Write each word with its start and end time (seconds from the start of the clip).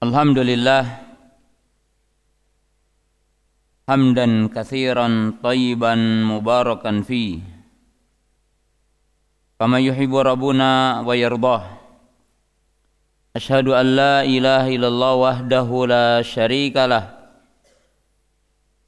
Alhamdulillah. 0.00 1.12
Hamdan 3.84 4.48
kathiran 4.48 5.36
tayyiban 5.44 6.24
mubarakan 6.24 7.04
fi 7.04 7.44
kama 9.60 9.76
yuhibbu 9.76 10.24
rabbuna 10.24 11.04
wa 11.04 11.12
yardah. 11.12 11.68
Ashhadu 13.36 13.76
an 13.76 13.86
la 13.92 14.16
ilaha 14.24 14.72
illallah 14.72 15.12
wahdahu 15.20 15.84
la 15.84 16.24
syarika 16.24 16.88
lah. 16.88 17.20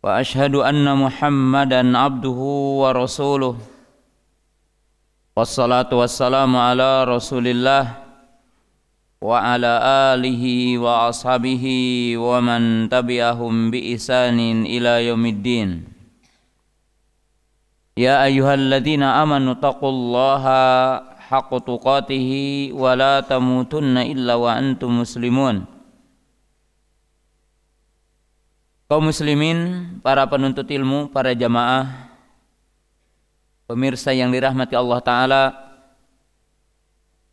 Wa 0.00 0.16
ashhadu 0.16 0.64
anna 0.64 0.96
Muhammadan 0.96 1.92
abduhu 1.92 2.88
wa 2.88 2.96
rasuluh. 2.96 3.60
Wassalatu 5.36 6.00
wassalamu 6.00 6.56
ala 6.56 7.04
Rasulillah. 7.04 8.11
وعلى 9.21 9.73
آله 10.13 10.43
وأصحابه 10.77 11.65
ومن 12.17 12.61
تبعهم 12.89 13.53
بإحسان 13.71 14.39
إلى 14.65 14.93
يوم 15.09 15.23
الدين 15.25 15.69
يا 17.97 18.23
أيها 18.29 18.53
الذين 18.53 19.03
آمنوا 19.03 19.53
اتقوا 19.57 19.89
الله 19.89 20.43
حق 21.17 21.51
تقاته 21.57 22.29
ولا 22.77 23.13
تموتن 23.25 23.95
إلا 23.97 24.33
وأنتم 24.37 24.89
مسلمون 25.01 25.77
kaum 28.87 29.03
muslimin, 29.11 29.99
para 29.99 30.23
penuntut 30.31 30.63
ilmu, 30.71 31.11
para 31.11 31.35
jamaah, 31.35 32.07
pemirsa 33.67 34.15
yang 34.15 34.31
dirahmati 34.31 34.79
Allah 34.79 34.99
Ta'ala, 35.03 35.43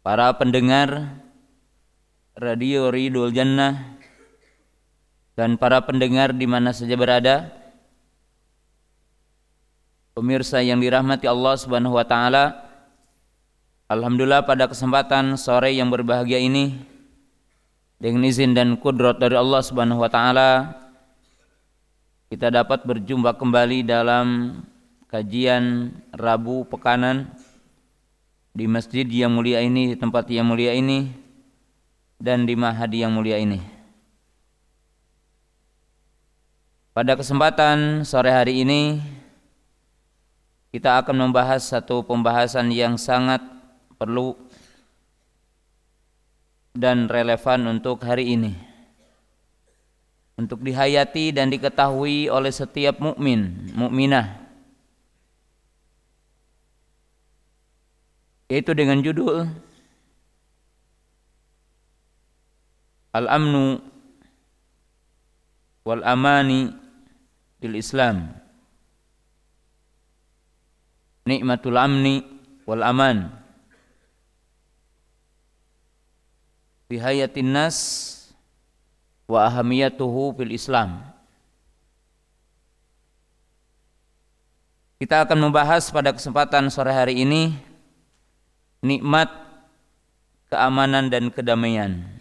para 0.03 0.35
pendengar 0.35 1.23
Radio 2.40 2.88
Ridul 2.88 3.36
Jannah, 3.36 4.00
dan 5.36 5.60
para 5.60 5.84
pendengar 5.84 6.32
di 6.32 6.48
mana 6.48 6.72
saja 6.72 6.96
berada, 6.96 7.52
pemirsa 10.16 10.64
yang 10.64 10.80
dirahmati 10.80 11.28
Allah 11.28 11.60
Subhanahu 11.60 12.00
wa 12.00 12.08
taala. 12.08 12.64
Alhamdulillah 13.92 14.48
pada 14.48 14.72
kesempatan 14.72 15.36
sore 15.36 15.76
yang 15.76 15.92
berbahagia 15.92 16.40
ini 16.40 16.80
dengan 18.00 18.24
izin 18.24 18.56
dan 18.56 18.80
kudrat 18.80 19.20
dari 19.20 19.36
Allah 19.36 19.60
Subhanahu 19.60 20.00
wa 20.00 20.08
taala 20.08 20.80
kita 22.32 22.48
dapat 22.56 22.88
berjumpa 22.88 23.36
kembali 23.36 23.84
dalam 23.84 24.62
kajian 25.12 25.92
Rabu 26.16 26.64
Pekanan 26.72 27.36
di 28.56 28.64
masjid 28.64 29.04
yang 29.04 29.36
mulia 29.36 29.60
ini, 29.60 29.98
tempat 30.00 30.30
yang 30.32 30.48
mulia 30.48 30.72
ini 30.72 31.28
dan 32.20 32.44
di 32.44 32.54
mahadi 32.54 33.02
yang 33.08 33.16
mulia 33.16 33.40
ini. 33.40 33.64
Pada 36.92 37.16
kesempatan 37.16 38.04
sore 38.04 38.30
hari 38.30 38.68
ini 38.68 39.00
kita 40.76 41.00
akan 41.02 41.32
membahas 41.32 41.64
satu 41.64 42.04
pembahasan 42.04 42.70
yang 42.76 43.00
sangat 43.00 43.40
perlu 43.96 44.36
dan 46.76 47.08
relevan 47.08 47.66
untuk 47.72 48.04
hari 48.04 48.36
ini 48.36 48.70
untuk 50.40 50.64
dihayati 50.64 51.36
dan 51.36 51.52
diketahui 51.52 52.32
oleh 52.32 52.48
setiap 52.48 53.04
mukmin, 53.04 53.68
mukminah. 53.76 54.40
Yaitu 58.48 58.72
dengan 58.72 59.04
judul 59.04 59.52
Al-Amnu 63.10 63.82
wal 65.86 66.04
Amani 66.06 66.70
fil 67.60 67.76
Islam. 67.76 68.34
Nikmatul 71.30 71.78
amni 71.78 72.26
wal 72.66 72.82
aman. 72.82 73.30
Bihayatin 76.90 77.54
nas 77.54 77.78
wa 79.30 79.46
ahamiyatuhu 79.46 80.34
fil 80.34 80.50
Islam. 80.50 81.06
Kita 84.98 85.24
akan 85.24 85.48
membahas 85.48 85.88
pada 85.94 86.12
kesempatan 86.12 86.68
sore 86.74 86.92
hari 86.92 87.24
ini 87.24 87.56
nikmat 88.84 89.32
keamanan 90.50 91.08
dan 91.08 91.30
kedamaian. 91.32 92.19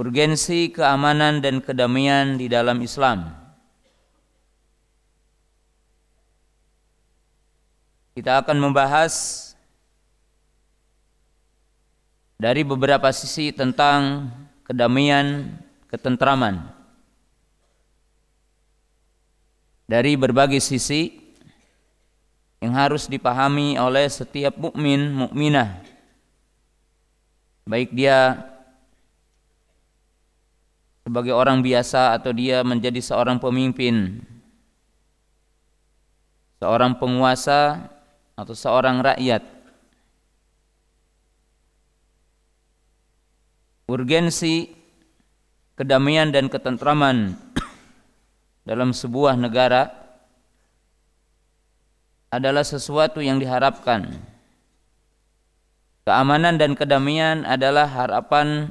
Urgensi 0.00 0.72
keamanan 0.72 1.44
dan 1.44 1.60
kedamaian 1.60 2.40
di 2.40 2.48
dalam 2.48 2.80
Islam. 2.80 3.36
Kita 8.16 8.40
akan 8.40 8.56
membahas 8.64 9.12
dari 12.40 12.64
beberapa 12.64 13.12
sisi 13.12 13.52
tentang 13.52 14.32
kedamaian, 14.64 15.60
ketentraman. 15.92 16.64
Dari 19.84 20.16
berbagai 20.16 20.64
sisi 20.64 21.12
yang 22.64 22.72
harus 22.72 23.04
dipahami 23.04 23.76
oleh 23.76 24.08
setiap 24.08 24.56
mukmin, 24.56 25.12
mukminah. 25.12 25.84
Baik 27.68 27.92
dia 27.92 28.48
sebagai 31.10 31.34
orang 31.34 31.58
biasa 31.58 32.14
atau 32.14 32.30
dia 32.30 32.62
menjadi 32.62 33.02
seorang 33.02 33.42
pemimpin, 33.42 34.22
seorang 36.62 36.94
penguasa 37.02 37.90
atau 38.38 38.54
seorang 38.54 39.02
rakyat. 39.02 39.42
urgensi 43.90 44.70
kedamaian 45.74 46.30
dan 46.30 46.46
ketentraman 46.46 47.34
dalam 48.62 48.94
sebuah 48.94 49.34
negara 49.34 49.90
adalah 52.30 52.62
sesuatu 52.62 53.18
yang 53.18 53.42
diharapkan. 53.42 54.14
Keamanan 56.06 56.54
dan 56.54 56.78
kedamaian 56.78 57.42
adalah 57.42 57.90
harapan 57.90 58.70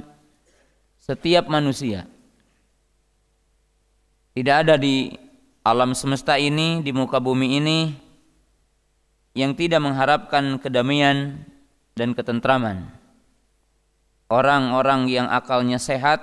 setiap 0.95 1.51
manusia. 1.51 2.07
Tidak 4.39 4.55
ada 4.55 4.79
di 4.79 5.11
alam 5.67 5.91
semesta 5.91 6.39
ini, 6.39 6.79
di 6.79 6.95
muka 6.95 7.19
bumi 7.19 7.59
ini 7.59 7.91
yang 9.35 9.51
tidak 9.51 9.83
mengharapkan 9.83 10.55
kedamaian 10.63 11.43
dan 11.99 12.15
ketentraman 12.15 12.99
orang-orang 14.29 15.09
yang 15.09 15.27
akalnya 15.27 15.81
sehat 15.81 16.21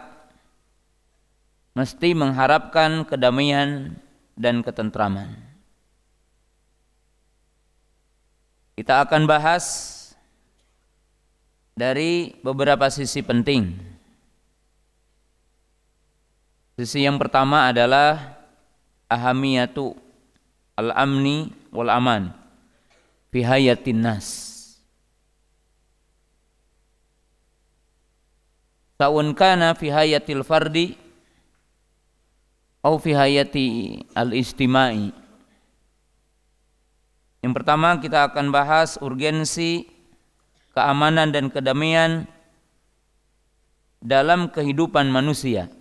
mesti 1.76 2.16
mengharapkan 2.16 3.04
kedamaian 3.04 3.98
dan 4.38 4.62
ketentraman. 4.62 5.36
Kita 8.78 9.04
akan 9.04 9.28
bahas 9.28 9.64
dari 11.76 12.32
beberapa 12.40 12.88
sisi 12.88 13.20
penting. 13.20 13.76
Sisi 16.76 17.08
yang 17.08 17.16
pertama 17.16 17.72
adalah 17.72 18.36
ahamiyatu 19.08 19.96
al-amni 20.76 21.48
wal 21.72 21.88
aman 21.88 22.36
fi 23.32 23.40
hayatin 23.40 24.04
nas. 24.04 24.28
Sa'un 29.00 29.32
kana 29.32 29.72
fi 29.72 29.88
hayatil 29.88 30.44
fardi 30.44 31.00
au 32.84 33.00
fi 33.00 33.16
hayati 33.16 33.96
al-istimai. 34.12 35.16
Yang 37.40 37.52
pertama 37.56 37.96
kita 38.04 38.28
akan 38.28 38.52
bahas 38.52 39.00
urgensi 39.00 39.88
keamanan 40.76 41.32
dan 41.32 41.48
kedamaian 41.48 42.28
dalam 44.04 44.52
kehidupan 44.52 45.08
manusia. 45.08 45.72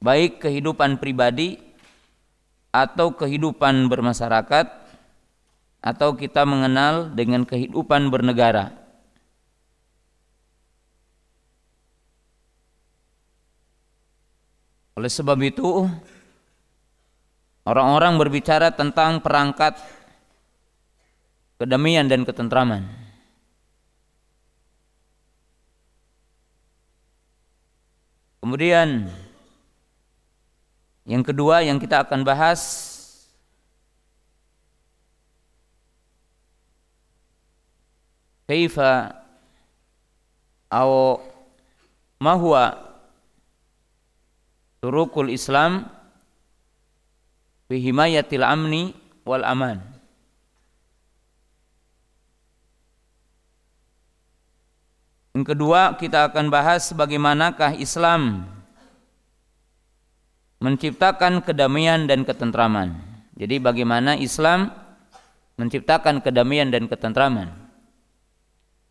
Baik 0.00 0.40
kehidupan 0.40 0.96
pribadi 0.96 1.60
atau 2.72 3.12
kehidupan 3.12 3.92
bermasyarakat 3.92 4.66
atau 5.80 6.16
kita 6.16 6.48
mengenal 6.48 7.12
dengan 7.12 7.44
kehidupan 7.44 8.08
bernegara. 8.08 8.72
Oleh 14.96 15.08
sebab 15.08 15.40
itu, 15.40 15.88
orang-orang 17.64 18.20
berbicara 18.20 18.68
tentang 18.72 19.24
perangkat 19.24 19.76
kedamaian 21.56 22.08
dan 22.08 22.24
ketentraman. 22.24 22.84
Kemudian 28.40 29.08
yang 31.08 31.24
kedua 31.24 31.64
yang 31.64 31.80
kita 31.80 32.04
akan 32.04 32.20
bahas 32.24 32.90
kaifa 38.50 39.14
atau 40.70 41.22
ma 42.18 42.34
huwa 42.34 42.78
turukul 44.82 45.30
Islam 45.30 45.86
fi 47.70 47.78
himayatil 47.78 48.42
amni 48.42 48.94
wal 49.22 49.46
aman. 49.46 49.78
Yang 55.30 55.54
kedua 55.54 55.94
kita 55.94 56.26
akan 56.26 56.50
bahas 56.50 56.90
bagaimanakah 56.90 57.78
Islam 57.78 58.50
menciptakan 60.60 61.40
kedamaian 61.40 62.04
dan 62.04 62.22
ketentraman. 62.22 63.00
Jadi 63.34 63.56
bagaimana 63.56 64.20
Islam 64.20 64.68
menciptakan 65.56 66.20
kedamaian 66.20 66.68
dan 66.68 66.84
ketentraman. 66.86 67.48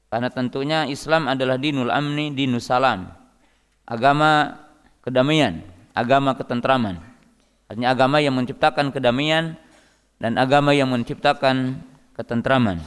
Karena 0.09 0.29
tentunya 0.33 0.89
Islam 0.89 1.29
adalah 1.29 1.61
dinul 1.61 1.93
amni, 1.93 2.33
dinul 2.33 2.57
salam. 2.61 3.13
Agama 3.85 4.57
kedamaian, 5.05 5.61
agama 5.93 6.33
ketentraman. 6.33 6.97
Artinya 7.69 7.93
agama 7.93 8.17
yang 8.17 8.33
menciptakan 8.33 8.89
kedamaian 8.89 9.53
dan 10.17 10.33
agama 10.41 10.73
yang 10.73 10.89
menciptakan 10.89 11.77
ketentraman. 12.17 12.81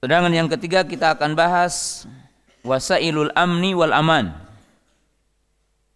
Sedangkan 0.00 0.32
yang 0.32 0.48
ketiga 0.48 0.84
kita 0.88 1.12
akan 1.16 1.36
bahas 1.36 2.04
wasailul 2.66 3.30
amni 3.38 3.72
wal 3.72 3.94
aman 3.94 4.46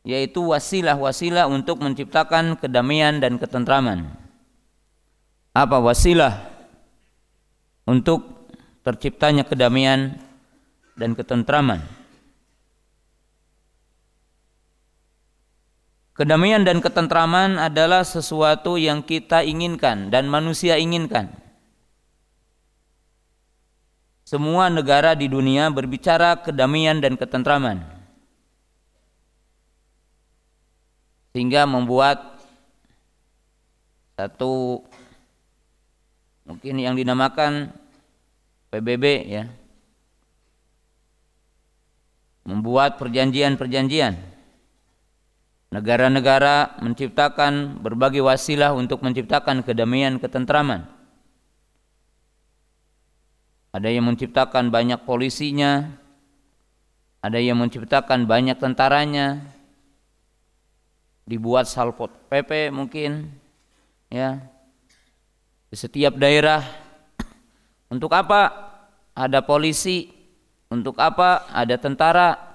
yaitu 0.04 0.40
wasilah-wasilah 0.40 1.44
untuk 1.50 1.80
menciptakan 1.84 2.56
kedamaian 2.56 3.20
dan 3.20 3.36
ketentraman. 3.36 4.08
Apa 5.52 5.76
wasilah 5.82 6.40
untuk 7.84 8.48
terciptanya 8.80 9.44
kedamaian 9.44 10.16
dan 10.96 11.12
ketentraman? 11.12 11.84
Kedamaian 16.16 16.60
dan 16.64 16.84
ketentraman 16.84 17.56
adalah 17.56 18.04
sesuatu 18.04 18.76
yang 18.76 19.00
kita 19.00 19.40
inginkan 19.40 20.12
dan 20.12 20.28
manusia 20.28 20.76
inginkan. 20.76 21.32
Semua 24.30 24.70
negara 24.70 25.18
di 25.18 25.26
dunia 25.26 25.74
berbicara 25.74 26.38
kedamaian 26.38 27.02
dan 27.02 27.18
ketentraman. 27.18 27.82
Sehingga 31.34 31.66
membuat 31.66 32.38
satu 34.14 34.86
mungkin 36.46 36.78
yang 36.78 36.94
dinamakan 36.94 37.74
PBB 38.70 39.04
ya. 39.26 39.50
Membuat 42.46 43.02
perjanjian-perjanjian 43.02 44.14
Negara-negara 45.70 46.78
menciptakan 46.82 47.82
berbagai 47.82 48.22
wasilah 48.22 48.74
untuk 48.78 49.02
menciptakan 49.02 49.66
kedamaian 49.66 50.22
ketentraman. 50.22 50.99
Ada 53.70 53.88
yang 53.90 54.10
menciptakan 54.10 54.68
banyak 54.74 55.06
polisinya, 55.06 55.86
ada 57.22 57.38
yang 57.38 57.58
menciptakan 57.58 58.26
banyak 58.26 58.58
tentaranya, 58.58 59.40
dibuat 61.22 61.70
salpot 61.70 62.10
PP 62.26 62.74
mungkin, 62.74 63.30
ya 64.10 64.42
di 65.70 65.76
setiap 65.78 66.18
daerah. 66.18 66.66
Untuk 67.90 68.10
apa? 68.10 68.50
Ada 69.14 69.42
polisi. 69.42 70.10
Untuk 70.70 70.98
apa? 70.98 71.50
Ada 71.50 71.78
tentara 71.78 72.50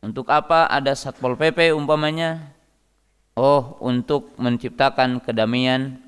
untuk 0.00 0.32
apa 0.32 0.64
ada 0.64 0.96
Satpol 0.96 1.36
PP 1.36 1.76
umpamanya? 1.76 2.56
Oh, 3.36 3.76
untuk 3.84 4.32
menciptakan 4.40 5.20
kedamaian, 5.20 6.00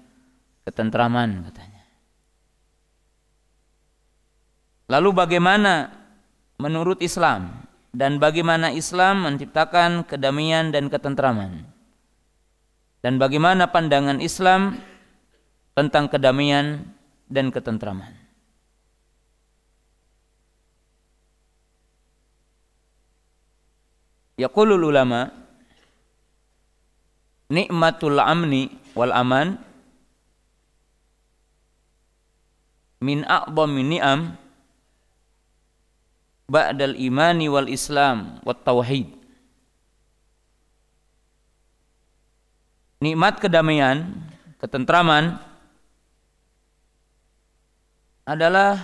ketentraman 0.64 1.44
katanya. 1.48 1.71
Lalu 4.92 5.10
bagaimana 5.16 5.88
menurut 6.60 7.00
Islam 7.00 7.64
dan 7.96 8.20
bagaimana 8.20 8.76
Islam 8.76 9.24
menciptakan 9.24 10.04
kedamaian 10.04 10.68
dan 10.68 10.92
ketentraman? 10.92 11.64
Dan 13.00 13.16
bagaimana 13.16 13.72
pandangan 13.72 14.20
Islam 14.20 14.84
tentang 15.72 16.12
kedamaian 16.12 16.84
dan 17.32 17.48
ketentraman? 17.48 18.12
Yaqulul 24.36 24.92
ulama 24.92 25.32
nikmatul 27.48 28.20
amni 28.20 28.68
wal 28.92 29.12
aman 29.16 29.56
min 33.00 33.24
a'dhami 33.24 33.82
ni'am 33.88 34.41
ba'dal 36.48 36.96
imani 36.98 37.46
wal 37.50 37.68
islam 37.70 38.38
wat 38.46 38.62
tauhid 38.62 39.10
nikmat 43.02 43.42
kedamaian 43.42 44.14
ketentraman 44.62 45.42
adalah 48.22 48.78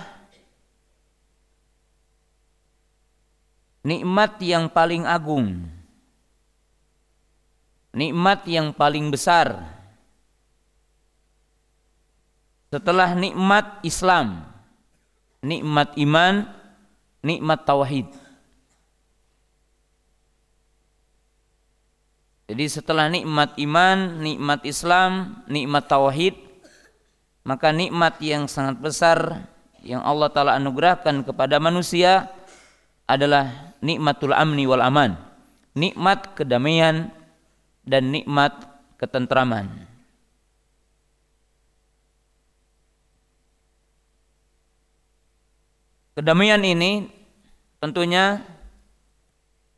nikmat 3.83 4.35
yang 4.43 4.67
paling 4.67 5.07
agung, 5.07 5.63
nikmat 7.95 8.43
yang 8.45 8.75
paling 8.75 9.07
besar. 9.07 9.79
Setelah 12.69 13.17
nikmat 13.17 13.81
Islam, 13.81 14.45
nikmat 15.41 15.97
iman, 15.97 16.45
nikmat 17.23 17.63
tauhid. 17.67 18.07
Jadi 22.49 22.65
setelah 22.65 23.05
nikmat 23.09 23.53
iman, 23.61 24.25
nikmat 24.25 24.65
Islam, 24.65 25.45
nikmat 25.45 25.85
tauhid, 25.85 26.33
maka 27.45 27.69
nikmat 27.69 28.17
yang 28.25 28.49
sangat 28.49 28.81
besar 28.81 29.45
yang 29.85 30.01
Allah 30.01 30.33
taala 30.33 30.57
anugerahkan 30.57 31.21
kepada 31.23 31.61
manusia 31.61 32.27
adalah 33.05 33.73
nikmatul 33.81 34.33
amni 34.33 34.65
wal 34.65 34.81
aman, 34.81 35.17
nikmat 35.73 36.37
kedamaian 36.37 37.09
dan 37.85 38.13
nikmat 38.13 38.53
ketentraman. 39.01 39.88
Kedamaian 46.19 46.59
ini 46.59 47.07
tentunya 47.79 48.43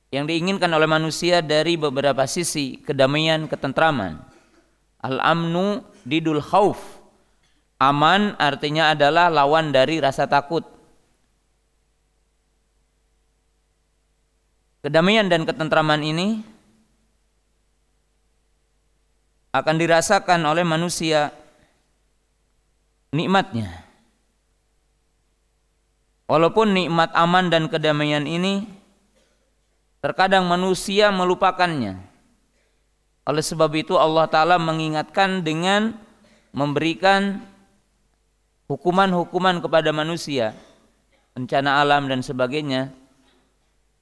yang 0.09 0.25
diinginkan 0.25 0.73
oleh 0.73 0.89
manusia 0.89 1.37
dari 1.45 1.77
beberapa 1.77 2.25
sisi 2.25 2.81
kedamaian 2.81 3.45
ketentraman. 3.45 4.17
Al-amnu 5.05 5.85
didul 6.01 6.41
khauf. 6.41 6.81
Aman 7.77 8.33
artinya 8.41 8.89
adalah 8.89 9.29
lawan 9.29 9.69
dari 9.69 10.01
rasa 10.01 10.25
takut. 10.25 10.65
Kedamaian 14.81 15.29
dan 15.29 15.45
ketentraman 15.45 16.01
ini 16.01 16.41
akan 19.53 19.75
dirasakan 19.77 20.41
oleh 20.41 20.65
manusia 20.65 21.29
nikmatnya. 23.13 23.90
Walaupun 26.31 26.71
nikmat 26.71 27.11
aman 27.11 27.51
dan 27.51 27.67
kedamaian 27.67 28.23
ini 28.23 28.63
terkadang 29.99 30.47
manusia 30.47 31.11
melupakannya. 31.11 31.99
Oleh 33.27 33.43
sebab 33.43 33.67
itu 33.75 33.99
Allah 33.99 34.31
taala 34.31 34.55
mengingatkan 34.55 35.43
dengan 35.43 35.91
memberikan 36.55 37.43
hukuman-hukuman 38.71 39.59
kepada 39.59 39.91
manusia, 39.91 40.55
bencana 41.35 41.83
alam 41.83 42.07
dan 42.07 42.23
sebagainya 42.23 42.95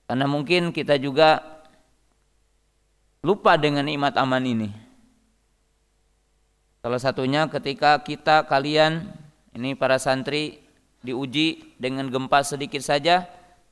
karena 0.05 0.25
mungkin 0.29 0.69
kita 0.69 1.01
juga 1.01 1.41
lupa 3.25 3.57
dengan 3.57 3.89
nikmat 3.89 4.13
aman 4.21 4.45
ini. 4.45 4.69
Salah 6.85 7.01
satunya 7.01 7.49
ketika 7.49 7.97
kita 8.05 8.45
kalian 8.45 9.17
ini 9.57 9.73
para 9.73 9.97
santri 9.97 10.68
diuji 11.03 11.75
dengan 11.79 12.07
gempa 12.11 12.43
sedikit 12.43 12.83
saja, 12.83 13.27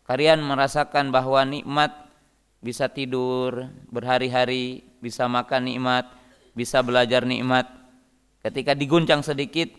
kalian 0.07 0.39
merasakan 0.43 1.11
bahwa 1.11 1.43
nikmat 1.43 1.91
bisa 2.63 2.89
tidur 2.89 3.69
berhari-hari, 3.91 4.83
bisa 5.03 5.27
makan 5.29 5.67
nikmat, 5.67 6.07
bisa 6.57 6.81
belajar 6.81 7.27
nikmat. 7.27 7.69
Ketika 8.41 8.73
diguncang 8.73 9.21
sedikit, 9.21 9.69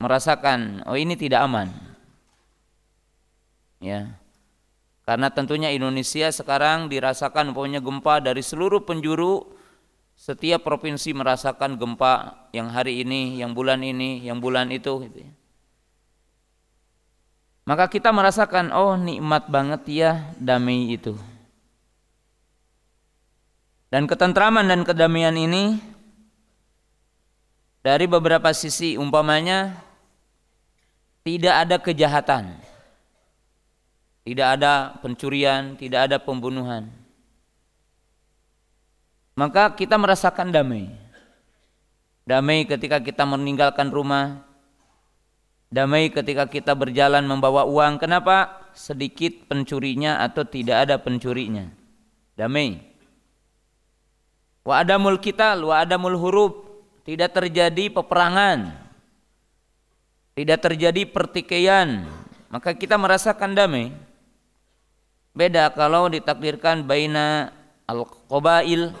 merasakan 0.00 0.84
oh 0.88 0.96
ini 0.96 1.14
tidak 1.16 1.44
aman. 1.44 1.68
Ya. 3.80 4.16
Karena 5.06 5.30
tentunya 5.30 5.70
Indonesia 5.70 6.26
sekarang 6.34 6.90
dirasakan 6.90 7.54
punya 7.54 7.78
gempa 7.78 8.18
dari 8.18 8.42
seluruh 8.42 8.82
penjuru 8.82 9.54
setiap 10.16 10.64
provinsi 10.64 11.12
merasakan 11.12 11.76
gempa 11.76 12.48
yang 12.50 12.72
hari 12.72 13.04
ini, 13.04 13.38
yang 13.38 13.52
bulan 13.52 13.84
ini, 13.84 14.24
yang 14.24 14.40
bulan 14.40 14.72
itu 14.72 15.06
gitu 15.06 15.28
ya. 15.28 15.32
Maka 17.66 17.90
kita 17.90 18.14
merasakan 18.14 18.70
oh 18.70 18.94
nikmat 18.94 19.50
banget 19.50 19.82
ya 19.90 20.12
damai 20.38 20.94
itu. 20.94 21.18
Dan 23.90 24.06
ketentraman 24.06 24.70
dan 24.70 24.86
kedamaian 24.86 25.34
ini 25.34 25.82
dari 27.82 28.06
beberapa 28.06 28.54
sisi 28.54 28.94
umpamanya 28.94 29.74
tidak 31.26 31.54
ada 31.66 31.76
kejahatan 31.82 32.66
tidak 34.26 34.58
ada 34.58 34.98
pencurian, 34.98 35.78
tidak 35.78 36.10
ada 36.10 36.18
pembunuhan. 36.18 36.90
Maka 39.38 39.70
kita 39.70 39.94
merasakan 39.94 40.50
damai. 40.50 40.90
Damai 42.26 42.66
ketika 42.66 42.98
kita 42.98 43.22
meninggalkan 43.22 43.86
rumah. 43.86 44.42
Damai 45.76 46.08
ketika 46.08 46.48
kita 46.48 46.72
berjalan 46.72 47.28
membawa 47.28 47.68
uang. 47.68 48.00
Kenapa? 48.00 48.64
Sedikit 48.72 49.44
pencurinya 49.44 50.24
atau 50.24 50.48
tidak 50.48 50.88
ada 50.88 50.96
pencurinya. 50.96 51.68
Damai. 52.32 52.80
Wa 54.64 54.80
adamul 54.80 55.20
kita, 55.20 55.52
wa 55.60 55.76
adamul 55.76 56.16
huruf. 56.16 56.64
Tidak 57.04 57.28
terjadi 57.28 57.92
peperangan. 57.92 58.72
Tidak 60.32 60.58
terjadi 60.64 61.04
pertikaian. 61.12 62.08
Maka 62.48 62.72
kita 62.72 62.96
merasakan 62.96 63.52
damai. 63.52 63.92
Beda 65.36 65.68
kalau 65.76 66.08
ditakdirkan 66.08 66.88
baina 66.88 67.52
al-qabail 67.84 68.96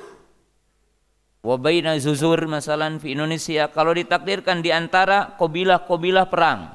wa 1.46 1.54
baina 1.54 1.94
zuzur 2.02 2.42
masalan 2.50 2.98
di 2.98 3.14
Indonesia 3.14 3.70
kalau 3.70 3.94
ditakdirkan 3.94 4.66
di 4.66 4.74
antara 4.74 5.38
kabilah-kabilah 5.38 6.26
perang. 6.26 6.74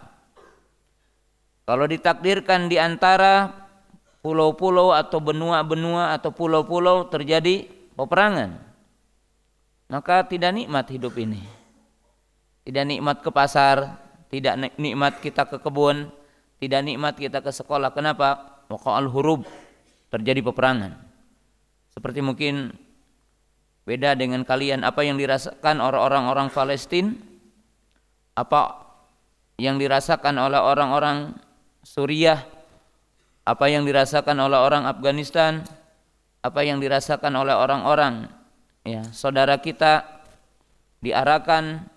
Kalau 1.67 1.83
ditakdirkan 1.91 2.71
di 2.71 2.79
antara 2.79 3.51
pulau-pulau 4.23 4.95
atau 4.95 5.19
benua-benua 5.19 6.15
atau 6.15 6.31
pulau-pulau 6.31 7.11
terjadi 7.11 7.67
peperangan. 7.99 8.55
Maka 9.91 10.23
tidak 10.23 10.55
nikmat 10.55 10.87
hidup 10.87 11.19
ini. 11.19 11.43
Tidak 12.63 12.85
nikmat 12.87 13.19
ke 13.19 13.27
pasar, 13.27 13.99
tidak 14.31 14.55
nikmat 14.79 15.19
kita 15.19 15.43
ke 15.51 15.59
kebun, 15.59 16.07
tidak 16.63 16.81
nikmat 16.87 17.19
kita 17.19 17.43
ke 17.43 17.51
sekolah. 17.51 17.91
Kenapa? 17.91 18.47
al 18.71 19.11
hurub 19.11 19.43
terjadi 20.07 20.39
peperangan. 20.39 20.95
Seperti 21.91 22.23
mungkin 22.23 22.71
beda 23.83 24.13
dengan 24.13 24.45
kalian 24.45 24.85
apa 24.85 25.01
yang 25.01 25.17
dirasakan 25.17 25.81
orang-orang 25.81 26.23
orang 26.29 26.47
Palestina 26.53 27.17
apa 28.37 28.87
yang 29.57 29.81
dirasakan 29.81 30.37
oleh 30.37 30.61
orang-orang 30.61 31.35
Suriah 31.81 32.45
apa 33.41 33.65
yang 33.67 33.83
dirasakan 33.83 34.37
oleh 34.37 34.59
orang 34.61 34.85
Afghanistan 34.85 35.65
apa 36.45 36.61
yang 36.61 36.77
dirasakan 36.77 37.33
oleh 37.33 37.57
orang-orang 37.57 38.29
ya 38.85 39.01
saudara 39.09 39.57
kita 39.57 40.05
diarahkan 41.01 41.89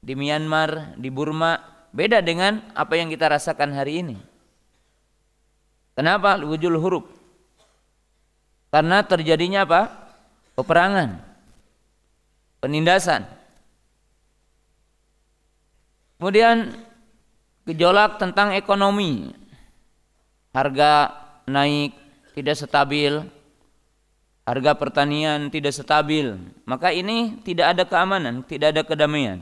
di 0.00 0.16
Myanmar 0.16 0.96
di 0.96 1.12
Burma 1.12 1.60
beda 1.92 2.24
dengan 2.24 2.64
apa 2.72 2.96
yang 2.96 3.12
kita 3.12 3.28
rasakan 3.28 3.76
hari 3.76 4.00
ini 4.00 4.16
Kenapa? 6.00 6.40
Wujul 6.40 6.80
huruf. 6.80 7.04
Karena 8.72 9.04
terjadinya 9.04 9.68
apa? 9.68 9.99
Peperangan. 10.60 11.16
Penindasan. 12.60 13.24
Kemudian 16.20 16.76
gejolak 17.64 18.20
tentang 18.20 18.52
ekonomi. 18.52 19.32
Harga 20.52 21.16
naik, 21.48 21.96
tidak 22.36 22.60
stabil. 22.60 23.24
Harga 24.44 24.76
pertanian 24.76 25.48
tidak 25.48 25.72
stabil. 25.72 26.36
Maka 26.68 26.92
ini 26.92 27.40
tidak 27.40 27.72
ada 27.72 27.88
keamanan, 27.88 28.44
tidak 28.44 28.76
ada 28.76 28.82
kedamaian. 28.84 29.40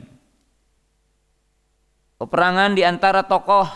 Peperangan 2.15 2.79
di 2.79 2.87
antara 2.87 3.27
tokoh 3.27 3.67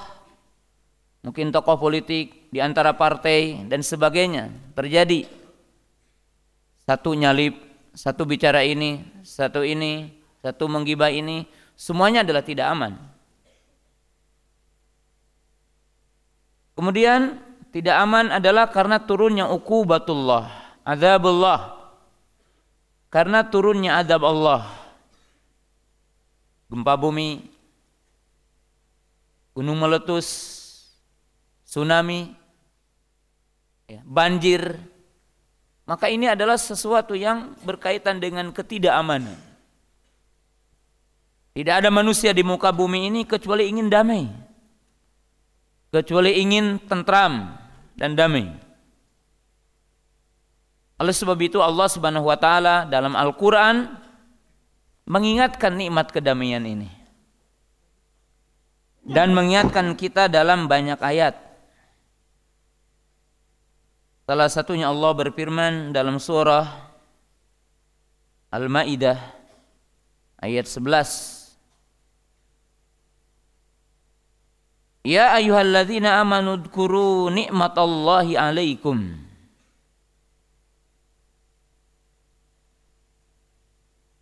mungkin 1.24 1.52
tokoh 1.52 1.80
politik 1.80 2.52
di 2.52 2.60
antara 2.60 2.96
partai 2.96 3.68
dan 3.72 3.80
sebagainya 3.80 4.52
terjadi 4.76 5.43
satu 6.84 7.16
nyalip 7.16 7.56
satu 7.94 8.28
bicara 8.28 8.66
ini 8.66 9.04
satu 9.24 9.63
ini 9.63 10.12
satu 10.44 10.68
menggibah 10.68 11.13
ini 11.13 11.48
semuanya 11.80 12.28
adalah 12.28 12.44
tidak 12.44 12.68
aman. 12.68 12.94
Kemudian 16.74 17.38
tidak 17.70 17.96
aman 18.02 18.34
adalah 18.34 18.68
karena 18.68 18.98
turunnya 19.00 19.48
ukubatullah 19.48 20.63
azabullah. 20.84 21.80
Karena 23.08 23.46
turunnya 23.46 24.02
adab 24.02 24.25
Allah. 24.25 24.66
Gempa 26.66 26.98
bumi 26.98 27.54
gunung 29.54 29.78
meletus 29.78 30.28
tsunami, 31.62 32.34
ya, 33.86 34.02
banjir, 34.02 34.82
maka 35.84 36.08
ini 36.08 36.32
adalah 36.32 36.56
sesuatu 36.56 37.12
yang 37.12 37.52
berkaitan 37.68 38.24
dengan 38.24 38.48
ketidakamanan. 38.56 39.36
Tidak 41.54 41.75
ada 41.84 41.92
manusia 41.94 42.34
di 42.34 42.42
muka 42.42 42.74
bumi 42.74 43.12
ini 43.12 43.22
kecuali 43.28 43.70
ingin 43.70 43.92
damai. 43.92 44.25
Kecuali 45.94 46.42
ingin 46.42 46.82
tentram 46.90 47.54
dan 47.94 48.18
damai. 48.18 48.50
Oleh 50.98 51.13
sebab 51.13 51.38
itu 51.44 51.60
Allah 51.60 51.92
Subhanahu 51.92 52.32
wa 52.32 52.38
taala 52.40 52.88
dalam 52.88 53.13
Al-Qur'an 53.13 53.92
mengingatkan 55.04 55.75
nikmat 55.75 56.16
kedamaian 56.16 56.63
ini. 56.63 56.88
Dan 59.04 59.36
mengingatkan 59.36 60.00
kita 60.00 60.32
dalam 60.32 60.72
banyak 60.72 60.98
ayat. 61.04 61.43
Salah 64.24 64.48
satunya 64.48 64.88
Allah 64.88 65.12
berfirman 65.12 65.92
dalam 65.92 66.15
surah 66.15 66.63
Al-Maidah 68.56 69.20
ayat 70.39 70.63
11 70.63 71.44
Ya 75.03 75.36
ayyuhalladzina 75.36 76.24
amanu 76.24 76.56
dzkuru 76.63 77.27
ni'matallahi 77.36 78.39
'alaikum. 78.39 79.20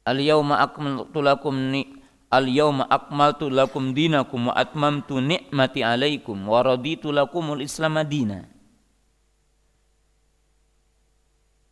Al-yawma 0.02 0.66
akmaltu 0.66 1.22
lakum 1.22 1.54
ni 1.70 2.02
Al-yawma 2.34 2.90
akmaltu 2.90 3.54
lakum 3.54 3.94
dinakum 3.94 4.50
wa 4.50 4.58
atmamtu 4.58 5.22
ni'mati 5.22 5.86
'alaikum 5.86 6.42
wa 6.50 6.66
raditu 6.66 7.14
lakumul 7.14 7.62
Islam 7.62 8.02
madina 8.02 8.51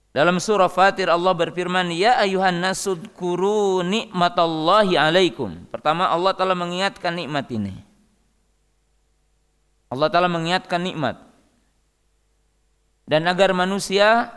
Dalam 0.10 0.42
surah 0.42 0.70
Fatir 0.74 1.06
Allah 1.06 1.38
berfirman, 1.38 1.94
"Ya 1.94 2.18
ayuhan 2.18 2.58
nasudkuru 2.58 3.86
nikmatallahi 3.86 4.98
alaikum." 4.98 5.70
Pertama 5.70 6.10
Allah 6.10 6.34
telah 6.34 6.58
mengingatkan 6.58 7.14
nikmat 7.14 7.46
ini. 7.54 7.78
Allah 9.90 10.10
telah 10.10 10.30
mengingatkan 10.30 10.82
nikmat. 10.82 11.18
Dan 13.10 13.26
agar 13.26 13.54
manusia 13.58 14.30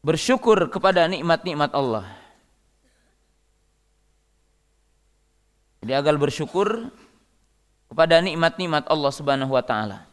bersyukur 0.00 0.68
kepada 0.72 1.04
nikmat-nikmat 1.08 1.72
Allah. 1.76 2.08
Jadi 5.80 5.92
agar 5.96 6.16
bersyukur 6.20 6.92
kepada 7.90 8.22
nikmat-nikmat 8.22 8.86
Allah 8.86 9.10
Subhanahu 9.10 9.50
wa 9.50 9.64
taala. 9.66 10.06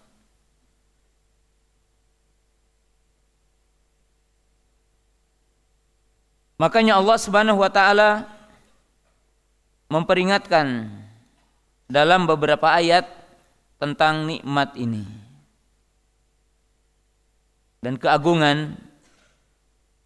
Makanya 6.57 6.97
Allah 6.97 7.17
Subhanahu 7.21 7.61
wa 7.61 7.69
taala 7.69 8.25
memperingatkan 9.93 10.89
dalam 11.85 12.25
beberapa 12.25 12.65
ayat 12.73 13.05
tentang 13.77 14.25
nikmat 14.25 14.73
ini 14.73 15.05
dan 17.85 17.93
keagungan 18.01 18.73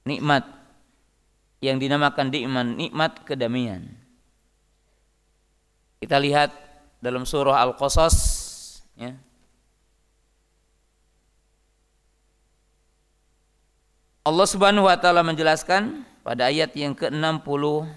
nikmat 0.04 0.44
yang 1.64 1.80
dinamakan 1.80 2.28
nikmat 2.28 2.68
nikmat 2.68 3.12
kedamaian. 3.24 3.88
Kita 6.04 6.20
lihat 6.20 6.52
dalam 7.02 7.26
surah 7.26 7.58
Al-Qasas 7.66 8.16
ya. 8.94 9.18
Allah 14.22 14.46
Subhanahu 14.46 14.86
wa 14.86 14.94
taala 15.02 15.26
menjelaskan 15.26 16.06
pada 16.22 16.54
ayat 16.54 16.78
yang 16.78 16.94
ke-67 16.94 17.90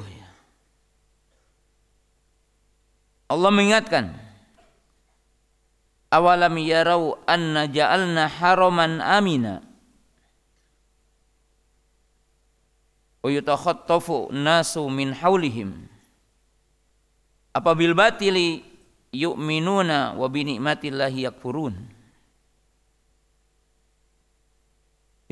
ya. 0.00 0.28
Allah 3.28 3.50
mengingatkan 3.52 4.16
awalam 6.08 6.56
yarau 6.56 7.20
anna 7.28 7.68
ja'alna 7.68 8.32
haraman 8.32 9.00
amina 9.04 9.60
wa 13.20 13.28
yutakhattafu 13.28 14.32
nasu 14.32 14.88
min 14.88 15.12
haulihim 15.16 15.91
apabil 17.52 17.92
batili 17.92 18.64
yu'minuna 19.12 20.16
wa 20.16 20.26
bi 20.32 20.44
ni'matillahi 20.48 21.28
yakfurun 21.28 22.02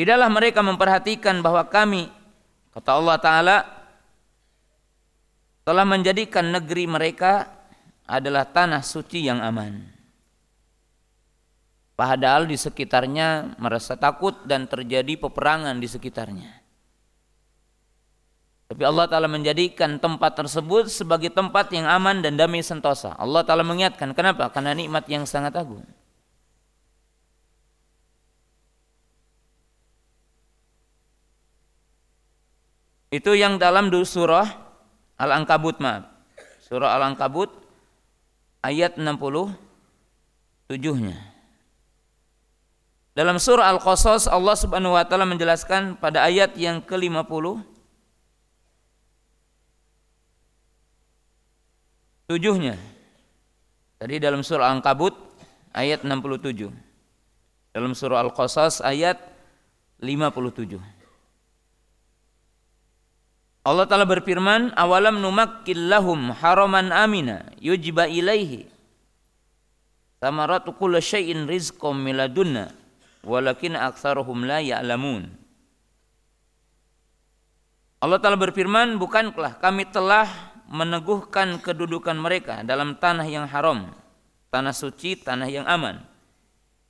Tidaklah 0.00 0.32
mereka 0.32 0.64
memperhatikan 0.64 1.44
bahwa 1.44 1.60
kami 1.68 2.08
kata 2.72 2.90
Allah 2.96 3.16
taala 3.20 3.56
telah 5.60 5.84
menjadikan 5.84 6.48
negeri 6.48 6.88
mereka 6.88 7.44
adalah 8.08 8.48
tanah 8.48 8.80
suci 8.80 9.28
yang 9.28 9.44
aman. 9.44 9.84
Padahal 12.00 12.48
di 12.48 12.56
sekitarnya 12.56 13.60
merasa 13.60 13.92
takut 13.92 14.32
dan 14.48 14.64
terjadi 14.64 15.20
peperangan 15.20 15.76
di 15.76 15.84
sekitarnya. 15.84 16.59
Tapi 18.70 18.86
Allah 18.86 19.10
Ta'ala 19.10 19.26
menjadikan 19.26 19.98
tempat 19.98 20.38
tersebut 20.38 20.86
sebagai 20.86 21.26
tempat 21.34 21.74
yang 21.74 21.90
aman 21.90 22.22
dan 22.22 22.38
damai 22.38 22.62
sentosa. 22.62 23.18
Allah 23.18 23.42
Ta'ala 23.42 23.66
mengingatkan, 23.66 24.14
kenapa? 24.14 24.46
Karena 24.46 24.78
nikmat 24.78 25.10
yang 25.10 25.26
sangat 25.26 25.58
agung. 25.58 25.82
Itu 33.10 33.34
yang 33.34 33.58
dalam 33.58 33.90
surah 33.90 34.46
Al-Ankabut 35.18 35.82
maaf. 35.82 36.06
Surah 36.62 36.94
Al-Ankabut 36.94 37.50
ayat 38.62 38.94
67 38.94 39.58
nya. 41.10 41.18
Dalam 43.18 43.42
surah 43.42 43.66
Al-Qasas 43.74 44.30
Allah 44.30 44.54
Subhanahu 44.54 44.94
wa 44.94 45.02
taala 45.02 45.26
menjelaskan 45.26 45.98
pada 45.98 46.22
ayat 46.22 46.54
yang 46.54 46.78
ke-50 46.78 47.79
tujuhnya. 52.30 52.78
Tadi 53.98 54.22
dalam 54.22 54.46
surah 54.46 54.70
Al-Ankabut 54.70 55.18
ayat 55.74 56.06
67. 56.06 56.70
Dalam 57.74 57.90
surah 57.98 58.22
Al-Qasas 58.22 58.78
ayat 58.86 59.18
57. 59.98 60.78
Allah 63.60 63.84
Ta'ala 63.84 64.08
berfirman, 64.08 64.72
awalam 64.72 65.20
numakkil 65.20 65.90
lahum 65.90 66.32
haraman 66.32 66.88
amina 66.94 67.44
yujba 67.60 68.08
ilaihi 68.08 68.64
samaratu 70.16 70.72
kulla 70.72 71.04
syai'in 71.04 71.44
rizqum 71.44 71.92
miladunna 71.92 72.72
walakin 73.20 73.76
aktsaruhum 73.76 74.48
la 74.48 74.64
ya'lamun. 74.64 75.28
Allah 78.00 78.16
Ta'ala 78.16 78.40
berfirman, 78.40 78.96
bukankah 78.96 79.60
kami 79.60 79.84
telah 79.92 80.49
meneguhkan 80.70 81.58
kedudukan 81.58 82.14
mereka 82.14 82.62
dalam 82.62 82.94
tanah 82.94 83.26
yang 83.26 83.50
haram, 83.50 83.90
tanah 84.54 84.70
suci, 84.70 85.18
tanah 85.18 85.50
yang 85.50 85.66
aman, 85.66 86.06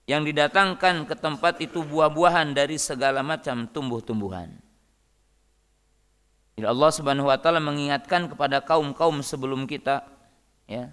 yang 0.05 0.21
didatangkan 0.21 1.09
ke 1.09 1.17
tempat 1.17 1.65
itu 1.65 1.81
buah-buahan 1.81 2.53
dari 2.53 2.77
segala 2.77 3.25
macam 3.25 3.65
tumbuh-tumbuhan. 3.73 4.53
Jadi 6.61 6.67
Allah 6.69 6.91
Subhanahu 6.93 7.33
wa 7.33 7.41
taala 7.41 7.57
mengingatkan 7.57 8.29
kepada 8.29 8.61
kaum-kaum 8.61 9.25
sebelum 9.25 9.65
kita 9.65 10.05
ya. 10.69 10.93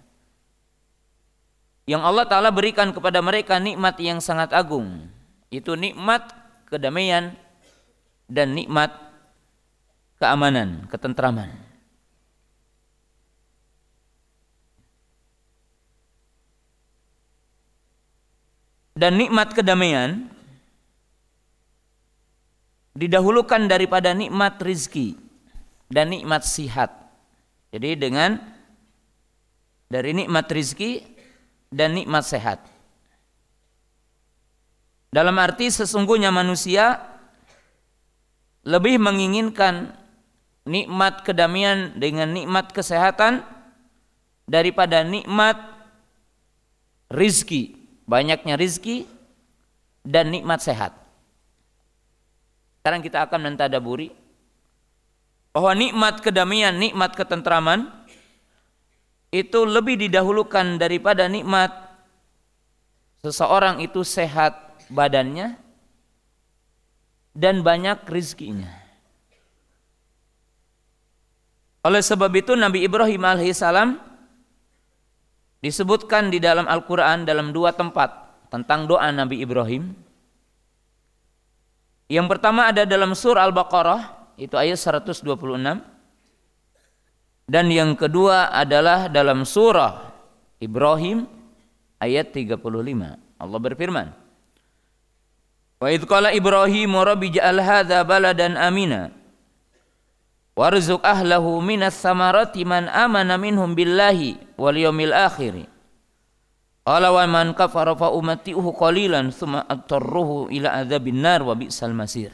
Yang 1.84 2.02
Allah 2.08 2.24
taala 2.24 2.56
berikan 2.56 2.96
kepada 2.96 3.20
mereka 3.20 3.60
nikmat 3.60 4.00
yang 4.00 4.24
sangat 4.24 4.56
agung. 4.56 5.12
Itu 5.52 5.76
nikmat 5.76 6.32
kedamaian 6.72 7.36
dan 8.32 8.56
nikmat 8.56 8.96
keamanan, 10.24 10.88
ketentraman. 10.88 11.67
Dan 18.98 19.22
nikmat 19.22 19.54
kedamaian 19.54 20.26
didahulukan 22.98 23.70
daripada 23.70 24.18
nikmat 24.18 24.58
rizki 24.58 25.14
dan 25.86 26.10
nikmat 26.10 26.42
sihat. 26.42 26.90
Jadi 27.70 27.94
dengan 27.94 28.42
dari 29.86 30.18
nikmat 30.18 30.50
rizki 30.50 31.06
dan 31.70 31.94
nikmat 31.94 32.26
sehat. 32.26 32.66
Dalam 35.14 35.38
arti 35.38 35.70
sesungguhnya 35.70 36.34
manusia 36.34 37.00
lebih 38.68 39.00
menginginkan 39.00 39.96
nikmat 40.68 41.24
kedamaian 41.24 41.96
dengan 41.96 42.34
nikmat 42.36 42.76
kesehatan 42.76 43.40
daripada 44.44 45.08
nikmat 45.08 45.56
rizki, 47.08 47.77
banyaknya 48.08 48.56
rizki 48.56 49.06
dan 50.02 50.32
nikmat 50.32 50.64
sehat. 50.64 50.96
Sekarang 52.80 53.04
kita 53.04 53.28
akan 53.28 53.52
mentadaburi 53.52 54.16
bahwa 55.52 55.76
nikmat 55.76 56.24
kedamaian, 56.24 56.72
nikmat 56.72 57.12
ketentraman 57.20 57.92
itu 59.28 59.68
lebih 59.68 60.00
didahulukan 60.00 60.80
daripada 60.80 61.28
nikmat 61.28 61.76
seseorang 63.20 63.84
itu 63.84 64.08
sehat 64.08 64.56
badannya 64.88 65.60
dan 67.36 67.60
banyak 67.60 68.08
rizkinya. 68.08 68.72
Oleh 71.84 72.00
sebab 72.00 72.32
itu 72.40 72.56
Nabi 72.56 72.88
Ibrahim 72.88 73.24
alaihissalam 73.28 74.07
disebutkan 75.62 76.30
di 76.30 76.38
dalam 76.38 76.70
Al-Quran 76.70 77.26
dalam 77.26 77.50
dua 77.50 77.74
tempat 77.74 78.28
tentang 78.54 78.86
doa 78.86 79.10
Nabi 79.10 79.42
Ibrahim. 79.42 79.92
Yang 82.08 82.28
pertama 82.32 82.72
ada 82.72 82.88
dalam 82.88 83.12
surah 83.12 83.44
Al-Baqarah 83.52 84.02
itu 84.40 84.56
ayat 84.56 84.80
126 84.80 85.28
dan 87.48 87.66
yang 87.68 87.98
kedua 87.98 88.54
adalah 88.54 89.10
dalam 89.10 89.44
surah 89.44 90.14
Ibrahim 90.62 91.26
ayat 92.00 92.32
35 92.32 92.60
Allah 93.42 93.60
berfirman 93.60 94.08
Wa 95.78 95.88
idh 95.94 96.06
qala 96.10 96.34
Ibrahim 96.34 96.92
rabbi 97.02 97.34
ja'al 97.34 97.62
hadza 97.62 98.02
baladan 98.06 98.56
amina 98.58 99.14
warzuq 100.58 101.06
ahlahu 101.06 101.62
minas 101.62 101.94
samarati 101.94 102.66
man 102.66 102.90
amana 102.90 103.38
minhum 103.38 103.78
billahi 103.78 104.58
wal 104.58 104.74
yawmil 104.74 105.14
akhir 105.14 105.70
Qala 106.88 107.12
wa 107.12 107.28
man 107.28 107.52
kafara 107.52 108.00
fa 108.00 108.16
umati'uhu 108.16 108.72
qalilan 108.72 109.28
thumma 109.36 109.68
atarruhu 109.68 110.48
ila 110.48 110.72
adzabin 110.80 111.20
nar 111.20 111.44
wa 111.44 111.52
bi'sal 111.52 111.92
masir 111.92 112.32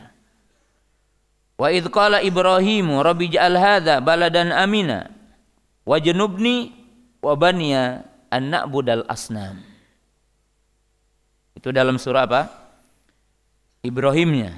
Wa 1.57 1.73
idh 1.73 1.89
qala 1.89 2.21
Ibrahim 2.21 3.01
rabbi 3.01 3.33
ja'al 3.33 3.57
hadza 3.57 3.97
baladan 3.97 4.53
amina 4.53 5.09
wajnubni 5.89 6.69
wa 7.21 7.33
baniya 7.33 8.05
an 8.33 8.49
na'budal 8.49 9.05
asnam. 9.05 9.61
Itu 11.53 11.69
dalam 11.69 12.01
surah 12.01 12.25
apa? 12.25 12.41
Ibrahimnya. 13.85 14.53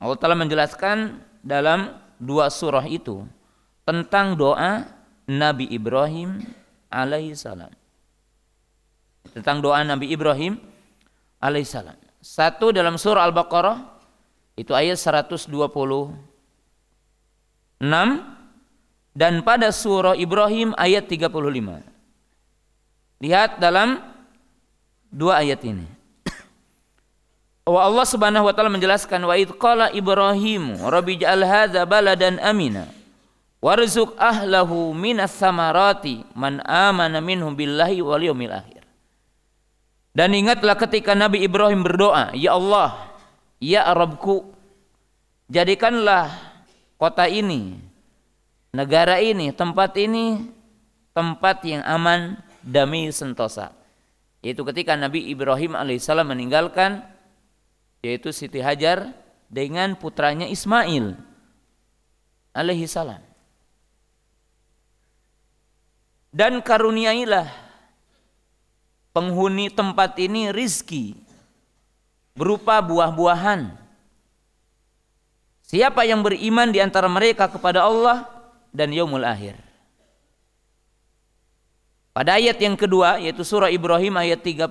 Allah 0.00 0.16
telah 0.16 0.36
menjelaskan 0.38 1.20
dalam 1.44 1.92
dua 2.18 2.50
surah 2.52 2.84
itu 2.86 3.24
tentang 3.86 4.36
doa 4.36 4.84
Nabi 5.24 5.70
Ibrahim 5.70 6.44
alaihi 6.92 7.32
salam. 7.38 7.72
Tentang 9.32 9.64
doa 9.64 9.80
Nabi 9.86 10.12
Ibrahim 10.12 10.58
alaihi 11.40 11.64
salam. 11.66 11.96
Satu 12.18 12.74
dalam 12.74 12.98
surah 12.98 13.30
Al-Baqarah 13.30 13.96
Itu 14.58 14.74
ayat 14.74 14.98
126 14.98 15.54
dan 19.14 19.42
pada 19.42 19.70
surah 19.70 20.18
Ibrahim 20.18 20.74
ayat 20.74 21.06
35. 21.06 21.30
Lihat 23.18 23.58
dalam 23.58 23.98
dua 25.10 25.42
ayat 25.42 25.62
ini. 25.66 25.97
Wa 27.68 27.84
Allah 27.84 28.06
Subhanahu 28.08 28.48
wa 28.48 28.52
taala 28.56 28.72
menjelaskan 28.72 29.20
wa 29.28 29.36
id 29.36 29.52
qala 29.60 29.92
Ibrahim 29.92 30.80
rabbi 30.88 31.20
ja'al 31.20 31.44
hadza 31.44 31.84
baladan 31.84 32.40
amina 32.40 32.88
warzuq 33.60 34.16
ahlahu 34.16 34.96
minas 34.96 35.36
samarati 35.36 36.24
man 36.32 36.64
amana 36.64 37.20
minhum 37.20 37.52
billahi 37.52 38.00
wal 38.00 38.24
yawmil 38.24 38.56
akhir. 38.56 38.88
Dan 40.16 40.32
ingatlah 40.34 40.74
ketika 40.74 41.14
Nabi 41.14 41.44
Ibrahim 41.46 41.84
berdoa, 41.84 42.34
Ya 42.34 42.56
Allah, 42.56 43.06
Ya 43.62 43.86
Rabbku, 43.86 44.50
jadikanlah 45.46 46.34
kota 46.98 47.30
ini, 47.30 47.78
negara 48.74 49.22
ini, 49.22 49.54
tempat 49.54 49.94
ini, 49.94 50.50
tempat 51.14 51.62
yang 51.62 51.86
aman, 51.86 52.34
damai, 52.66 53.14
sentosa. 53.14 53.70
Yaitu 54.42 54.66
ketika 54.66 54.98
Nabi 54.98 55.30
Ibrahim 55.30 55.78
alaihissalam 55.78 56.26
meninggalkan, 56.26 57.06
yaitu 58.02 58.30
Siti 58.30 58.62
Hajar 58.62 59.14
dengan 59.50 59.96
putranya 59.96 60.46
Ismail 60.46 61.18
alaihissalam. 62.52 63.22
Dan 66.28 66.60
karuniailah 66.60 67.48
penghuni 69.16 69.72
tempat 69.72 70.14
ini 70.20 70.52
rizki 70.52 71.16
berupa 72.36 72.78
buah-buahan. 72.84 73.74
Siapa 75.68 76.06
yang 76.06 76.22
beriman 76.22 76.70
di 76.70 76.78
antara 76.80 77.10
mereka 77.10 77.50
kepada 77.50 77.84
Allah 77.84 78.28
dan 78.72 78.92
yaumul 78.92 79.24
akhir. 79.24 79.58
Pada 82.14 82.34
ayat 82.34 82.58
yang 82.58 82.74
kedua 82.74 83.22
yaitu 83.22 83.46
surah 83.46 83.70
Ibrahim 83.70 84.18
ayat 84.18 84.42
35 84.42 84.66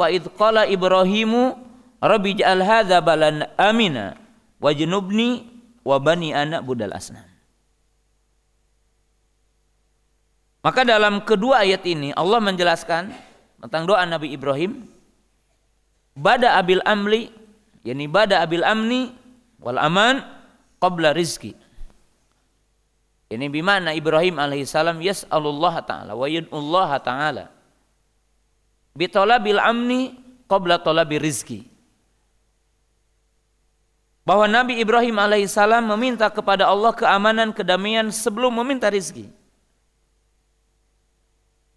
wa 0.00 0.06
id 0.08 0.24
qala 0.32 0.64
Ibrahimu 0.64 1.65
rabbi 2.00 2.36
ja'al 2.36 2.62
hadza 2.62 3.00
balan 3.00 3.44
amina 3.56 4.16
wajnubni 4.60 5.46
wa 5.86 5.96
bani 6.02 6.34
anak 6.34 6.64
budal 6.66 6.92
asnam. 6.92 7.24
Maka 10.66 10.82
dalam 10.82 11.22
kedua 11.22 11.62
ayat 11.62 11.86
ini 11.86 12.10
Allah 12.18 12.42
menjelaskan 12.42 13.14
tentang 13.62 13.86
doa 13.86 14.02
Nabi 14.02 14.34
Ibrahim 14.34 14.82
bada 16.18 16.58
abil 16.58 16.82
amli 16.82 17.30
yakni 17.86 18.10
bada 18.10 18.42
abil 18.42 18.66
amni 18.66 19.14
wal 19.62 19.78
aman 19.78 20.26
qabla 20.82 21.14
rizki 21.14 21.54
ini 23.30 23.46
bimana 23.46 23.94
Ibrahim 23.94 24.42
alaihissalam 24.42 24.98
yas'alullah 25.02 25.86
ta'ala 25.86 26.18
wa 26.18 26.26
yad'ullah 26.26 26.90
ta'ala 26.98 27.46
bitolabil 28.98 29.62
amni 29.62 30.18
qabla 30.50 30.82
tolabi 30.82 31.22
rizki 31.22 31.75
bahwa 34.26 34.50
Nabi 34.50 34.82
Ibrahim 34.82 35.22
alaihissalam 35.22 35.86
meminta 35.86 36.26
kepada 36.26 36.66
Allah 36.66 36.90
keamanan, 36.90 37.54
kedamaian 37.54 38.10
sebelum 38.10 38.50
meminta 38.58 38.90
rizki. 38.90 39.30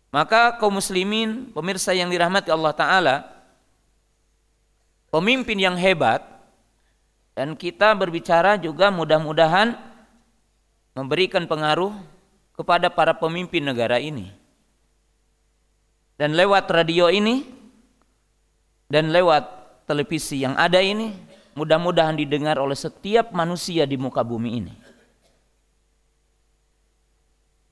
Maka 0.09 0.57
kaum 0.57 0.81
muslimin, 0.81 1.53
pemirsa 1.53 1.93
yang 1.93 2.09
dirahmati 2.09 2.49
Allah 2.49 2.73
Ta'ala, 2.73 3.15
pemimpin 5.13 5.61
yang 5.61 5.77
hebat, 5.77 6.25
dan 7.37 7.53
kita 7.53 7.93
berbicara 7.93 8.57
juga 8.57 8.89
mudah-mudahan 8.89 9.77
memberikan 10.97 11.45
pengaruh 11.45 11.93
kepada 12.57 12.89
para 12.89 13.13
pemimpin 13.13 13.61
negara 13.61 14.01
ini. 14.01 14.33
Dan 16.17 16.33
lewat 16.33 16.65
radio 16.73 17.13
ini, 17.13 17.45
dan 18.89 19.13
lewat 19.13 19.45
televisi 19.85 20.41
yang 20.41 20.57
ada 20.57 20.81
ini, 20.81 21.28
mudah-mudahan 21.59 22.15
didengar 22.15 22.55
oleh 22.55 22.79
setiap 22.79 23.35
manusia 23.35 23.83
di 23.83 23.99
muka 23.99 24.23
bumi 24.23 24.63
ini. 24.63 24.73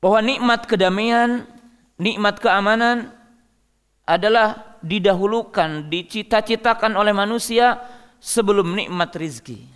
Bahwa 0.03 0.19
nikmat 0.19 0.67
kedamaian 0.67 1.47
nikmat 1.97 2.43
keamanan 2.43 3.15
adalah 4.07 4.77
didahulukan, 4.83 5.87
dicita-citakan 5.87 6.95
oleh 6.95 7.11
manusia 7.11 7.81
sebelum 8.19 8.75
nikmat 8.77 9.11
rizki. 9.17 9.67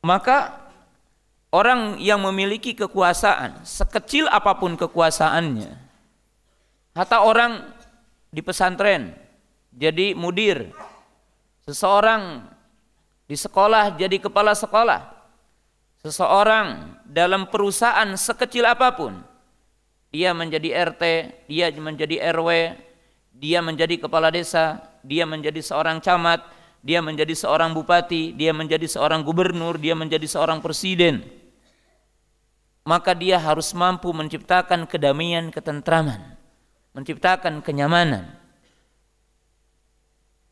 Maka 0.00 0.56
orang 1.52 2.00
yang 2.00 2.24
memiliki 2.24 2.72
kekuasaan, 2.72 3.60
sekecil 3.68 4.24
apa 4.32 4.56
pun 4.56 4.72
kekuasaannya, 4.80 5.76
hatta 7.00 7.24
orang 7.24 7.64
di 8.28 8.44
pesantren 8.44 9.16
jadi 9.72 10.12
mudir, 10.12 10.68
seseorang 11.64 12.44
di 13.24 13.38
sekolah 13.38 13.96
jadi 13.96 14.20
kepala 14.20 14.52
sekolah. 14.52 15.16
Seseorang 16.00 16.96
dalam 17.08 17.48
perusahaan 17.48 18.08
sekecil 18.16 18.64
apa 18.64 18.92
pun, 18.96 19.20
dia 20.08 20.32
menjadi 20.32 20.72
RT, 20.92 21.04
dia 21.44 21.68
menjadi 21.76 22.16
RW, 22.32 22.76
dia 23.36 23.60
menjadi 23.60 24.00
kepala 24.00 24.32
desa, 24.32 24.80
dia 25.04 25.28
menjadi 25.28 25.60
seorang 25.60 26.00
camat, 26.00 26.40
dia 26.80 27.04
menjadi 27.04 27.36
seorang 27.36 27.76
bupati, 27.76 28.32
dia 28.32 28.56
menjadi 28.56 28.88
seorang 28.88 29.20
gubernur, 29.20 29.76
dia 29.76 29.92
menjadi 29.92 30.24
seorang 30.24 30.64
presiden. 30.64 31.20
Maka 32.88 33.12
dia 33.12 33.36
harus 33.36 33.76
mampu 33.76 34.08
menciptakan 34.08 34.88
kedamaian, 34.88 35.52
ketentraman, 35.52 36.39
menciptakan 36.92 37.62
kenyamanan, 37.62 38.40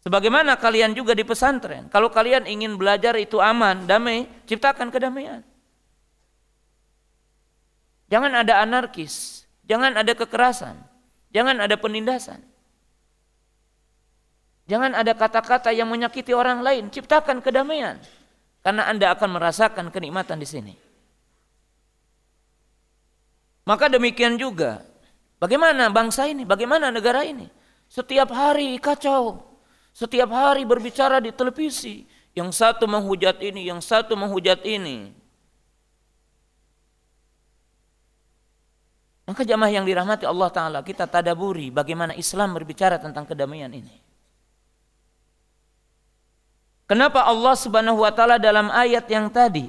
Sebagaimana 0.08 0.56
kalian 0.56 0.96
juga 0.96 1.12
di 1.12 1.20
pesantren. 1.20 1.90
Kalau 1.92 2.08
kalian 2.08 2.48
ingin 2.48 2.80
belajar 2.80 3.12
itu 3.20 3.44
aman, 3.44 3.84
damai, 3.84 4.24
ciptakan 4.48 4.88
kedamaian. 4.88 5.44
Jangan 8.08 8.40
ada 8.40 8.64
anarkis, 8.64 9.44
jangan 9.68 9.92
ada 10.00 10.16
kekerasan, 10.16 10.80
jangan 11.28 11.60
ada 11.60 11.76
penindasan. 11.76 12.40
Jangan 14.64 14.96
ada 14.96 15.12
kata-kata 15.12 15.76
yang 15.76 15.92
menyakiti 15.92 16.32
orang 16.32 16.64
lain, 16.64 16.88
ciptakan 16.88 17.44
kedamaian. 17.44 18.00
Karena 18.64 18.88
Anda 18.88 19.12
akan 19.12 19.36
merasakan 19.36 19.92
kenikmatan 19.92 20.40
di 20.40 20.48
sini. 20.48 20.74
Maka 23.68 23.92
demikian 23.92 24.40
juga, 24.40 24.87
bagaimana 25.38 25.90
bangsa 25.90 26.26
ini, 26.28 26.44
bagaimana 26.44 26.92
negara 26.92 27.24
ini? 27.24 27.48
Setiap 27.88 28.28
hari 28.30 28.76
kacau, 28.76 29.40
setiap 29.96 30.28
hari 30.30 30.62
berbicara 30.68 31.18
di 31.18 31.32
televisi. 31.32 32.06
Yang 32.36 32.54
satu 32.62 32.86
menghujat 32.86 33.42
ini, 33.42 33.66
yang 33.66 33.82
satu 33.82 34.14
menghujat 34.14 34.62
ini. 34.62 35.10
Maka 39.26 39.42
jamaah 39.42 39.74
yang 39.74 39.82
dirahmati 39.82 40.22
Allah 40.22 40.48
Ta'ala 40.48 40.78
kita 40.86 41.10
tadaburi 41.10 41.68
bagaimana 41.74 42.14
Islam 42.14 42.54
berbicara 42.54 42.96
tentang 43.02 43.26
kedamaian 43.26 43.68
ini. 43.68 44.08
Kenapa 46.88 47.28
Allah 47.28 47.52
Subhanahu 47.52 48.00
wa 48.00 48.08
taala 48.08 48.40
dalam 48.40 48.72
ayat 48.72 49.04
yang 49.12 49.28
tadi 49.28 49.68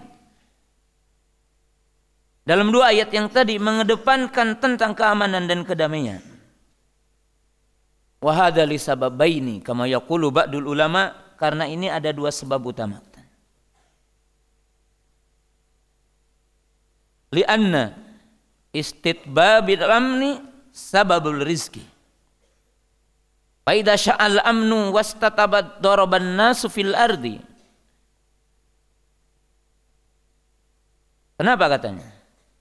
dalam 2.48 2.72
dua 2.74 2.92
ayat 2.92 3.10
yang 3.14 3.28
tadi 3.32 3.58
mengedepankan 3.58 4.58
tentang 4.58 4.92
keamanan 4.96 5.46
dan 5.46 5.64
kedamaian. 5.64 6.22
Wahada 8.20 8.68
li 8.68 8.76
sababaini 8.76 9.64
kama 9.64 9.88
yaqulu 9.88 10.28
ba'dul 10.28 10.68
ulama 10.68 11.16
karena 11.40 11.68
ini 11.72 11.88
ada 11.88 12.12
dua 12.12 12.36
sebab 12.36 12.60
utama. 12.60 13.00
Lianna 17.30 17.94
istitbabil 18.74 19.86
amni 19.86 20.42
sababul 20.74 21.46
rizki. 21.46 21.86
Faida 23.62 23.94
sya'al 23.94 24.42
amnu 24.42 24.90
wastatabat 24.90 25.78
daraban 25.78 26.34
nasu 26.34 26.74
fil 26.74 26.98
ardi. 26.98 27.38
Kenapa 31.38 31.78
katanya? 31.78 32.19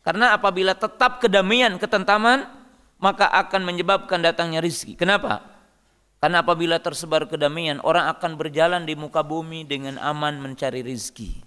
Karena 0.08 0.32
apabila 0.32 0.72
tetap 0.72 1.20
kedamaian, 1.20 1.76
ketentraman, 1.76 2.48
maka 2.96 3.28
akan 3.28 3.60
menyebabkan 3.60 4.24
datangnya 4.24 4.64
rizki. 4.64 4.96
Kenapa? 4.96 5.44
Karena 6.16 6.40
apabila 6.40 6.80
tersebar 6.80 7.28
kedamaian, 7.28 7.76
orang 7.84 8.08
akan 8.16 8.40
berjalan 8.40 8.88
di 8.88 8.96
muka 8.96 9.20
bumi 9.20 9.68
dengan 9.68 10.00
aman 10.00 10.40
mencari 10.40 10.80
rizki. 10.80 11.44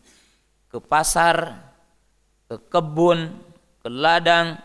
Ke 0.69 0.77
pasar, 0.77 1.57
ke 2.45 2.61
kebun, 2.69 3.33
ke 3.81 3.89
ladang, 3.89 4.61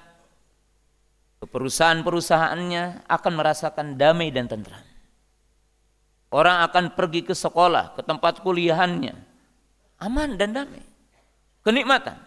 ke 1.41 1.47
ke 1.47 1.55
perusahaan-perusahaannya 1.55 3.07
akan 3.07 3.33
merasakan 3.39 3.95
damai 3.95 4.35
dan 4.35 4.51
tentram. 4.51 4.83
Orang 6.35 6.67
akan 6.67 6.99
pergi 6.99 7.23
ke 7.23 7.39
sekolah, 7.39 7.95
ke 7.95 8.03
tempat 8.03 8.43
kuliahannya, 8.43 9.15
aman 10.03 10.35
dan 10.35 10.51
damai. 10.51 10.83
Kenikmatan. 11.63 12.19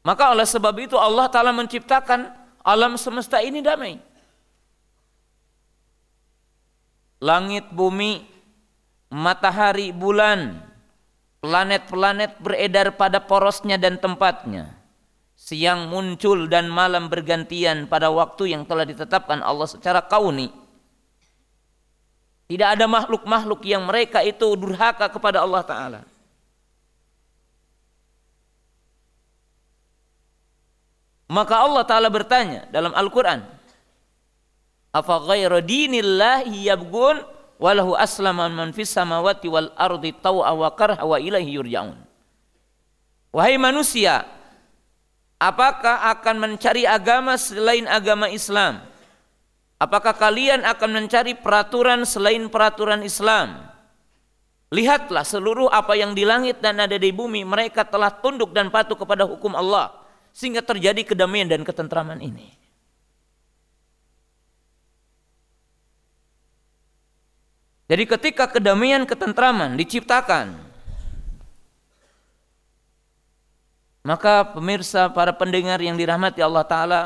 Maka 0.00 0.32
oleh 0.32 0.48
sebab 0.48 0.72
itu 0.80 0.96
Allah 0.96 1.28
Ta'ala 1.28 1.52
menciptakan 1.52 2.32
alam 2.64 2.96
semesta 2.96 3.44
ini 3.44 3.60
damai. 3.60 4.00
Langit, 7.20 7.68
bumi, 7.68 8.24
matahari, 9.12 9.92
bulan, 9.92 10.56
planet-planet 11.44 12.40
beredar 12.40 12.96
pada 12.96 13.20
porosnya 13.20 13.76
dan 13.76 14.00
tempatnya. 14.00 14.72
Siang 15.36 15.88
muncul 15.88 16.48
dan 16.48 16.68
malam 16.68 17.08
bergantian 17.08 17.88
pada 17.88 18.12
waktu 18.12 18.56
yang 18.56 18.64
telah 18.64 18.88
ditetapkan 18.88 19.40
Allah 19.44 19.68
secara 19.68 20.04
kauni. 20.04 20.52
Tidak 22.48 22.68
ada 22.76 22.84
makhluk-makhluk 22.88 23.64
yang 23.68 23.84
mereka 23.84 24.20
itu 24.20 24.56
durhaka 24.56 25.08
kepada 25.12 25.44
Allah 25.44 25.64
Ta'ala. 25.64 26.00
Maka 31.30 31.62
Allah 31.62 31.86
Ta'ala 31.86 32.10
bertanya 32.10 32.66
dalam 32.74 32.90
Al-Quran. 32.90 33.46
Afa 34.90 35.14
ghayra 35.22 35.62
dinillahi 35.62 36.66
yabgun 36.66 37.22
walahu 37.62 37.94
aslama 37.94 38.50
man 38.50 38.74
fis 38.74 38.90
samawati 38.90 39.46
wal 39.46 39.70
ardi 39.78 40.10
taw'a 40.10 40.50
wa 40.50 40.74
karha 40.74 40.98
wa 41.06 41.14
ilaihi 41.22 41.54
yurja'un. 41.54 41.94
Wahai 43.30 43.62
manusia, 43.62 44.26
apakah 45.38 46.10
akan 46.18 46.50
mencari 46.50 46.82
agama 46.82 47.38
selain 47.38 47.86
agama 47.86 48.26
Islam? 48.26 48.82
Apakah 49.78 50.18
kalian 50.18 50.66
akan 50.66 50.90
mencari 50.98 51.38
peraturan 51.38 52.02
selain 52.02 52.50
peraturan 52.50 53.06
Islam? 53.06 53.70
Lihatlah 54.74 55.22
seluruh 55.22 55.70
apa 55.70 55.94
yang 55.94 56.10
di 56.10 56.26
langit 56.26 56.58
dan 56.58 56.82
ada 56.82 56.98
di 56.98 57.14
bumi, 57.14 57.46
mereka 57.46 57.86
telah 57.86 58.10
tunduk 58.10 58.50
dan 58.50 58.66
patuh 58.66 58.98
kepada 58.98 59.22
hukum 59.22 59.54
Allah 59.54 59.99
sehingga 60.30 60.62
terjadi 60.62 61.02
kedamaian 61.02 61.50
dan 61.50 61.66
ketentraman 61.66 62.22
ini. 62.22 62.60
Jadi 67.90 68.06
ketika 68.06 68.46
kedamaian 68.46 69.02
ketentraman 69.02 69.74
diciptakan, 69.74 70.54
maka 74.06 74.46
pemirsa 74.54 75.10
para 75.10 75.34
pendengar 75.34 75.82
yang 75.82 75.98
dirahmati 75.98 76.38
Allah 76.38 76.62
Ta'ala 76.62 77.02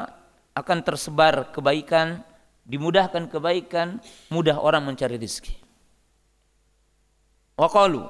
akan 0.53 0.79
tersebar 0.85 1.49
kebaikan, 1.57 2.21
dimudahkan 2.69 3.33
kebaikan, 3.33 3.97
mudah 4.29 4.61
orang 4.61 4.85
mencari 4.85 5.17
rezeki. 5.17 5.57
Wa 7.57 7.73
qalu 7.73 8.05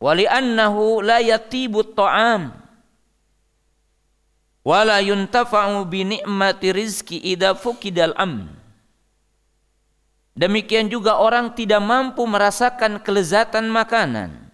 wa 0.00 0.12
li'annahu 0.16 1.04
la 1.04 1.20
yatibu 1.20 1.84
ta'am 1.92 2.63
wa 4.64 4.80
la 4.82 4.98
yuntafa'u 5.04 5.84
bi 5.84 6.08
ni'mati 6.08 6.72
rizki 6.72 7.20
idza 7.20 7.52
fuqidal 7.52 8.16
amn. 8.16 8.48
Demikian 10.34 10.90
juga 10.90 11.22
orang 11.22 11.54
tidak 11.54 11.78
mampu 11.78 12.26
merasakan 12.26 12.98
kelezatan 12.98 13.70
makanan 13.70 14.50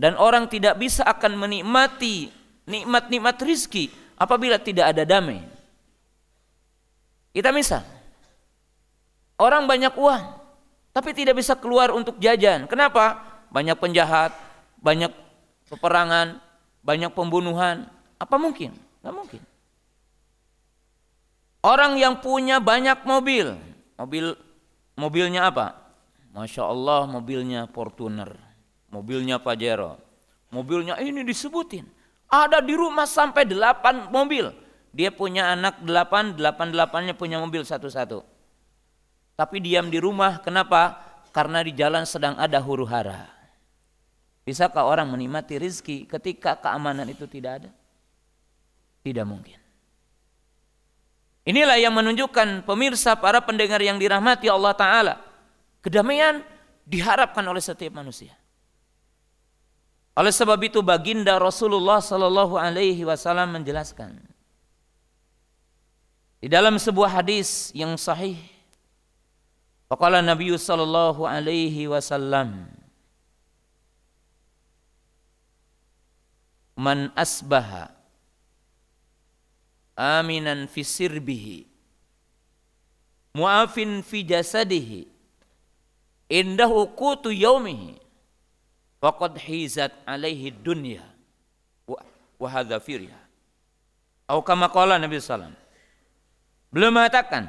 dan 0.00 0.16
orang 0.16 0.48
tidak 0.48 0.80
bisa 0.80 1.04
akan 1.04 1.36
menikmati 1.36 2.32
nikmat-nikmat 2.64 3.36
rizki 3.44 3.92
apabila 4.16 4.56
tidak 4.56 4.96
ada 4.96 5.04
damai. 5.04 5.44
Kita 7.36 7.52
misal, 7.52 7.84
orang 9.36 9.68
banyak 9.68 9.92
uang, 9.92 10.24
tapi 10.96 11.12
tidak 11.12 11.36
bisa 11.36 11.52
keluar 11.52 11.92
untuk 11.92 12.16
jajan. 12.16 12.64
Kenapa? 12.64 13.20
Banyak 13.52 13.76
penjahat, 13.76 14.32
banyak 14.80 15.12
peperangan, 15.68 16.40
banyak 16.80 17.12
pembunuhan. 17.12 17.84
Apa 18.16 18.40
mungkin? 18.40 18.87
Tidak 19.08 19.16
mungkin. 19.16 19.40
Orang 21.64 21.96
yang 21.96 22.20
punya 22.20 22.60
banyak 22.60 23.08
mobil, 23.08 23.56
mobil 23.96 24.36
mobilnya 25.00 25.48
apa? 25.48 25.80
Masya 26.36 26.68
Allah 26.68 27.08
mobilnya 27.08 27.64
Fortuner, 27.72 28.36
mobilnya 28.92 29.40
Pajero, 29.40 29.96
mobilnya 30.52 31.00
ini 31.00 31.24
disebutin. 31.24 31.88
Ada 32.28 32.60
di 32.60 32.76
rumah 32.76 33.08
sampai 33.08 33.48
delapan 33.48 34.12
mobil 34.12 34.52
dia 34.92 35.08
punya 35.08 35.56
anak 35.56 35.80
delapan, 35.80 36.36
delapan 36.36 36.68
delapannya 36.68 37.16
punya 37.16 37.40
mobil 37.40 37.64
satu-satu. 37.64 38.20
Tapi 39.40 39.56
diam 39.64 39.88
di 39.88 39.96
rumah, 39.96 40.44
kenapa? 40.44 41.00
Karena 41.32 41.64
di 41.64 41.72
jalan 41.72 42.04
sedang 42.04 42.36
ada 42.36 42.60
huru 42.60 42.84
hara. 42.84 43.24
Bisakah 44.44 44.84
orang 44.84 45.08
menikmati 45.12 45.56
rizki 45.56 46.04
ketika 46.04 46.60
keamanan 46.60 47.08
itu 47.08 47.24
tidak 47.24 47.64
ada? 47.64 47.70
Tidak 49.02 49.26
mungkin. 49.26 49.58
Inilah 51.48 51.80
yang 51.80 51.96
menunjukkan 51.96 52.68
pemirsa 52.68 53.16
para 53.16 53.40
pendengar 53.40 53.80
yang 53.80 53.96
dirahmati 53.96 54.52
Allah 54.52 54.74
Ta'ala. 54.76 55.14
Kedamaian 55.80 56.44
diharapkan 56.84 57.44
oleh 57.46 57.62
setiap 57.64 57.96
manusia. 57.96 58.36
Oleh 60.18 60.34
sebab 60.34 60.58
itu 60.60 60.82
baginda 60.84 61.38
Rasulullah 61.38 62.02
Sallallahu 62.02 62.58
Alaihi 62.58 63.06
Wasallam 63.06 63.54
menjelaskan, 63.54 64.18
di 66.38 66.46
dalam 66.50 66.76
sebuah 66.76 67.22
hadis 67.22 67.70
yang 67.72 67.94
sahih, 67.96 68.38
Faqala 69.88 70.20
Nabi 70.20 70.52
sallallahu 70.52 71.24
alaihi 71.24 71.88
wasallam 71.88 72.68
Man 76.76 77.10
asbaha 77.16 77.90
aminan 79.98 80.70
fi 80.70 80.86
sirbihi. 80.86 81.66
Muafin 83.34 84.06
fi 84.06 84.22
jasadihi. 84.22 85.10
Indahu 86.30 86.94
qutu 86.94 87.34
yaumihi 87.34 87.98
faqad 89.02 89.34
hizat 89.42 89.90
alaihi 90.06 90.54
dunya. 90.54 91.02
Wa 92.38 92.46
hadza 92.46 92.78
firya 92.78 93.18
atau 94.28 94.44
kama 94.44 94.68
qala 94.68 95.00
Nabi 95.00 95.16
sallallahu 95.16 95.56
Beliau 96.68 96.92
mengatakan, 96.92 97.48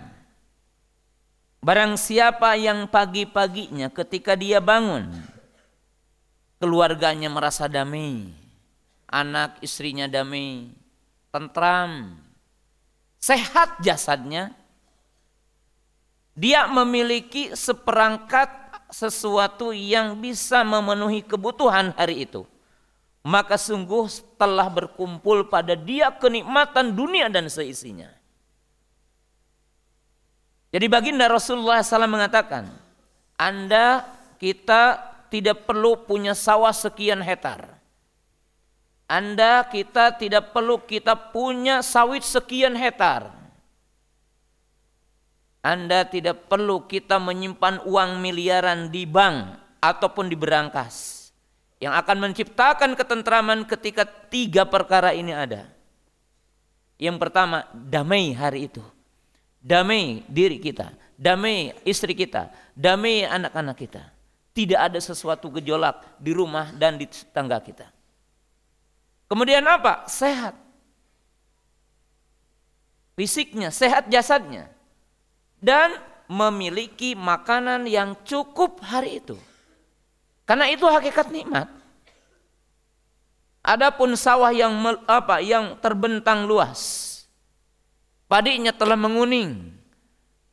barang 1.59 1.99
siapa 1.99 2.55
yang 2.55 2.87
pagi-paginya 2.87 3.91
ketika 3.91 4.31
dia 4.31 4.63
bangun, 4.63 5.11
keluarganya 6.55 7.27
merasa 7.27 7.67
damai, 7.67 8.31
anak 9.11 9.59
istrinya 9.59 10.07
damai, 10.07 10.71
tentram, 11.35 12.15
sehat 13.19 13.83
jasadnya, 13.83 14.55
dia 16.33 16.65
memiliki 16.71 17.51
seperangkat 17.51 18.47
sesuatu 18.89 19.75
yang 19.75 20.17
bisa 20.17 20.63
memenuhi 20.65 21.21
kebutuhan 21.21 21.93
hari 21.93 22.25
itu. 22.25 22.47
Maka 23.19 23.59
sungguh 23.59 24.07
telah 24.39 24.71
berkumpul 24.71 25.51
pada 25.51 25.75
dia 25.75 26.09
kenikmatan 26.09 26.95
dunia 26.95 27.27
dan 27.27 27.51
seisinya. 27.51 28.09
Jadi 30.69 30.85
baginda 30.87 31.25
Rasulullah 31.27 31.81
SAW 31.81 32.07
mengatakan, 32.07 32.69
Anda 33.35 34.05
kita 34.39 35.01
tidak 35.27 35.65
perlu 35.67 36.07
punya 36.07 36.37
sawah 36.37 36.73
sekian 36.73 37.19
hektar. 37.19 37.78
Anda 39.09 39.65
kita 39.65 40.13
tidak 40.21 40.53
perlu 40.53 40.77
kita 40.85 41.17
punya 41.33 41.81
sawit 41.81 42.21
sekian 42.21 42.77
hektar. 42.77 43.33
Anda 45.65 46.05
tidak 46.05 46.45
perlu 46.45 46.85
kita 46.85 47.17
menyimpan 47.17 47.83
uang 47.89 48.21
miliaran 48.21 48.93
di 48.93 49.09
bank 49.09 49.57
ataupun 49.81 50.29
di 50.29 50.37
berangkas. 50.37 51.17
Yang 51.81 51.93
akan 52.05 52.17
menciptakan 52.29 52.91
ketentraman 52.93 53.65
ketika 53.65 54.05
tiga 54.05 54.69
perkara 54.69 55.11
ini 55.11 55.33
ada. 55.33 55.65
Yang 57.01 57.17
pertama, 57.17 57.65
damai 57.73 58.35
hari 58.35 58.69
itu 58.69 58.83
damai 59.59 60.23
diri 60.25 60.57
kita, 60.57 60.95
damai 61.19 61.75
istri 61.83 62.15
kita, 62.15 62.49
damai 62.73 63.27
anak-anak 63.27 63.75
kita. 63.75 64.03
Tidak 64.55 64.79
ada 64.79 64.99
sesuatu 64.99 65.51
gejolak 65.55 66.19
di 66.19 66.35
rumah 66.35 66.71
dan 66.75 66.99
di 66.99 67.07
tangga 67.31 67.59
kita. 67.63 67.87
Kemudian 69.29 69.61
apa? 69.69 70.09
Sehat. 70.09 70.57
Fisiknya, 73.13 73.69
sehat 73.69 74.09
jasadnya. 74.09 74.73
Dan 75.61 75.93
memiliki 76.25 77.13
makanan 77.13 77.85
yang 77.85 78.17
cukup 78.25 78.81
hari 78.81 79.21
itu. 79.21 79.37
Karena 80.49 80.65
itu 80.65 80.83
hakikat 80.89 81.29
nikmat. 81.29 81.69
Adapun 83.61 84.17
sawah 84.17 84.49
yang 84.49 84.73
apa 85.05 85.45
yang 85.45 85.77
terbentang 85.77 86.49
luas 86.49 87.09
padinya 88.29 88.69
telah 88.71 88.95
menguning. 88.95 89.73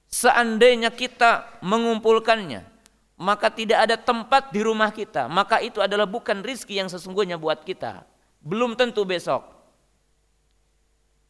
Seandainya 0.09 0.89
kita 0.89 1.61
mengumpulkannya, 1.61 2.65
maka 3.21 3.53
tidak 3.53 3.85
ada 3.85 3.97
tempat 4.01 4.49
di 4.49 4.65
rumah 4.65 4.89
kita. 4.89 5.29
Maka 5.29 5.61
itu 5.61 5.85
adalah 5.85 6.09
bukan 6.09 6.41
rizki 6.41 6.81
yang 6.81 6.89
sesungguhnya 6.89 7.37
buat 7.37 7.61
kita. 7.69 8.01
Belum 8.46 8.78
tentu 8.78 9.02
besok. 9.02 9.42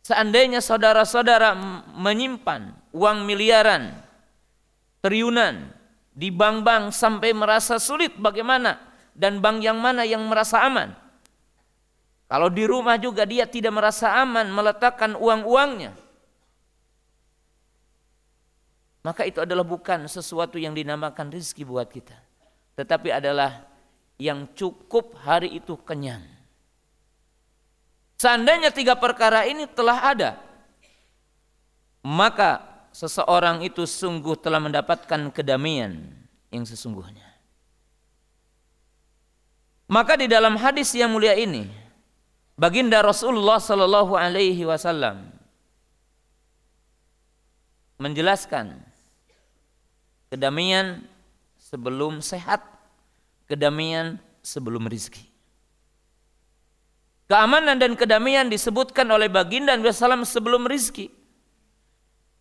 Seandainya 0.05 0.61
saudara-saudara 0.61 1.57
menyimpan 1.97 2.77
uang 2.93 3.25
miliaran, 3.25 3.97
triliunan 5.01 5.73
di 6.13 6.29
bank-bank 6.29 6.93
sampai 6.93 7.33
merasa 7.33 7.81
sulit 7.81 8.15
bagaimana 8.21 8.77
dan 9.17 9.41
bank 9.41 9.65
yang 9.65 9.81
mana 9.81 10.05
yang 10.05 10.23
merasa 10.29 10.61
aman. 10.63 10.93
Kalau 12.29 12.53
di 12.53 12.69
rumah 12.69 13.01
juga 13.01 13.25
dia 13.25 13.49
tidak 13.49 13.73
merasa 13.73 14.13
aman 14.21 14.47
meletakkan 14.53 15.17
uang-uangnya 15.17 16.07
maka 19.07 19.23
itu 19.23 19.39
adalah 19.39 19.63
bukan 19.63 20.11
sesuatu 20.11 20.59
yang 20.59 20.75
dinamakan 20.75 21.31
rizki 21.31 21.63
buat 21.63 21.87
kita. 21.87 22.19
Tetapi 22.75 23.15
adalah 23.15 23.63
yang 24.19 24.51
cukup 24.59 25.15
hari 25.23 25.55
itu 25.55 25.79
kenyang. 25.79 26.27
Seandainya 28.17 28.73
tiga 28.73 28.97
perkara 28.97 29.45
ini 29.45 29.69
telah 29.69 29.99
ada, 30.01 30.31
maka 32.01 32.65
seseorang 32.97 33.61
itu 33.61 33.85
sungguh 33.85 34.41
telah 34.41 34.57
mendapatkan 34.57 35.29
kedamaian 35.29 36.01
yang 36.49 36.65
sesungguhnya. 36.65 37.29
Maka 39.87 40.17
di 40.17 40.27
dalam 40.27 40.57
hadis 40.57 40.97
yang 40.97 41.13
mulia 41.13 41.37
ini, 41.37 41.69
baginda 42.57 43.05
Rasulullah 43.05 43.61
Sallallahu 43.61 44.17
Alaihi 44.17 44.65
Wasallam 44.65 45.31
menjelaskan 48.01 48.81
kedamaian 50.33 51.05
sebelum 51.61 52.25
sehat, 52.25 52.65
kedamaian 53.45 54.17
sebelum 54.41 54.89
rizki. 54.89 55.26
Keamanan 57.27 57.75
dan 57.83 57.99
kedamaian 57.99 58.47
disebutkan 58.47 59.07
oleh 59.11 59.27
baginda 59.27 59.75
Nabi 59.75 59.91
Sallam 59.91 60.23
sebelum 60.23 60.63
rizki. 60.63 61.11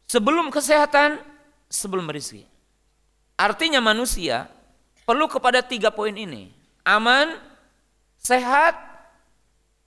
Sebelum 0.05 0.53
kesehatan, 0.53 1.17
sebelum 1.65 2.05
rizki. 2.13 2.45
Artinya 3.33 3.81
manusia 3.81 4.45
perlu 5.09 5.25
kepada 5.25 5.65
tiga 5.65 5.89
poin 5.89 6.13
ini. 6.13 6.53
Aman, 6.85 7.33
sehat, 8.21 8.77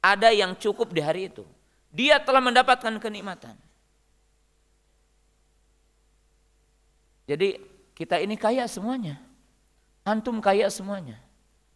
ada 0.03 0.35
yang 0.35 0.59
cukup 0.59 0.91
di 0.91 0.99
hari 0.99 1.31
itu. 1.31 1.47
Dia 1.95 2.19
telah 2.19 2.43
mendapatkan 2.43 2.99
kenikmatan. 2.99 3.55
Jadi 7.31 7.61
kita 7.95 8.19
ini 8.19 8.35
kaya 8.35 8.67
semuanya. 8.67 9.23
Antum 10.03 10.43
kaya 10.43 10.67
semuanya. 10.75 11.23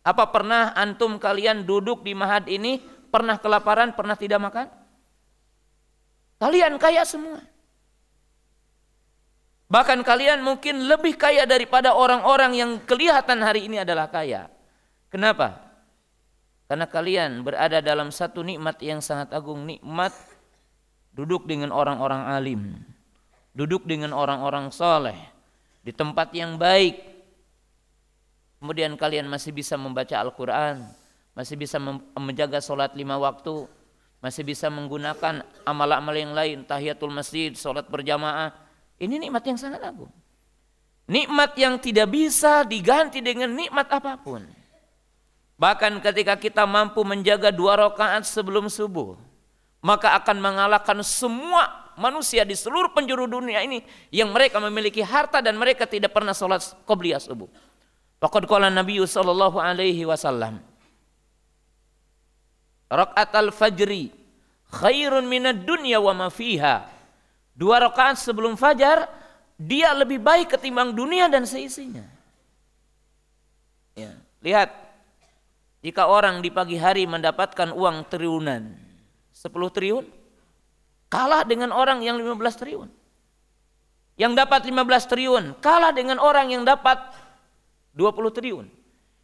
Apa 0.02 0.26
pernah 0.26 0.74
antum 0.74 1.20
kalian 1.22 1.62
duduk 1.62 2.02
di 2.02 2.16
mahad 2.16 2.50
ini 2.50 2.82
pernah 3.12 3.36
kelaparan, 3.36 3.92
pernah 3.92 4.16
tidak 4.16 4.40
makan? 4.40 4.66
Kalian 6.40 6.80
kaya 6.80 7.04
semua. 7.04 7.44
Bahkan 9.68 10.04
kalian 10.04 10.40
mungkin 10.44 10.84
lebih 10.84 11.16
kaya 11.16 11.44
daripada 11.48 11.96
orang-orang 11.96 12.52
yang 12.56 12.70
kelihatan 12.82 13.40
hari 13.40 13.68
ini 13.68 13.80
adalah 13.84 14.08
kaya. 14.08 14.48
Kenapa? 15.12 15.60
Karena 16.68 16.88
kalian 16.88 17.44
berada 17.44 17.84
dalam 17.84 18.08
satu 18.08 18.40
nikmat 18.40 18.80
yang 18.80 19.04
sangat 19.04 19.32
agung, 19.32 19.64
nikmat 19.64 20.12
duduk 21.12 21.44
dengan 21.44 21.72
orang-orang 21.72 22.22
alim, 22.32 22.62
duduk 23.52 23.84
dengan 23.84 24.16
orang-orang 24.16 24.72
soleh, 24.72 25.16
di 25.84 25.92
tempat 25.92 26.32
yang 26.32 26.56
baik. 26.56 26.96
Kemudian 28.60 28.96
kalian 28.96 29.28
masih 29.28 29.52
bisa 29.52 29.76
membaca 29.76 30.16
Al-Quran, 30.16 30.84
masih 31.32 31.56
bisa 31.56 31.80
menjaga 32.16 32.60
sholat 32.60 32.92
lima 32.92 33.16
waktu, 33.16 33.64
masih 34.20 34.44
bisa 34.44 34.68
menggunakan 34.68 35.42
amal-amal 35.64 36.14
yang 36.14 36.36
lain, 36.36 36.62
tahiyatul 36.62 37.12
masjid, 37.12 37.50
sholat 37.56 37.88
berjamaah. 37.88 38.52
Ini 39.00 39.18
nikmat 39.18 39.42
yang 39.48 39.58
sangat 39.58 39.82
agung. 39.82 40.12
Nikmat 41.10 41.58
yang 41.58 41.82
tidak 41.82 42.08
bisa 42.12 42.62
diganti 42.62 43.18
dengan 43.18 43.50
nikmat 43.50 43.90
apa 43.90 44.14
pun. 44.20 44.46
Bahkan 45.58 45.98
ketika 45.98 46.38
kita 46.38 46.62
mampu 46.68 47.02
menjaga 47.02 47.50
dua 47.50 47.74
rakaat 47.74 48.22
sebelum 48.22 48.70
subuh, 48.70 49.18
maka 49.82 50.14
akan 50.22 50.38
mengalahkan 50.38 51.02
semua 51.02 51.90
manusia 51.98 52.46
di 52.46 52.54
seluruh 52.54 52.94
penjuru 52.94 53.26
dunia 53.26 53.60
ini 53.66 53.82
yang 54.14 54.30
mereka 54.30 54.62
memiliki 54.62 55.02
harta 55.02 55.42
dan 55.42 55.58
mereka 55.58 55.84
tidak 55.84 56.14
pernah 56.14 56.32
sholat 56.32 56.62
qobliyah 56.86 57.18
subuh. 57.18 57.50
Faqad 58.22 58.46
qala 58.46 58.70
Nabi 58.70 59.02
sallallahu 59.02 59.58
alaihi 59.58 60.06
wasallam 60.06 60.62
Rakaat 62.92 63.32
al-fajri 63.32 64.12
khairun 64.68 65.24
minad 65.24 65.64
dunya 65.64 65.96
wa 65.96 66.12
ma 66.12 66.28
fiha. 66.28 66.84
Dua 67.56 67.80
rakaat 67.80 68.20
sebelum 68.20 68.52
fajar 68.60 69.08
dia 69.56 69.96
lebih 69.96 70.20
baik 70.20 70.56
ketimbang 70.56 70.92
dunia 70.92 71.32
dan 71.32 71.48
seisinya. 71.48 72.04
Ya, 73.96 74.12
lihat 74.44 74.72
jika 75.80 76.04
orang 76.08 76.44
di 76.44 76.52
pagi 76.52 76.76
hari 76.76 77.08
mendapatkan 77.08 77.72
uang 77.72 78.08
triliunan, 78.08 78.72
10 79.32 79.52
triliun, 79.72 80.04
Kalah 81.12 81.44
dengan 81.44 81.76
orang 81.76 82.00
yang 82.00 82.16
15 82.16 82.56
triliun. 82.56 82.88
Yang 84.16 84.32
dapat 84.32 84.64
15 84.64 85.04
triliun 85.12 85.44
kalah 85.60 85.92
dengan 85.92 86.16
orang 86.16 86.48
yang 86.48 86.64
dapat 86.64 86.96
20 87.92 88.32
triliun. 88.32 88.66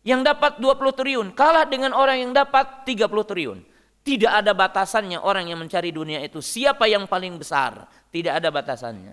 Yang 0.09 0.21
dapat 0.25 0.53
20 0.57 0.81
triliun 0.97 1.29
kalah 1.37 1.69
dengan 1.69 1.93
orang 1.93 2.25
yang 2.25 2.33
dapat 2.33 2.89
30 2.89 3.05
triliun. 3.05 3.61
Tidak 4.01 4.33
ada 4.33 4.57
batasannya 4.57 5.21
orang 5.21 5.53
yang 5.53 5.61
mencari 5.61 5.93
dunia 5.93 6.25
itu. 6.25 6.41
Siapa 6.41 6.89
yang 6.89 7.05
paling 7.05 7.37
besar? 7.37 7.85
Tidak 8.09 8.33
ada 8.33 8.49
batasannya. 8.49 9.13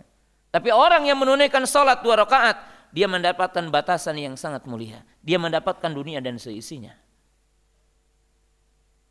Tapi 0.55 0.71
orang 0.71 1.03
yang 1.03 1.19
menunaikan 1.19 1.67
sholat 1.67 1.99
dua 1.99 2.23
rakaat, 2.23 2.55
dia 2.95 3.11
mendapatkan 3.11 3.67
batasan 3.67 4.15
yang 4.15 4.39
sangat 4.39 4.63
mulia. 4.63 5.03
Dia 5.19 5.35
mendapatkan 5.35 5.91
dunia 5.91 6.23
dan 6.23 6.39
seisinya. 6.39 6.95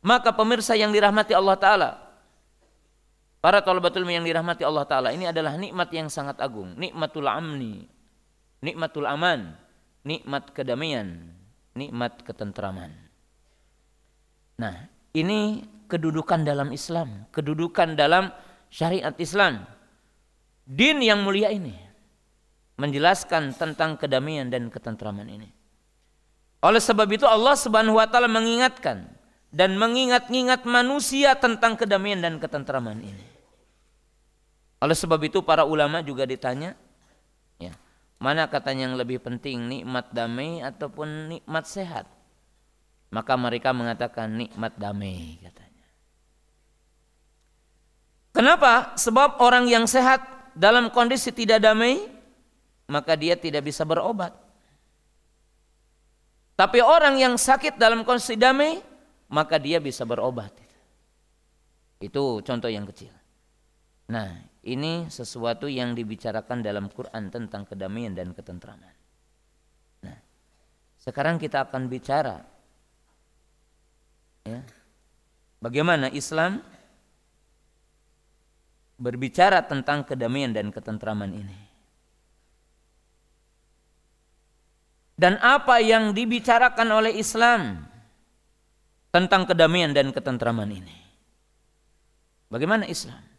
Maka 0.01 0.33
pemirsa 0.33 0.73
yang 0.73 0.89
dirahmati 0.89 1.37
Allah 1.37 1.57
Ta'ala, 1.57 1.91
Para 3.45 3.61
talabatul 3.61 4.09
yang 4.09 4.25
dirahmati 4.25 4.65
Allah 4.65 4.89
Ta'ala 4.89 5.13
ini 5.13 5.29
adalah 5.29 5.53
nikmat 5.53 5.93
yang 5.93 6.09
sangat 6.09 6.41
agung. 6.41 6.73
Nikmatul 6.81 7.29
amni, 7.29 7.85
nikmatul 8.57 9.05
aman, 9.05 9.53
nikmat 10.01 10.49
kedamaian, 10.49 11.29
nikmat 11.75 12.23
ketentraman. 12.23 12.95
Nah, 14.55 14.87
ini 15.11 15.67
kedudukan 15.91 16.47
dalam 16.47 16.71
Islam, 16.71 17.27
kedudukan 17.35 17.99
dalam 17.99 18.31
syariat 18.71 19.13
Islam. 19.19 19.67
Din 20.65 21.03
yang 21.03 21.21
mulia 21.21 21.53
ini 21.53 21.75
menjelaskan 22.79 23.53
tentang 23.53 23.99
kedamaian 23.99 24.49
dan 24.49 24.71
ketentraman 24.71 25.27
ini. 25.29 25.51
Oleh 26.65 26.81
sebab 26.81 27.05
itu 27.13 27.27
Allah 27.29 27.53
Subhanahu 27.53 28.01
wa 28.01 28.07
taala 28.09 28.25
mengingatkan 28.25 29.05
dan 29.53 29.77
mengingat-ingat 29.77 30.65
manusia 30.65 31.37
tentang 31.37 31.77
kedamaian 31.77 32.17
dan 32.17 32.41
ketentraman 32.41 32.99
ini. 32.99 33.27
Oleh 34.81 34.97
sebab 34.97 35.21
itu 35.23 35.39
para 35.45 35.63
ulama 35.63 36.03
juga 36.03 36.27
ditanya, 36.27 36.73
ya, 36.73 36.84
mana 38.19 38.47
katanya 38.47 38.87
yang 38.89 38.95
lebih 38.95 39.19
penting 39.19 39.67
nikmat 39.67 40.09
damai 40.15 40.63
ataupun 40.63 41.29
nikmat 41.31 41.65
sehat? 41.67 42.07
Maka 43.11 43.33
mereka 43.37 43.71
mengatakan 43.71 44.31
nikmat 44.33 44.75
damai 44.75 45.39
katanya. 45.39 45.87
Kenapa? 48.35 48.95
Sebab 48.99 49.39
orang 49.39 49.71
yang 49.71 49.87
sehat 49.87 50.23
dalam 50.51 50.91
kondisi 50.91 51.31
tidak 51.31 51.63
damai, 51.63 52.03
maka 52.87 53.15
dia 53.15 53.39
tidak 53.39 53.67
bisa 53.67 53.87
berobat. 53.87 54.35
Tapi 56.55 56.79
orang 56.79 57.19
yang 57.19 57.35
sakit 57.35 57.75
dalam 57.75 58.07
kondisi 58.07 58.39
damai, 58.39 58.79
maka 59.27 59.59
dia 59.59 59.79
bisa 59.79 60.07
berobat. 60.07 60.51
Itu 61.99 62.39
contoh 62.43 62.71
yang 62.71 62.87
kecil. 62.87 63.11
Nah, 64.11 64.39
ini 64.65 65.05
sesuatu 65.13 65.69
yang 65.69 65.93
dibicarakan 65.93 66.65
dalam 66.65 66.89
Quran 66.89 67.29
tentang 67.29 67.69
kedamaian 67.69 68.17
dan 68.17 68.33
ketentraman. 68.33 68.95
Nah, 70.01 70.17
sekarang 70.97 71.37
kita 71.37 71.69
akan 71.69 71.85
bicara 71.85 72.41
ya, 74.49 74.65
bagaimana 75.61 76.09
Islam 76.09 76.65
berbicara 78.97 79.61
tentang 79.69 80.01
kedamaian 80.01 80.49
dan 80.49 80.73
ketentraman 80.73 81.29
ini. 81.29 81.59
Dan 85.15 85.39
apa 85.39 85.79
yang 85.79 86.11
dibicarakan 86.11 86.91
oleh 86.91 87.15
Islam 87.15 87.87
tentang 89.15 89.47
kedamaian 89.47 89.95
dan 89.95 90.11
ketentraman 90.11 90.67
ini. 90.73 90.97
Bagaimana 92.51 92.83
Islam? 92.83 93.34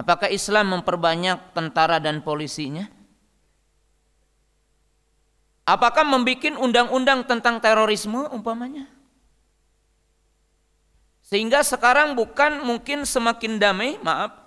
Apakah 0.00 0.32
Islam 0.32 0.80
memperbanyak 0.80 1.52
tentara 1.52 2.00
dan 2.00 2.24
polisinya? 2.24 2.88
Apakah 5.68 6.08
membuat 6.08 6.56
undang-undang 6.56 7.20
tentang 7.28 7.60
terorisme 7.60 8.24
umpamanya? 8.32 8.88
Sehingga 11.20 11.60
sekarang 11.60 12.16
bukan 12.16 12.64
mungkin 12.64 13.04
semakin 13.04 13.60
damai, 13.60 14.00
maaf. 14.00 14.40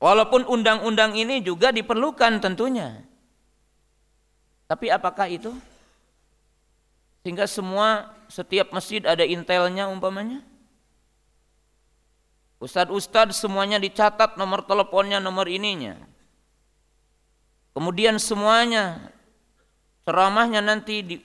Walaupun 0.00 0.48
undang-undang 0.48 1.12
ini 1.12 1.44
juga 1.44 1.68
diperlukan 1.68 2.40
tentunya. 2.40 3.04
Tapi 4.64 4.88
apakah 4.88 5.28
itu? 5.28 5.52
Sehingga 7.20 7.44
semua 7.44 8.16
setiap 8.32 8.72
masjid 8.72 9.04
ada 9.04 9.22
intelnya 9.22 9.84
umpamanya? 9.84 10.40
Ustadz-ustadz 12.62 13.36
semuanya 13.36 13.76
dicatat 13.82 14.38
nomor 14.38 14.64
teleponnya, 14.64 15.18
nomor 15.18 15.50
ininya. 15.50 15.98
Kemudian 17.74 18.22
semuanya 18.22 19.10
ceramahnya 20.06 20.62
nanti 20.62 21.02
di 21.02 21.16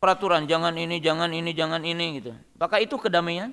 peraturan 0.00 0.48
jangan 0.48 0.72
ini, 0.78 0.96
jangan 1.02 1.28
ini, 1.28 1.50
jangan 1.52 1.82
ini 1.84 2.06
gitu. 2.22 2.32
Apakah 2.56 2.78
itu 2.80 2.96
kedamaian? 2.96 3.52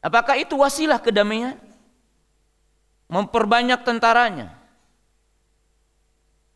Apakah 0.00 0.40
itu 0.40 0.56
wasilah 0.56 0.96
kedamaian? 0.96 1.60
Memperbanyak 3.12 3.84
tentaranya. 3.84 4.56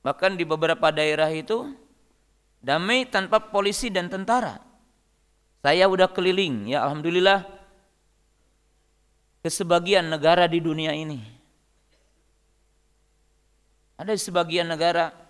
Bahkan 0.01 0.41
di 0.41 0.45
beberapa 0.49 0.89
daerah 0.89 1.29
itu 1.29 1.69
damai 2.65 3.05
tanpa 3.05 3.41
polisi 3.41 3.93
dan 3.93 4.09
tentara. 4.09 4.57
Saya 5.65 5.89
udah 5.89 6.13
keliling, 6.13 6.69
ya 6.69 6.85
alhamdulillah 6.85 7.49
ke 9.41 9.49
sebagian 9.49 10.05
negara 10.13 10.45
di 10.45 10.61
dunia 10.61 10.93
ini. 10.93 11.25
Ada 13.97 14.13
sebagian 14.21 14.69
negara 14.69 15.25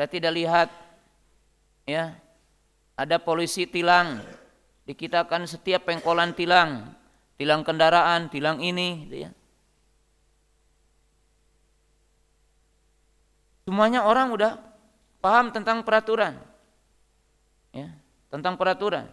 saya 0.00 0.08
tidak 0.08 0.32
lihat 0.32 0.68
ya 1.84 2.16
ada 2.96 3.20
polisi 3.20 3.68
tilang 3.68 4.24
dikitakan 4.88 5.44
setiap 5.44 5.84
pengkolan 5.84 6.32
tilang 6.32 6.96
tilang 7.36 7.60
kendaraan 7.60 8.32
tilang 8.32 8.64
ini 8.64 9.04
ya 9.12 9.28
semuanya 13.68 14.08
orang 14.08 14.32
udah 14.32 14.56
paham 15.20 15.52
tentang 15.52 15.84
peraturan 15.84 16.40
ya 17.76 17.92
tentang 18.30 18.54
peraturan. 18.54 19.10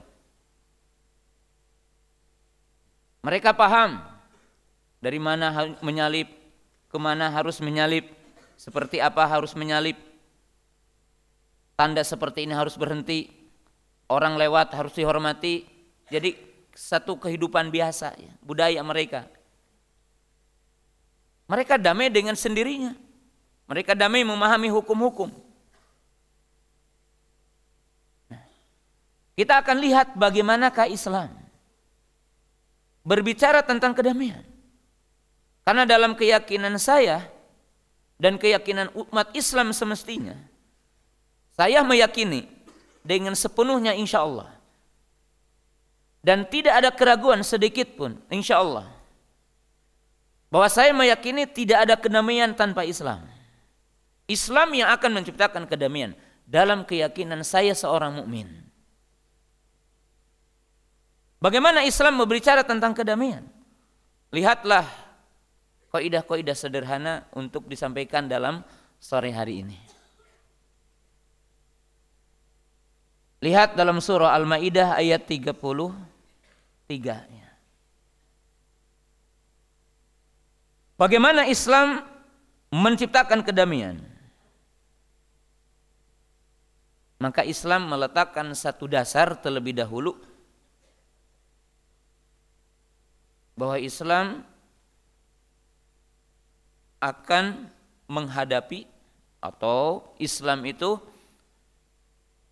Mereka 3.26 3.51
paham 3.57 3.99
dari 5.03 5.20
mana 5.20 5.76
menyalip, 5.84 6.32
ke 6.88 6.97
mana 7.01 7.28
harus 7.28 7.59
menyalip, 7.59 8.07
seperti 8.55 9.03
apa 9.03 9.28
harus 9.28 9.51
menyalip. 9.57 9.99
Tanda 11.76 12.01
seperti 12.01 12.47
ini 12.47 12.55
harus 12.55 12.80
berhenti, 12.80 13.30
orang 14.07 14.39
lewat 14.39 14.74
harus 14.74 14.95
dihormati. 14.95 15.68
Jadi 16.07 16.34
satu 16.72 17.20
kehidupan 17.20 17.68
biasa, 17.68 18.15
ya, 18.15 18.32
budaya 18.39 18.80
mereka. 18.86 19.28
Mereka 21.51 21.76
damai 21.80 22.07
dengan 22.11 22.36
sendirinya. 22.36 22.95
Mereka 23.68 23.95
damai 23.95 24.24
memahami 24.24 24.72
hukum-hukum. 24.72 25.47
Kita 29.38 29.62
akan 29.62 29.78
lihat 29.78 30.18
bagaimanakah 30.18 30.90
Islam 30.90 31.30
berbicara 33.08 33.64
tentang 33.64 33.94
kedamaian. 33.96 34.44
Karena 35.62 35.88
dalam 35.88 36.18
keyakinan 36.18 36.76
saya 36.76 37.24
dan 38.20 38.36
keyakinan 38.36 38.92
umat 38.98 39.32
Islam 39.38 39.72
semestinya, 39.72 40.36
saya 41.56 41.86
meyakini 41.88 42.50
dengan 43.06 43.38
sepenuhnya 43.38 43.96
insya 43.96 44.26
Allah. 44.28 44.52
Dan 46.20 46.44
tidak 46.50 46.84
ada 46.84 46.90
keraguan 46.92 47.40
sedikit 47.46 47.96
pun 47.96 48.20
insya 48.28 48.60
Allah. 48.60 48.90
Bahwa 50.52 50.68
saya 50.68 50.92
meyakini 50.92 51.48
tidak 51.48 51.88
ada 51.88 51.96
kedamaian 51.96 52.52
tanpa 52.52 52.84
Islam. 52.84 53.24
Islam 54.28 54.76
yang 54.76 54.92
akan 54.92 55.24
menciptakan 55.24 55.64
kedamaian 55.72 56.12
dalam 56.44 56.84
keyakinan 56.84 57.44
saya 57.48 57.72
seorang 57.72 58.20
mukmin. 58.20 58.66
Bagaimana 61.38 61.86
Islam 61.86 62.18
berbicara 62.18 62.66
tentang 62.66 62.98
kedamaian? 62.98 63.46
Lihatlah 64.34 64.90
kaidah-kaidah 65.94 66.58
sederhana 66.58 67.30
untuk 67.38 67.70
disampaikan 67.70 68.26
dalam 68.26 68.66
sore 68.98 69.30
hari 69.30 69.62
ini. 69.62 69.78
Lihat 73.38 73.78
dalam 73.78 74.02
surah 74.02 74.34
Al-Maidah 74.34 74.98
ayat 74.98 75.30
33 75.30 77.38
Bagaimana 80.98 81.46
Islam 81.46 82.02
menciptakan 82.74 83.46
kedamaian? 83.46 84.02
Maka 87.22 87.46
Islam 87.46 87.86
meletakkan 87.86 88.50
satu 88.58 88.90
dasar 88.90 89.38
terlebih 89.38 89.78
dahulu 89.78 90.18
bahwa 93.58 93.82
Islam 93.82 94.45
akan 97.01 97.68
menghadapi 98.05 98.86
atau 99.41 100.14
Islam 100.22 100.62
itu 100.70 101.01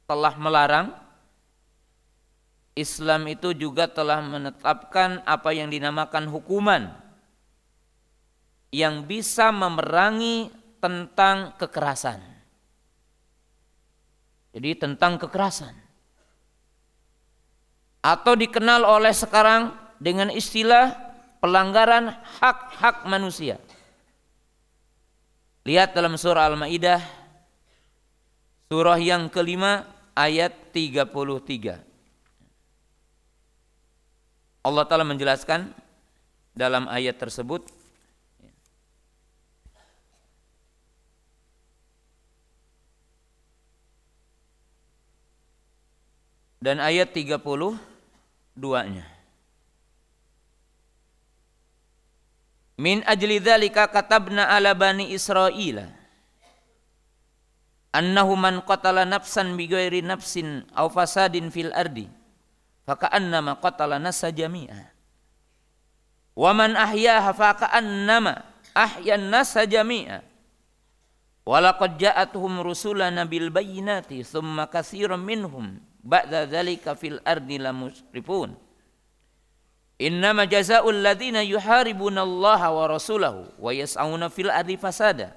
telah 0.09 0.33
melarang 0.37 0.93
Islam 2.75 3.23
itu 3.31 3.55
juga 3.55 3.87
telah 3.87 4.19
menetapkan 4.19 5.23
apa 5.23 5.55
yang 5.55 5.71
dinamakan 5.71 6.27
hukuman 6.27 6.91
yang 8.75 9.07
bisa 9.07 9.55
memerangi 9.55 10.51
tentang 10.83 11.55
kekerasan. 11.55 12.19
Jadi 14.51 14.75
tentang 14.75 15.15
kekerasan. 15.15 15.71
Atau 18.03 18.35
dikenal 18.35 18.83
oleh 18.83 19.15
sekarang 19.15 19.84
dengan 20.05 20.29
istilah 20.29 20.93
pelanggaran 21.41 22.13
hak-hak 22.37 23.09
manusia. 23.09 23.57
Lihat 25.65 25.97
dalam 25.97 26.13
surah 26.13 26.45
Al-Maidah 26.53 27.01
surah 28.69 29.01
yang 29.01 29.33
kelima 29.33 29.89
ayat 30.13 30.53
33. 30.69 31.81
Allah 34.61 34.85
Ta'ala 34.85 35.01
menjelaskan 35.01 35.73
dalam 36.53 36.85
ayat 36.85 37.17
tersebut 37.17 37.65
dan 46.61 46.77
ayat 46.77 47.09
32 47.09 47.81
Min 52.75 53.07
ajli 53.07 53.39
dzalika 53.39 53.87
katabna 53.87 54.51
ala 54.51 54.75
bani 54.75 55.15
Israila. 55.15 55.87
Annahu 57.95 58.35
man 58.35 58.59
qatala 58.67 59.07
nafsan 59.07 59.55
bighairi 59.55 60.03
nafsin 60.03 60.67
aw 60.75 60.91
fasadin 60.91 61.47
fil 61.47 61.71
ardi 61.71 62.11
faka'annama 62.83 63.63
qatala 63.63 63.95
nasa 63.95 64.35
jami'a. 64.35 64.91
Wa 66.35 66.51
man 66.51 66.75
ahyaha 66.75 67.31
faka'annama 67.31 68.43
ahyan 68.75 69.31
nasa 69.31 69.63
jami'a. 69.63 70.19
Walaqad 71.47 71.95
ja'atuhum 71.95 72.59
rusulana 72.59 73.23
bil 73.23 73.47
bayyinati 73.53 74.25
thumma 74.27 74.67
katsiran 74.67 75.23
minhum 75.23 75.79
ba'da 76.03 76.43
dzalika 76.49 76.99
fil 76.99 77.23
ardi 77.23 77.61
lamusrifun 77.61 78.64
Innama 79.95 80.43
jazaa'ul 80.43 80.99
ladzina 80.99 81.39
yuharibuna 81.39 82.21
Allah 82.27 82.61
wa 82.67 82.83
rasulahu 82.91 83.47
wa 83.55 83.71
yas'auna 83.71 84.27
fil 84.27 84.51
ardi 84.51 84.75
fasada 84.75 85.31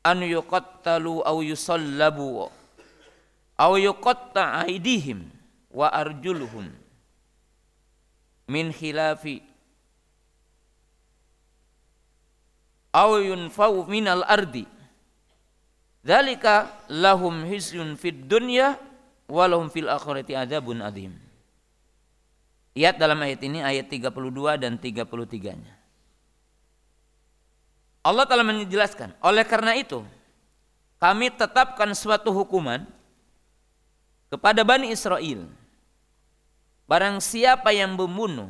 an 0.00 0.24
yuqattalu 0.24 1.20
aw 1.20 1.36
yusallabu 1.44 2.48
aw 3.60 3.72
yuqatta 3.76 4.64
aydihim 4.64 5.28
wa 5.68 5.92
arjuluhum 5.92 6.72
min 8.48 8.72
khilafi 8.72 9.44
aw 12.96 13.20
yunfau 13.20 13.84
minal 13.84 14.24
ardi 14.24 14.64
dzalika 16.00 16.72
lahum 16.88 17.44
hisyun 17.44 18.00
fid 18.00 18.24
dunya 18.24 18.80
walahum 19.28 19.68
fil 19.68 19.86
akhirati 19.86 20.32
adzabun 20.34 20.80
adzim. 20.80 21.14
Lihat 22.72 22.96
dalam 22.96 23.20
ayat 23.20 23.40
ini 23.44 23.60
ayat 23.60 23.86
32 23.92 24.08
dan 24.56 24.80
33-nya. 24.80 25.74
Allah 28.02 28.24
telah 28.24 28.46
menjelaskan, 28.46 29.12
oleh 29.20 29.44
karena 29.44 29.76
itu 29.76 30.00
kami 30.96 31.28
tetapkan 31.28 31.92
suatu 31.92 32.32
hukuman 32.32 32.88
kepada 34.32 34.64
Bani 34.64 34.88
Israel. 34.88 35.44
Barang 36.88 37.20
siapa 37.20 37.68
yang 37.68 37.92
membunuh 37.92 38.48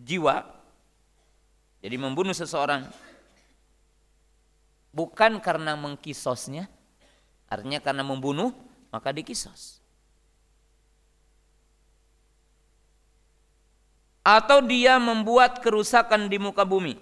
jiwa, 0.00 0.48
jadi 1.84 2.00
membunuh 2.00 2.32
seseorang 2.32 2.88
bukan 4.96 5.36
karena 5.44 5.76
mengkisosnya, 5.76 6.72
artinya 7.52 7.84
karena 7.84 8.00
membunuh 8.00 8.56
maka 8.92 9.08
dikisos. 9.10 9.80
Atau 14.22 14.62
dia 14.62 15.00
membuat 15.02 15.58
kerusakan 15.64 16.30
di 16.30 16.38
muka 16.38 16.62
bumi. 16.62 16.94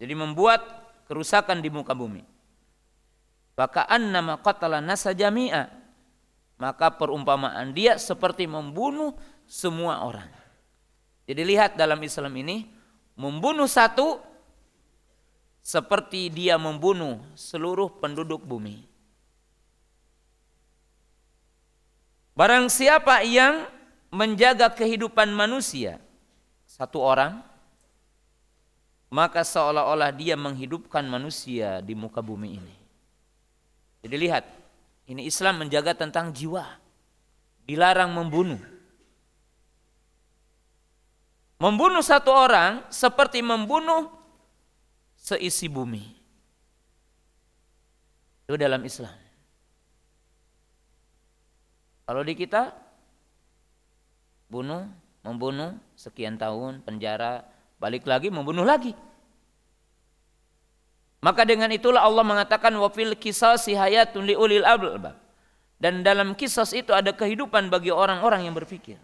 Jadi 0.00 0.14
membuat 0.16 0.64
kerusakan 1.04 1.60
di 1.60 1.68
muka 1.68 1.92
bumi. 1.92 2.24
Maka 3.52 3.84
nama 4.00 4.40
qatala 4.40 4.80
nasa 4.80 5.12
jami'a. 5.12 5.68
Maka 6.56 6.94
perumpamaan 6.94 7.74
dia 7.76 8.00
seperti 8.00 8.48
membunuh 8.48 9.12
semua 9.44 10.06
orang. 10.06 10.30
Jadi 11.28 11.42
lihat 11.44 11.76
dalam 11.76 12.00
Islam 12.00 12.32
ini 12.38 12.70
membunuh 13.18 13.68
satu 13.68 14.22
seperti 15.60 16.32
dia 16.32 16.56
membunuh 16.56 17.20
seluruh 17.36 18.00
penduduk 18.00 18.42
bumi. 18.46 18.91
Barang 22.32 22.72
siapa 22.72 23.20
yang 23.24 23.68
menjaga 24.08 24.72
kehidupan 24.72 25.28
manusia 25.32 26.00
satu 26.64 27.00
orang 27.00 27.44
maka 29.12 29.44
seolah-olah 29.44 30.08
dia 30.16 30.40
menghidupkan 30.40 31.04
manusia 31.04 31.84
di 31.84 31.92
muka 31.92 32.24
bumi 32.24 32.56
ini. 32.56 32.76
Jadi 34.00 34.16
lihat, 34.16 34.44
ini 35.04 35.28
Islam 35.28 35.60
menjaga 35.60 35.92
tentang 35.92 36.32
jiwa. 36.32 36.64
Dilarang 37.68 38.08
membunuh. 38.08 38.58
Membunuh 41.60 42.00
satu 42.00 42.32
orang 42.32 42.88
seperti 42.88 43.44
membunuh 43.44 44.10
seisi 45.14 45.68
bumi. 45.68 46.02
Itu 48.48 48.56
dalam 48.58 48.82
Islam. 48.82 49.21
Kalau 52.02 52.22
di 52.26 52.34
kita 52.34 52.74
bunuh, 54.50 54.84
membunuh 55.22 55.78
sekian 55.94 56.36
tahun 56.36 56.82
penjara, 56.82 57.46
balik 57.78 58.04
lagi 58.04 58.28
membunuh 58.28 58.66
lagi. 58.66 58.92
Maka 61.22 61.46
dengan 61.46 61.70
itulah 61.70 62.02
Allah 62.02 62.26
mengatakan 62.26 62.74
wa 62.74 62.90
fil 62.90 63.14
qisasi 63.14 63.78
hayatun 63.78 64.26
liulil 64.26 64.66
albab. 64.66 65.14
Dan 65.78 66.02
dalam 66.06 66.34
kisah 66.34 66.66
itu 66.74 66.94
ada 66.94 67.10
kehidupan 67.10 67.66
bagi 67.70 67.90
orang-orang 67.90 68.46
yang 68.46 68.54
berpikir. 68.54 68.98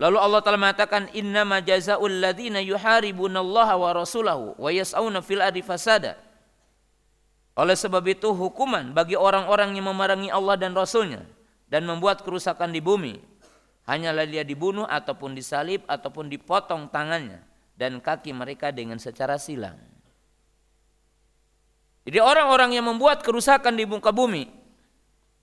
Lalu 0.00 0.16
Allah 0.16 0.40
telah 0.40 0.56
mengatakan 0.56 1.12
inna 1.12 1.44
ma 1.44 1.60
jazaa'ul 1.60 2.24
ladzina 2.24 2.64
yuharibunallaha 2.64 3.76
wa 3.76 3.88
rasulahu 3.92 4.56
wa 4.56 4.68
yas'auna 4.72 5.20
fil 5.20 5.44
ardi 5.44 5.60
fasada. 5.60 6.16
Oleh 7.60 7.76
sebab 7.76 8.00
itu 8.08 8.32
hukuman 8.32 8.96
bagi 8.96 9.20
orang-orang 9.20 9.76
yang 9.76 9.92
memerangi 9.92 10.32
Allah 10.32 10.56
dan 10.56 10.72
Rasulnya 10.72 11.28
dan 11.68 11.84
membuat 11.84 12.24
kerusakan 12.24 12.72
di 12.72 12.80
bumi 12.80 13.20
hanyalah 13.84 14.24
dia 14.24 14.40
dibunuh 14.48 14.88
ataupun 14.88 15.36
disalib 15.36 15.84
ataupun 15.84 16.32
dipotong 16.32 16.88
tangannya 16.88 17.44
dan 17.76 18.00
kaki 18.00 18.32
mereka 18.32 18.72
dengan 18.72 18.96
secara 18.96 19.36
silang. 19.36 19.76
Jadi 22.08 22.16
orang-orang 22.16 22.80
yang 22.80 22.88
membuat 22.88 23.20
kerusakan 23.20 23.76
di 23.76 23.84
muka 23.84 24.08
bumi, 24.08 24.48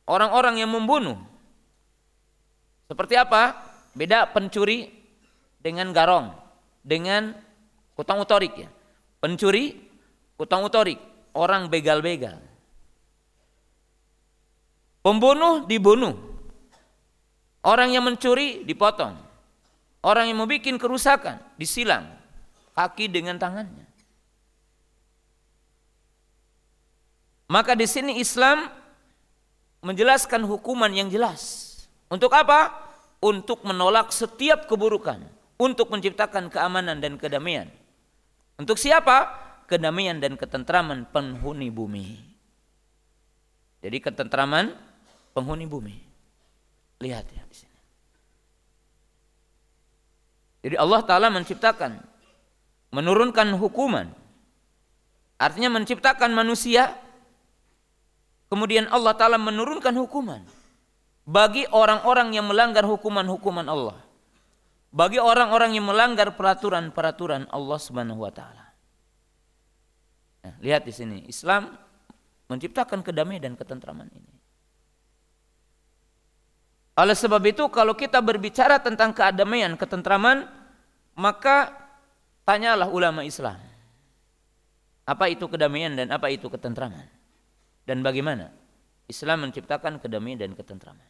orang-orang 0.09 0.65
yang 0.65 0.73
membunuh, 0.73 1.21
seperti 2.89 3.13
apa? 3.13 3.53
Beda 3.93 4.25
pencuri 4.25 4.89
dengan 5.61 5.93
garong, 5.93 6.33
dengan 6.81 7.37
utang 7.93 8.17
utorik 8.25 8.57
ya. 8.57 8.69
Pencuri, 9.21 9.77
utang 10.41 10.65
utorik, 10.65 10.97
orang 11.37 11.69
begal-begal. 11.69 12.41
Pembunuh 15.05 15.69
dibunuh. 15.69 16.17
Orang 17.61 17.93
yang 17.93 18.01
mencuri 18.01 18.65
dipotong. 18.65 19.13
Orang 20.01 20.33
yang 20.33 20.41
membuat 20.41 20.65
kerusakan 20.81 21.37
disilang 21.61 22.09
kaki 22.73 23.05
dengan 23.05 23.37
tangannya. 23.37 23.85
Maka 27.47 27.77
di 27.77 27.85
sini 27.85 28.19
Islam 28.19 28.67
menjelaskan 29.85 30.43
hukuman 30.43 30.91
yang 30.91 31.07
jelas. 31.07 31.63
Untuk 32.11 32.33
apa? 32.33 32.87
untuk 33.23 33.65
menolak 33.65 34.13
setiap 34.13 34.69
keburukan, 34.69 35.21
untuk 35.57 35.89
menciptakan 35.89 36.53
keamanan 36.53 37.01
dan 37.01 37.17
kedamaian. 37.17 37.69
Untuk 38.57 38.77
siapa? 38.77 39.46
Kedamaian 39.67 40.17
dan 40.23 40.39
ketentraman 40.39 41.11
penghuni 41.11 41.67
bumi. 41.67 42.17
Jadi 43.83 43.97
ketentraman 43.99 44.73
penghuni 45.35 45.67
bumi. 45.67 45.95
Lihat 47.03 47.25
ya 47.29 47.43
di 47.45 47.55
sini. 47.55 47.79
Jadi 50.65 50.75
Allah 50.79 51.01
Ta'ala 51.05 51.27
menciptakan, 51.29 51.99
menurunkan 52.95 53.53
hukuman. 53.59 54.09
Artinya 55.37 55.77
menciptakan 55.77 56.33
manusia, 56.33 56.97
kemudian 58.49 58.89
Allah 58.89 59.13
Ta'ala 59.13 59.37
menurunkan 59.37 59.93
hukuman 59.93 60.41
bagi 61.27 61.67
orang-orang 61.69 62.31
yang 62.31 62.47
melanggar 62.47 62.87
hukuman-hukuman 62.87 63.67
Allah. 63.67 63.99
Bagi 64.95 65.19
orang-orang 65.19 65.75
yang 65.75 65.83
melanggar 65.83 66.33
peraturan-peraturan 66.39 67.51
Allah 67.51 67.79
Subhanahu 67.79 68.23
wa 68.23 68.31
taala. 68.31 68.66
Nah, 70.45 70.53
lihat 70.61 70.85
di 70.85 70.93
sini, 70.93 71.17
Islam 71.25 71.73
menciptakan 72.47 73.03
kedamaian 73.03 73.43
dan 73.43 73.53
ketentraman 73.55 74.07
ini. 74.11 74.33
Oleh 76.97 77.13
sebab 77.13 77.43
itu 77.45 77.69
kalau 77.69 77.93
kita 77.93 78.17
berbicara 78.25 78.81
tentang 78.81 79.13
kedamaian, 79.13 79.77
ketentraman, 79.77 80.49
maka 81.13 81.69
tanyalah 82.41 82.89
ulama 82.89 83.21
Islam. 83.21 83.61
Apa 85.07 85.29
itu 85.29 85.45
kedamaian 85.47 85.93
dan 85.93 86.09
apa 86.09 86.27
itu 86.33 86.49
ketentraman? 86.49 87.05
Dan 87.87 88.03
bagaimana 88.03 88.51
Islam 89.07 89.47
menciptakan 89.47 90.01
kedamaian 90.01 90.41
dan 90.41 90.51
ketentraman? 90.57 91.05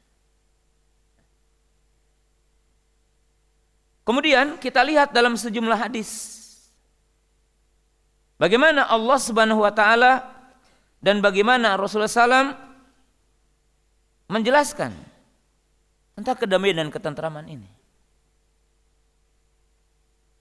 Kemudian 4.05 4.55
kita 4.61 4.83
lihat 4.87 5.11
dalam 5.11 5.35
sejumlah 5.35 5.75
hadis 5.87 6.35
bagaimana 8.37 8.85
Allah 8.85 9.17
Subhanahu 9.17 9.61
wa 9.65 9.73
taala 9.73 10.25
dan 11.01 11.21
bagaimana 11.21 11.77
Rasulullah 11.77 12.09
SAW 12.09 12.57
menjelaskan 14.31 14.93
tentang 16.17 16.37
kedamaian 16.37 16.81
dan 16.81 16.89
ketentraman 16.89 17.45
ini. 17.45 17.69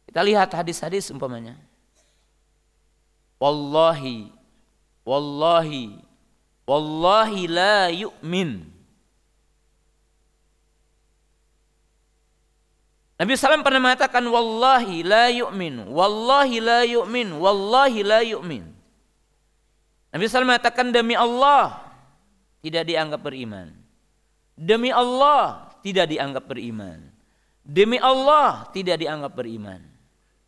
Kita 0.09 0.25
lihat 0.25 0.49
hadis-hadis 0.57 1.13
umpamanya. 1.13 1.61
Wallahi 3.37 4.33
wallahi 5.05 6.01
wallahi 6.65 7.41
la 7.53 7.93
yu'min 7.93 8.76
Nabi 13.17 13.33
SAW 13.33 13.65
pernah 13.65 13.81
mengatakan 13.81 14.21
wallahi 14.29 15.01
la 15.01 15.33
yu'min, 15.33 15.89
wallahi 15.89 16.61
la 16.61 16.81
yu'min, 16.85 17.33
wallahi 17.33 18.01
la 18.05 18.21
yu'min. 18.21 18.65
Nabi 20.13 20.25
SAW 20.29 20.45
mengatakan 20.45 20.93
demi 20.93 21.17
Allah 21.17 21.81
tidak 22.61 22.85
dianggap 22.85 23.25
beriman. 23.25 23.73
Demi 24.57 24.93
Allah 24.93 25.73
tidak 25.81 26.13
dianggap 26.13 26.45
beriman. 26.45 26.99
Demi 27.65 27.97
Allah 28.01 28.69
tidak 28.73 29.01
dianggap 29.01 29.33
beriman. 29.33 29.81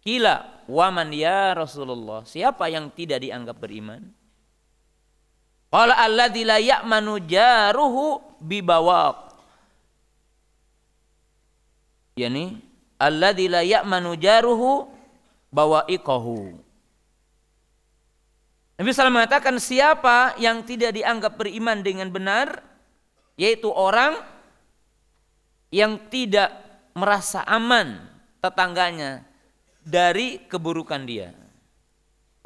Kila 0.04 0.64
waman 0.68 1.08
ya 1.12 1.52
Rasulullah. 1.56 2.24
Siapa 2.24 2.68
yang 2.72 2.88
tidak 2.92 3.24
dianggap 3.24 3.56
beriman? 3.60 4.08
Qala 5.68 6.00
alladzi 6.00 6.48
la 6.48 6.56
ya'manu 6.56 7.20
jaruhu 7.28 8.24
bibawaq 8.40 9.27
yakni 12.18 12.58
alladzi 12.98 13.46
la 13.46 13.62
ya'manu 13.62 14.18
jaruhu 14.18 14.90
bawa'iqahu 15.54 16.58
Nabi 18.78 18.94
SAW 18.94 19.10
mengatakan 19.10 19.58
siapa 19.58 20.38
yang 20.38 20.62
tidak 20.62 20.94
dianggap 20.94 21.34
beriman 21.34 21.82
dengan 21.82 22.10
benar 22.14 22.62
yaitu 23.34 23.70
orang 23.70 24.18
yang 25.74 25.98
tidak 26.10 26.50
merasa 26.94 27.42
aman 27.42 28.06
tetangganya 28.38 29.26
dari 29.82 30.42
keburukan 30.46 31.02
dia. 31.02 31.34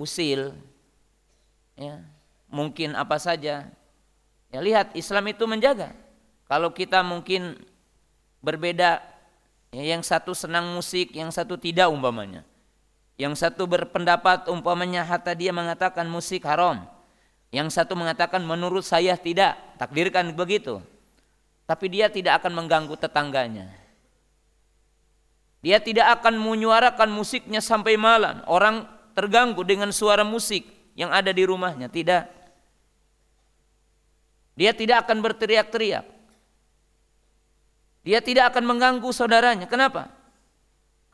Usil, 0.01 0.57
ya, 1.77 2.01
mungkin 2.49 2.97
apa 2.97 3.21
saja. 3.21 3.69
Ya 4.53 4.61
lihat 4.61 4.93
Islam 4.97 5.33
itu 5.33 5.45
menjaga. 5.49 5.97
Kalau 6.49 6.73
kita 6.73 7.01
mungkin 7.01 7.57
berbeda, 8.45 9.01
ya, 9.73 9.97
yang 9.97 10.05
satu 10.05 10.37
senang 10.37 10.71
musik, 10.77 11.17
yang 11.17 11.33
satu 11.33 11.57
tidak 11.57 11.89
umpamanya. 11.89 12.45
Yang 13.17 13.45
satu 13.45 13.69
berpendapat 13.69 14.49
umpamanya 14.49 15.05
hatta 15.05 15.33
dia 15.33 15.53
mengatakan 15.53 16.07
musik 16.09 16.45
haram. 16.45 16.85
Yang 17.53 17.77
satu 17.77 17.93
mengatakan 17.93 18.41
menurut 18.41 18.85
saya 18.85 19.13
tidak, 19.17 19.57
takdirkan 19.77 20.33
begitu. 20.33 20.81
Tapi 21.69 21.87
dia 21.93 22.09
tidak 22.09 22.41
akan 22.41 22.53
mengganggu 22.65 22.97
tetangganya. 22.97 23.69
Dia 25.63 25.79
tidak 25.79 26.21
akan 26.21 26.41
menyuarakan 26.41 27.13
musiknya 27.13 27.63
sampai 27.63 27.95
malam. 27.95 28.43
Orang 28.51 28.89
terganggu 29.15 29.63
dengan 29.63 29.93
suara 29.95 30.27
musik 30.27 30.67
yang 30.99 31.13
ada 31.13 31.31
di 31.31 31.45
rumahnya, 31.47 31.87
tidak. 31.87 32.27
Dia 34.59 34.75
tidak 34.75 35.07
akan 35.07 35.23
berteriak-teriak. 35.23 36.05
Dia 38.03 38.19
tidak 38.19 38.55
akan 38.55 38.67
mengganggu 38.67 39.11
saudaranya. 39.15 39.71
Kenapa? 39.71 40.11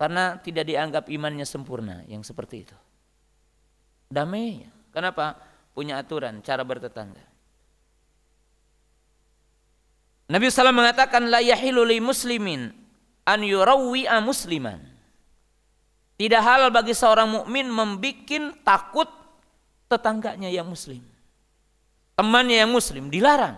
Karena 0.00 0.40
tidak 0.40 0.64
dianggap 0.64 1.04
imannya 1.12 1.44
sempurna 1.44 2.04
yang 2.08 2.24
seperti 2.24 2.64
itu. 2.64 2.76
Damai. 4.08 4.64
Kenapa? 4.88 5.36
punya 5.78 6.02
aturan 6.02 6.42
cara 6.42 6.66
bertetangga. 6.66 7.22
Nabi 10.26 10.50
SAW 10.50 10.74
mengatakan 10.74 11.30
la 11.30 11.38
yahilu 11.38 11.86
li 11.86 12.02
muslimin 12.02 12.74
an 13.22 13.40
yurawwi'a 13.46 14.18
musliman. 14.18 14.82
Tidak 16.18 16.42
halal 16.42 16.74
bagi 16.74 16.98
seorang 16.98 17.30
mukmin 17.30 17.70
membikin 17.70 18.58
takut 18.66 19.06
tetangganya 19.86 20.50
yang 20.50 20.66
muslim. 20.66 20.98
Temannya 22.18 22.66
yang 22.66 22.74
muslim 22.74 23.06
dilarang. 23.06 23.54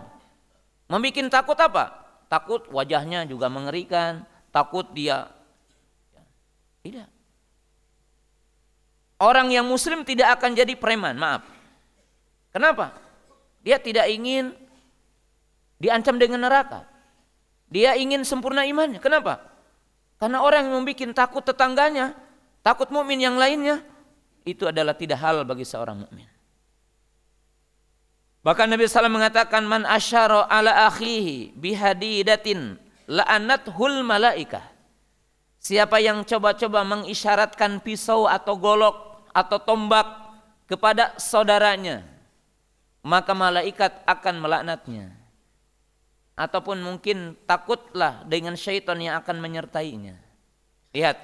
Membikin 0.85 1.25
takut 1.25 1.57
apa? 1.57 2.00
Takut 2.31 2.63
wajahnya 2.71 3.27
juga 3.27 3.51
mengerikan, 3.51 4.23
takut 4.55 4.87
dia 4.95 5.27
tidak. 6.79 7.11
Orang 9.19 9.51
yang 9.51 9.67
muslim 9.67 10.07
tidak 10.07 10.39
akan 10.39 10.55
jadi 10.55 10.79
preman, 10.79 11.19
maaf. 11.19 11.43
Kenapa? 12.55 12.95
Dia 13.67 13.83
tidak 13.83 14.07
ingin 14.07 14.55
diancam 15.75 16.15
dengan 16.15 16.47
neraka. 16.47 16.87
Dia 17.67 17.99
ingin 17.99 18.23
sempurna 18.23 18.63
imannya. 18.63 19.03
Kenapa? 19.03 19.43
Karena 20.15 20.39
orang 20.39 20.71
yang 20.71 20.79
membuat 20.79 21.11
takut 21.11 21.43
tetangganya, 21.43 22.15
takut 22.63 22.87
mukmin 22.95 23.19
yang 23.19 23.35
lainnya, 23.35 23.83
itu 24.47 24.71
adalah 24.71 24.95
tidak 24.95 25.19
hal 25.19 25.43
bagi 25.43 25.67
seorang 25.67 26.07
mukmin. 26.07 26.30
Bahkan 28.41 28.67
Nabi 28.73 28.89
SAW 28.89 29.09
mengatakan 29.09 29.61
man 29.69 29.85
asyara 29.85 30.49
ala 30.49 30.89
akhihi 30.89 31.53
bihadidatin 31.53 32.81
hul 33.77 34.01
malaikah. 34.01 34.65
Siapa 35.61 36.01
yang 36.01 36.25
coba-coba 36.25 36.81
mengisyaratkan 36.81 37.85
pisau 37.85 38.25
atau 38.25 38.57
golok 38.57 39.29
atau 39.29 39.61
tombak 39.61 40.09
kepada 40.65 41.13
saudaranya 41.21 42.11
maka 43.01 43.33
malaikat 43.33 44.05
akan 44.05 44.35
melaknatnya. 44.41 45.13
Ataupun 46.37 46.81
mungkin 46.81 47.37
takutlah 47.45 48.25
dengan 48.25 48.57
syaitan 48.57 48.97
yang 48.97 49.19
akan 49.21 49.37
menyertainya. 49.37 50.17
Lihat. 50.95 51.21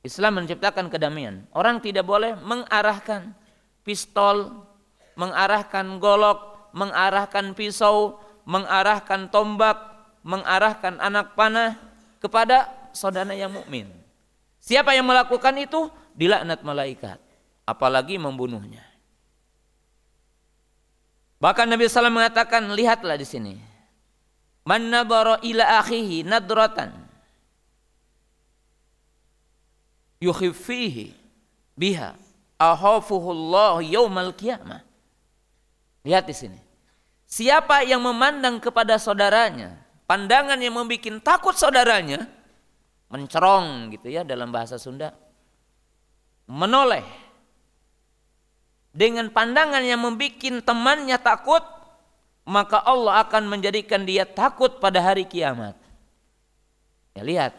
Islam 0.00 0.42
menciptakan 0.42 0.88
kedamaian. 0.88 1.44
Orang 1.52 1.78
tidak 1.84 2.08
boleh 2.08 2.32
mengarahkan 2.40 3.36
pistol, 3.84 4.64
mengarahkan 5.20 6.00
golok, 6.00 6.72
mengarahkan 6.72 7.52
pisau, 7.52 8.16
mengarahkan 8.48 9.28
tombak, 9.28 9.76
mengarahkan 10.24 10.96
anak 10.96 11.36
panah 11.36 11.76
kepada 12.24 12.72
saudara 12.96 13.36
yang 13.36 13.52
mukmin. 13.52 13.92
Siapa 14.64 14.96
yang 14.96 15.04
melakukan 15.04 15.52
itu 15.60 15.92
dilaknat 16.16 16.64
malaikat, 16.64 17.20
apalagi 17.68 18.16
membunuhnya. 18.16 18.80
Bahkan 21.40 21.68
Nabi 21.68 21.88
SAW 21.88 22.12
mengatakan, 22.12 22.68
lihatlah 22.72 23.16
di 23.16 23.24
sini. 23.28 23.54
Man 24.64 24.92
ila 24.92 25.64
akhihi 25.80 26.20
nadratan 26.28 26.92
yukhifihi 30.20 31.16
biha 31.80 32.12
ahafuhullah 32.60 33.80
yaumal 33.80 34.36
qiyamah. 34.36 34.89
Lihat 36.06 36.24
di 36.24 36.34
sini. 36.36 36.58
Siapa 37.30 37.86
yang 37.86 38.02
memandang 38.02 38.58
kepada 38.58 38.98
saudaranya, 38.98 39.78
pandangan 40.10 40.58
yang 40.58 40.74
membuat 40.74 41.22
takut 41.22 41.54
saudaranya, 41.54 42.26
mencerong 43.06 43.94
gitu 43.94 44.10
ya 44.10 44.26
dalam 44.26 44.50
bahasa 44.50 44.80
Sunda. 44.80 45.14
Menoleh 46.50 47.06
dengan 48.90 49.30
pandangan 49.30 49.86
yang 49.86 50.02
membuat 50.02 50.66
temannya 50.66 51.14
takut, 51.22 51.62
maka 52.42 52.82
Allah 52.82 53.22
akan 53.22 53.46
menjadikan 53.46 54.02
dia 54.02 54.26
takut 54.26 54.82
pada 54.82 54.98
hari 54.98 55.22
kiamat. 55.22 55.78
Ya 57.14 57.22
lihat, 57.22 57.52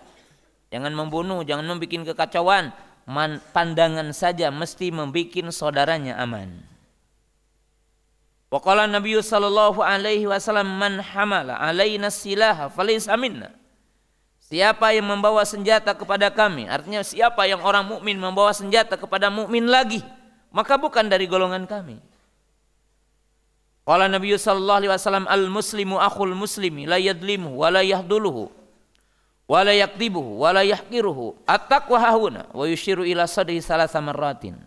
jangan 0.67 0.91
membunuh, 0.91 1.47
jangan 1.47 1.63
membuat 1.63 2.11
kekacauan. 2.11 2.75
Pandangan 3.55 4.11
saja 4.11 4.51
mesti 4.51 4.91
membuat 4.91 5.55
saudaranya 5.55 6.19
aman. 6.19 6.70
Waqala 8.51 8.83
Nabi 8.83 9.15
sallallahu 9.15 9.79
alaihi 9.79 10.27
wasallam 10.27 10.75
man 10.75 10.99
hamala 10.99 11.55
alaina 11.55 12.11
silaha 12.11 12.67
falaysa 12.67 13.15
minna. 13.15 13.55
Siapa 14.43 14.91
yang 14.91 15.07
membawa 15.07 15.47
senjata 15.47 15.95
kepada 15.95 16.27
kami, 16.27 16.67
artinya 16.67 16.99
siapa 16.99 17.47
yang 17.47 17.63
orang 17.63 17.87
mukmin 17.87 18.19
membawa 18.19 18.51
senjata 18.51 18.99
kepada 18.99 19.31
mukmin 19.31 19.63
lagi, 19.63 20.03
maka 20.51 20.75
bukan 20.75 21.07
dari 21.07 21.31
golongan 21.31 21.63
kami. 21.63 22.03
Qala 23.87 24.11
Nabi 24.11 24.35
sallallahu 24.35 24.79
alaihi 24.83 24.93
wasallam 24.93 25.25
al 25.31 25.47
muslimu 25.47 25.95
akhul 25.97 26.35
muslimi 26.35 26.83
la 26.83 26.99
yadlimu 26.99 27.55
wa 27.55 27.71
la 27.71 27.81
yahduluhu 27.81 28.51
wa 29.47 29.59
la 29.63 29.73
yakdibuhu 29.73 30.43
wa 30.43 30.53
la 30.53 30.67
yahqiruhu 30.67 31.47
at-taqwa 31.47 31.97
hahuna 31.97 32.51
wa 32.51 32.67
yushiru 32.67 33.07
ila 33.07 33.25
sadri 33.25 33.63
salasa 33.63 33.97
marratin 34.03 34.59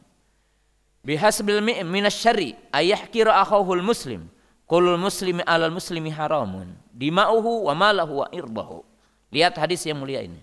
bihasbil 1.04 1.60
min 1.62 2.04
asy-syarri 2.08 2.56
ay 2.72 2.90
yahqira 2.96 3.36
akhahul 3.44 3.84
muslim 3.84 4.26
kulul 4.64 4.96
muslimi 4.96 5.44
alal 5.44 5.70
muslimi 5.70 6.08
haramun 6.08 6.72
dima'uhu 6.96 7.68
wa 7.68 7.74
malahu 7.76 8.24
wa 8.24 8.26
irbahu 8.32 8.80
lihat 9.28 9.54
hadis 9.60 9.84
yang 9.84 10.00
mulia 10.00 10.24
ini 10.24 10.40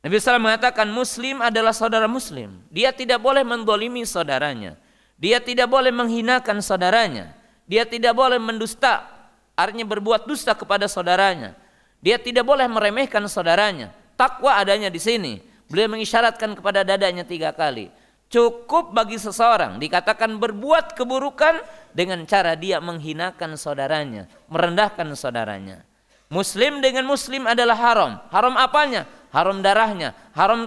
Nabi 0.00 0.16
SAW 0.16 0.40
mengatakan 0.40 0.88
muslim 0.88 1.44
adalah 1.44 1.76
saudara 1.76 2.08
muslim. 2.08 2.64
Dia 2.72 2.88
tidak 2.88 3.20
boleh 3.20 3.44
mendolimi 3.44 4.08
saudaranya. 4.08 4.80
Dia 5.20 5.44
tidak 5.44 5.68
boleh 5.68 5.92
menghinakan 5.92 6.64
saudaranya. 6.64 7.36
Dia 7.68 7.84
tidak 7.84 8.16
boleh 8.16 8.40
mendusta. 8.40 9.04
Artinya 9.52 9.84
berbuat 9.84 10.24
dusta 10.24 10.56
kepada 10.56 10.88
saudaranya. 10.88 11.52
Dia 12.00 12.16
tidak 12.16 12.48
boleh 12.48 12.64
meremehkan 12.64 13.20
saudaranya. 13.28 13.92
Takwa 14.16 14.56
adanya 14.56 14.88
di 14.88 14.96
sini. 14.96 15.44
Beliau 15.68 15.92
mengisyaratkan 15.92 16.56
kepada 16.56 16.80
dadanya 16.80 17.28
tiga 17.28 17.52
kali. 17.52 17.92
Cukup 18.30 18.94
bagi 18.94 19.18
seseorang 19.18 19.82
dikatakan 19.82 20.38
berbuat 20.38 20.94
keburukan 20.94 21.58
dengan 21.90 22.22
cara 22.30 22.54
dia 22.54 22.78
menghinakan 22.78 23.58
saudaranya, 23.58 24.30
merendahkan 24.46 25.10
saudaranya. 25.18 25.82
Muslim 26.30 26.78
dengan 26.78 27.10
muslim 27.10 27.42
adalah 27.50 27.74
haram. 27.74 28.22
Haram 28.30 28.54
apanya? 28.54 29.02
haram 29.30 29.62
darahnya, 29.62 30.14
haram 30.34 30.66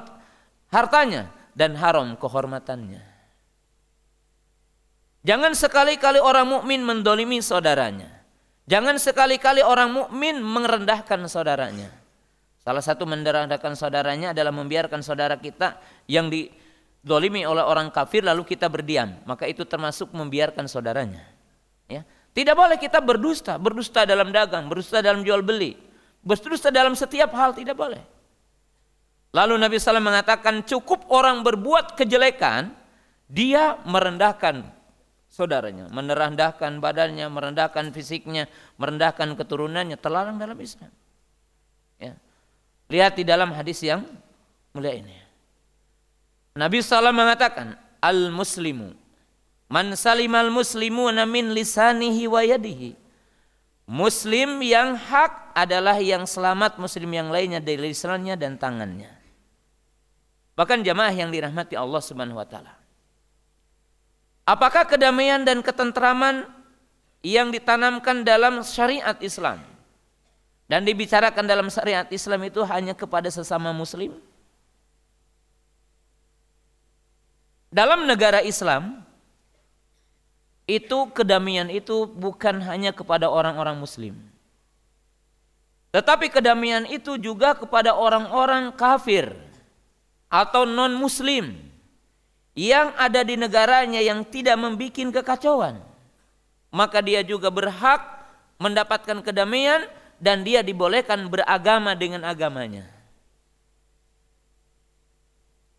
hartanya, 0.72 1.30
dan 1.54 1.76
haram 1.78 2.16
kehormatannya. 2.18 3.04
Jangan 5.24 5.56
sekali-kali 5.56 6.20
orang 6.20 6.48
mukmin 6.48 6.84
mendolimi 6.84 7.40
saudaranya. 7.40 8.12
Jangan 8.68 9.00
sekali-kali 9.00 9.64
orang 9.64 9.92
mukmin 9.92 10.40
merendahkan 10.40 11.20
saudaranya. 11.32 11.92
Salah 12.64 12.84
satu 12.84 13.04
merendahkan 13.04 13.76
saudaranya 13.76 14.32
adalah 14.32 14.52
membiarkan 14.56 15.04
saudara 15.04 15.36
kita 15.36 15.80
yang 16.08 16.32
didolimi 17.04 17.44
oleh 17.44 17.62
orang 17.62 17.92
kafir 17.92 18.24
lalu 18.24 18.48
kita 18.48 18.72
berdiam. 18.72 19.20
Maka 19.28 19.44
itu 19.46 19.68
termasuk 19.68 20.16
membiarkan 20.16 20.72
saudaranya. 20.72 21.28
Ya. 21.92 22.08
Tidak 22.34 22.56
boleh 22.56 22.80
kita 22.80 23.04
berdusta, 23.04 23.60
berdusta 23.60 24.08
dalam 24.08 24.32
dagang, 24.32 24.72
berdusta 24.72 25.04
dalam 25.04 25.22
jual 25.22 25.46
beli, 25.46 25.78
berdusta 26.24 26.72
dalam 26.72 26.96
setiap 26.98 27.30
hal 27.36 27.54
tidak 27.54 27.78
boleh. 27.78 28.02
Lalu 29.36 29.60
Nabi 29.60 29.78
SAW 29.78 30.02
mengatakan 30.02 30.66
cukup 30.66 31.06
orang 31.14 31.46
berbuat 31.46 31.94
kejelekan, 31.94 32.74
dia 33.30 33.78
merendahkan 33.86 34.66
saudaranya, 35.30 35.90
merendahkan 35.94 36.82
badannya, 36.82 37.26
merendahkan 37.30 37.90
fisiknya, 37.94 38.50
merendahkan 38.82 39.34
keturunannya, 39.38 39.98
terlarang 39.98 40.42
dalam 40.42 40.58
Islam. 40.58 40.90
Lihat 42.94 43.14
di 43.18 43.24
dalam 43.26 43.50
hadis 43.58 43.82
yang 43.82 44.06
mulia 44.70 44.94
ini. 44.94 45.23
Nabi 46.54 46.86
SAW 46.86 47.10
mengatakan, 47.10 47.74
Al-Muslimu, 47.98 48.94
man 49.74 49.98
salimal 49.98 50.54
muslimuna 50.54 51.26
min 51.26 51.50
lisanihi 51.50 52.30
wa 52.30 52.46
yadihi. 52.46 52.94
Muslim 53.90 54.64
yang 54.64 54.96
hak 54.96 55.58
adalah 55.58 56.00
yang 56.00 56.24
selamat 56.24 56.80
muslim 56.80 57.12
yang 57.12 57.28
lainnya 57.28 57.60
dari 57.60 57.92
lisannya 57.92 58.40
dan 58.40 58.56
tangannya. 58.56 59.12
Bahkan 60.56 60.86
jamaah 60.86 61.12
yang 61.12 61.34
dirahmati 61.34 61.76
Allah 61.76 62.00
Subhanahu 62.00 62.40
wa 62.40 62.48
taala. 62.48 62.80
Apakah 64.48 64.88
kedamaian 64.88 65.44
dan 65.44 65.60
ketentraman 65.60 66.48
yang 67.24 67.52
ditanamkan 67.52 68.24
dalam 68.24 68.64
syariat 68.64 69.16
Islam 69.20 69.60
dan 70.68 70.88
dibicarakan 70.88 71.44
dalam 71.44 71.68
syariat 71.68 72.08
Islam 72.08 72.40
itu 72.48 72.64
hanya 72.64 72.96
kepada 72.96 73.28
sesama 73.28 73.76
muslim? 73.76 74.16
Dalam 77.74 78.06
negara 78.06 78.46
Islam 78.46 79.02
itu 80.70 81.10
kedamaian 81.10 81.74
itu 81.74 82.06
bukan 82.06 82.62
hanya 82.62 82.94
kepada 82.94 83.26
orang-orang 83.26 83.82
muslim. 83.82 84.14
Tetapi 85.90 86.30
kedamaian 86.30 86.86
itu 86.86 87.18
juga 87.18 87.58
kepada 87.58 87.98
orang-orang 87.98 88.70
kafir 88.78 89.34
atau 90.30 90.70
non 90.70 90.94
muslim 90.94 91.58
yang 92.54 92.94
ada 92.94 93.26
di 93.26 93.34
negaranya 93.34 94.06
yang 94.06 94.22
tidak 94.22 94.54
membuat 94.54 94.94
kekacauan. 94.94 95.82
Maka 96.70 97.02
dia 97.02 97.26
juga 97.26 97.50
berhak 97.50 98.02
mendapatkan 98.62 99.18
kedamaian 99.26 99.90
dan 100.22 100.46
dia 100.46 100.62
dibolehkan 100.62 101.26
beragama 101.26 101.98
dengan 101.98 102.22
agamanya. 102.22 102.93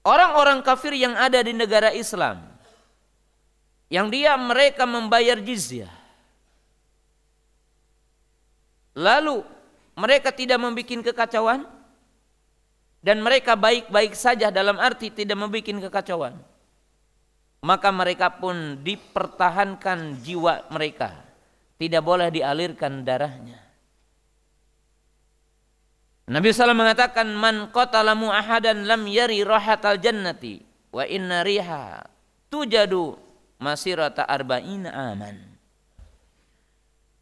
Orang-orang 0.04 0.60
kafir 0.60 0.92
yang 0.92 1.16
ada 1.16 1.40
di 1.40 1.56
negara 1.56 1.88
Islam 1.88 2.44
yang 3.88 4.12
dia 4.12 4.36
mereka 4.36 4.84
membayar 4.84 5.40
jizyah. 5.40 5.88
Lalu 8.92 9.40
mereka 9.96 10.28
tidak 10.28 10.60
membuat 10.60 11.08
kekacauan 11.08 11.64
dan 13.00 13.24
mereka 13.24 13.56
baik-baik 13.56 14.12
saja 14.12 14.52
dalam 14.52 14.76
arti 14.76 15.08
tidak 15.08 15.40
membuat 15.40 15.88
kekacauan. 15.88 16.36
Maka 17.64 17.88
mereka 17.88 18.28
pun 18.28 18.84
dipertahankan 18.84 20.20
jiwa 20.20 20.68
mereka. 20.68 21.16
Tidak 21.80 22.04
boleh 22.04 22.28
dialirkan 22.28 23.08
darahnya. 23.08 23.63
Nabi 26.24 26.56
SAW 26.56 26.72
mengatakan 26.72 27.28
man 27.36 27.68
qatalamu 27.68 28.32
ahadan 28.32 28.88
lam 28.88 29.04
yari 29.04 29.44
rahatal 29.44 30.00
jannati 30.00 30.64
wa 30.88 31.04
inna 31.04 31.44
riha 31.44 32.00
tujadu 32.48 33.20
masirata 33.60 34.24
arba'ina 34.24 34.88
aman. 35.12 35.36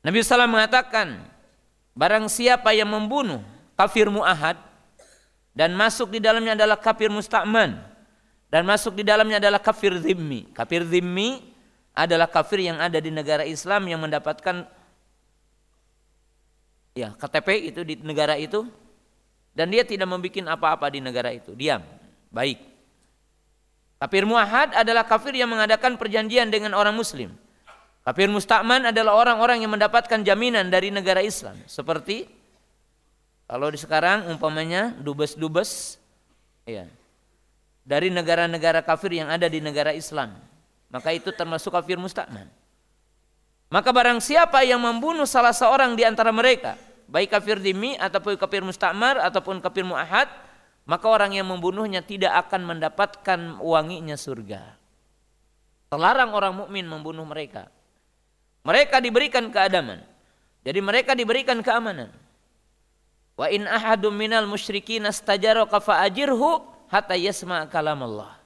Nabi 0.07 0.19
SAW 0.23 0.47
mengatakan 0.47 1.19
barang 1.99 2.31
siapa 2.31 2.71
yang 2.75 2.91
membunuh 2.91 3.43
kafir 3.75 4.07
mu'ahad 4.07 4.59
dan 5.51 5.75
masuk 5.75 6.15
di 6.15 6.23
dalamnya 6.23 6.55
adalah 6.55 6.79
kafir 6.79 7.11
musta'man 7.11 7.79
dan 8.55 8.63
masuk 8.63 8.95
di 8.95 9.03
dalamnya 9.03 9.43
adalah 9.43 9.59
kafir 9.59 9.99
zimmi. 9.99 10.55
Kafir 10.55 10.87
zimmi 10.87 11.43
adalah 11.91 12.31
kafir 12.31 12.63
yang 12.63 12.79
ada 12.79 13.03
di 13.03 13.11
negara 13.11 13.43
Islam 13.43 13.83
yang 13.91 13.99
mendapatkan 13.99 14.63
ya 16.95 17.17
KTP 17.19 17.49
itu 17.73 17.81
di 17.83 17.95
negara 18.01 18.37
itu 18.37 18.69
dan 19.53 19.69
dia 19.69 19.85
tidak 19.85 20.09
membuat 20.09 20.57
apa-apa 20.57 20.89
di 20.89 21.01
negara 21.05 21.33
itu, 21.33 21.53
diam, 21.53 21.85
baik. 22.33 22.61
Kafir 24.03 24.27
muahad 24.27 24.75
adalah 24.75 25.07
kafir 25.07 25.37
yang 25.39 25.47
mengadakan 25.47 25.95
perjanjian 25.95 26.51
dengan 26.51 26.75
orang 26.75 26.97
muslim. 26.97 27.31
Kafir 28.03 28.27
mustakman 28.27 28.91
adalah 28.91 29.15
orang-orang 29.15 29.63
yang 29.63 29.71
mendapatkan 29.71 30.27
jaminan 30.27 30.67
dari 30.67 30.91
negara 30.91 31.23
Islam. 31.23 31.55
Seperti 31.71 32.27
kalau 33.47 33.71
di 33.71 33.79
sekarang 33.79 34.27
umpamanya 34.27 34.91
dubes-dubes 34.99 36.03
ya, 36.67 36.91
dari 37.87 38.11
negara-negara 38.11 38.83
kafir 38.83 39.23
yang 39.23 39.31
ada 39.31 39.47
di 39.47 39.63
negara 39.63 39.95
Islam. 39.95 40.35
Maka 40.91 41.15
itu 41.15 41.31
termasuk 41.31 41.71
kafir 41.71 41.95
mustakman. 41.95 42.51
Maka 43.71 43.89
barang 43.89 44.19
siapa 44.19 44.67
yang 44.67 44.83
membunuh 44.83 45.25
salah 45.25 45.55
seorang 45.55 45.95
di 45.95 46.03
antara 46.05 46.29
mereka, 46.29 46.75
baik 47.13 47.37
kafir 47.37 47.61
dimi 47.61 47.93
ataupun 48.01 48.41
kafir 48.41 48.65
mustamar 48.65 49.21
ataupun 49.21 49.61
kafir 49.61 49.85
muahad 49.85 50.33
maka 50.89 51.07
orang 51.07 51.37
yang 51.37 51.45
membunuhnya 51.47 52.01
tidak 52.01 52.49
akan 52.49 52.67
mendapatkan 52.67 53.61
wanginya 53.61 54.17
surga. 54.17 54.81
Terlarang 55.93 56.33
orang 56.33 56.57
mukmin 56.57 56.89
membunuh 56.89 57.29
mereka. 57.29 57.69
Mereka 58.65 58.99
diberikan 59.05 59.53
keadaman. 59.53 60.01
Jadi 60.65 60.81
mereka 60.81 61.13
diberikan 61.13 61.61
keamanan. 61.61 62.11
Wa 63.37 63.53
in 63.53 63.69
ahadum 63.69 64.11
minal 64.17 64.49
musyrikin 64.49 65.05
astajaraka 65.05 65.79
fa 65.79 66.03
ajirhu 66.03 66.65
hatta 66.93 67.17
yasma 67.17 67.65
kalam 67.73 68.05
Allah 68.05 68.43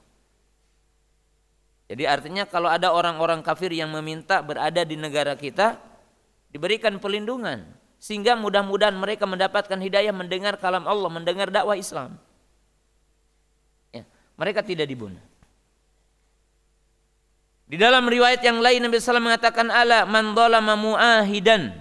jadi 1.87 2.03
artinya 2.07 2.43
kalau 2.43 2.67
ada 2.67 2.91
orang-orang 2.91 3.39
kafir 3.39 3.71
yang 3.71 3.91
meminta 3.91 4.43
berada 4.43 4.83
di 4.87 4.99
negara 4.99 5.35
kita 5.35 5.79
diberikan 6.51 6.99
pelindungan 6.99 7.67
sehingga 7.97 8.37
mudah-mudahan 8.37 8.93
mereka 8.93 9.25
mendapatkan 9.25 9.77
hidayah 9.77 10.13
mendengar 10.13 10.55
kalam 10.61 10.85
Allah, 10.85 11.09
mendengar 11.09 11.49
dakwah 11.49 11.73
Islam. 11.73 12.15
Ya, 13.89 14.05
mereka 14.37 14.61
tidak 14.61 14.85
dibunuh. 14.85 15.21
Di 17.67 17.75
dalam 17.75 18.07
riwayat 18.07 18.39
yang 18.47 18.63
lain 18.63 18.79
Nabi 18.79 18.95
SAW 18.95 19.19
mengatakan 19.19 19.67
ala 19.67 20.07
man 20.07 20.31
dhalama 20.31 20.79
muahidan 20.79 21.75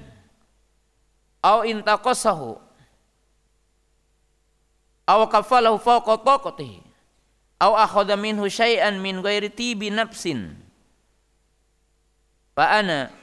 au 1.47 1.63
intaqasahu 1.63 2.59
au 5.07 5.21
kafalahu 5.31 5.79
fawqa 5.79 6.19
taqatihi 6.27 6.83
au 7.63 7.79
akhadha 7.79 8.19
minhu 8.19 8.51
syai'an 8.51 8.99
min 8.99 9.23
ghairi 9.23 9.47
tibi 9.47 9.95
nafsin 9.95 10.59
fa 12.59 12.83
ana 12.83 13.15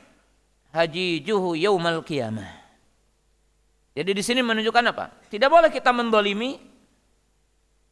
hajijuhu 0.72 1.60
yaumal 1.60 2.00
qiyamah 2.00 2.63
jadi 3.94 4.10
di 4.10 4.24
sini 4.26 4.42
menunjukkan 4.42 4.90
apa? 4.90 5.06
Tidak 5.30 5.46
boleh 5.46 5.70
kita 5.70 5.94
mendolimi, 5.94 6.58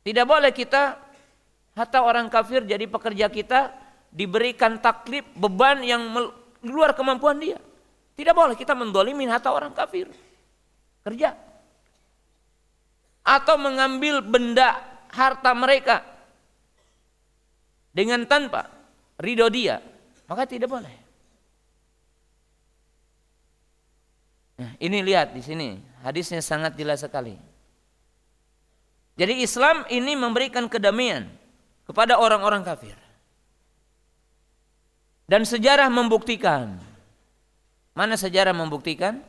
tidak 0.01 0.25
boleh 0.25 0.49
kita 0.49 0.97
hatta 1.77 2.01
orang 2.01 2.25
kafir 2.25 2.65
jadi 2.65 2.89
pekerja 2.89 3.29
kita 3.29 3.69
diberikan 4.09 4.81
taklif 4.81 5.23
beban 5.37 5.85
yang 5.85 6.01
luar 6.65 6.97
kemampuan 6.97 7.37
dia. 7.37 7.61
Tidak 8.17 8.33
boleh 8.33 8.57
kita 8.57 8.73
mendolimi 8.73 9.29
hatta 9.29 9.53
orang 9.53 9.77
kafir 9.77 10.09
kerja 11.05 11.37
atau 13.21 13.55
mengambil 13.61 14.25
benda 14.25 14.81
harta 15.13 15.53
mereka 15.53 16.01
dengan 17.93 18.25
tanpa 18.25 18.65
ridho 19.21 19.45
dia 19.53 19.77
maka 20.25 20.49
tidak 20.49 20.69
boleh. 20.69 20.95
Nah, 24.61 24.77
ini 24.77 25.01
lihat 25.01 25.33
di 25.33 25.41
sini 25.41 25.90
Hadisnya 26.01 26.41
sangat 26.41 26.73
jelas 26.77 27.05
sekali. 27.05 27.37
Jadi 29.15 29.45
Islam 29.45 29.85
ini 29.93 30.17
memberikan 30.17 30.65
kedamaian 30.65 31.29
kepada 31.85 32.17
orang-orang 32.17 32.65
kafir. 32.65 32.97
Dan 35.29 35.45
sejarah 35.45 35.87
membuktikan. 35.87 36.81
Mana 37.93 38.17
sejarah 38.17 38.51
membuktikan? 38.51 39.21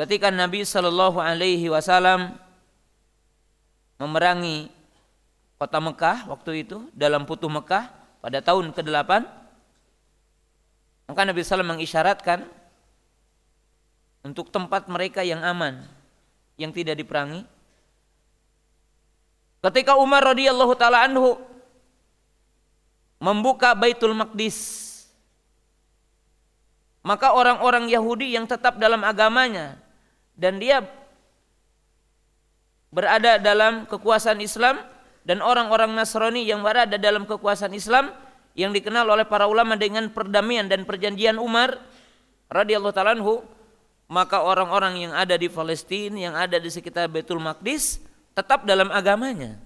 Ketika 0.00 0.32
Nabi 0.32 0.64
Shallallahu 0.64 1.20
Alaihi 1.20 1.68
Wasallam 1.68 2.34
memerangi 4.00 4.72
kota 5.62 5.78
Mekah 5.78 6.26
waktu 6.26 6.66
itu 6.66 6.90
dalam 6.90 7.22
putuh 7.22 7.46
Mekah 7.46 7.86
pada 8.18 8.42
tahun 8.42 8.74
ke-8 8.74 9.10
maka 11.06 11.20
Nabi 11.22 11.46
SAW 11.46 11.62
mengisyaratkan 11.62 12.42
untuk 14.22 14.48
tempat 14.54 14.86
mereka 14.86 15.26
yang 15.26 15.42
aman 15.42 15.82
yang 16.58 16.70
tidak 16.70 16.98
diperangi. 16.98 17.42
Ketika 19.62 19.94
Umar 19.98 20.22
radhiyallahu 20.26 20.74
taala 20.74 21.06
anhu 21.06 21.38
membuka 23.22 23.74
Baitul 23.78 24.14
Maqdis 24.14 24.90
maka 27.02 27.34
orang-orang 27.34 27.90
Yahudi 27.90 28.34
yang 28.34 28.46
tetap 28.46 28.78
dalam 28.78 29.02
agamanya 29.02 29.78
dan 30.38 30.58
dia 30.62 30.86
berada 32.94 33.42
dalam 33.42 33.86
kekuasaan 33.90 34.38
Islam 34.38 34.78
dan 35.26 35.42
orang-orang 35.42 35.94
Nasrani 35.94 36.46
yang 36.46 36.62
berada 36.62 36.98
dalam 36.98 37.26
kekuasaan 37.26 37.74
Islam 37.74 38.10
yang 38.54 38.70
dikenal 38.70 39.06
oleh 39.06 39.26
para 39.26 39.50
ulama 39.50 39.74
dengan 39.74 40.10
perdamaian 40.10 40.66
dan 40.66 40.86
perjanjian 40.86 41.38
Umar 41.42 41.78
radhiyallahu 42.50 42.94
taala 42.94 43.18
maka 44.12 44.44
orang-orang 44.44 45.08
yang 45.08 45.12
ada 45.16 45.40
di 45.40 45.48
Palestina, 45.48 46.28
yang 46.28 46.36
ada 46.36 46.60
di 46.60 46.68
sekitar 46.68 47.08
Betul 47.08 47.40
Maqdis 47.40 47.96
tetap 48.36 48.68
dalam 48.68 48.92
agamanya. 48.92 49.56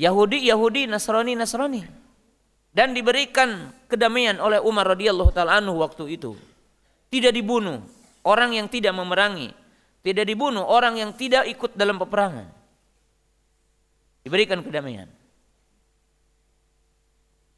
Yahudi, 0.00 0.48
Yahudi, 0.48 0.88
Nasrani, 0.88 1.36
Nasrani. 1.36 1.84
Dan 2.72 2.96
diberikan 2.96 3.68
kedamaian 3.84 4.40
oleh 4.40 4.56
Umar 4.56 4.96
radhiyallahu 4.96 5.28
taala 5.36 5.60
anhu 5.60 5.84
waktu 5.84 6.16
itu. 6.16 6.32
Tidak 7.12 7.28
dibunuh 7.28 7.84
orang 8.24 8.56
yang 8.56 8.72
tidak 8.72 8.96
memerangi, 8.96 9.52
tidak 10.00 10.24
dibunuh 10.24 10.64
orang 10.64 10.96
yang 10.96 11.12
tidak 11.12 11.44
ikut 11.44 11.76
dalam 11.76 12.00
peperangan. 12.00 12.48
Diberikan 14.24 14.64
kedamaian. 14.64 15.12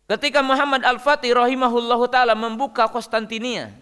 Ketika 0.05 0.45
Muhammad 0.45 0.85
Al-Fatih 0.85 1.33
rahimahullahu 1.33 2.05
taala 2.13 2.37
membuka 2.37 2.85
Konstantinia, 2.93 3.73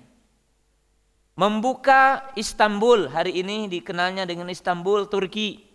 membuka 1.34 2.30
Istanbul, 2.38 3.10
hari 3.10 3.42
ini 3.42 3.66
dikenalnya 3.66 4.22
dengan 4.22 4.46
Istanbul, 4.46 5.10
Turki. 5.10 5.66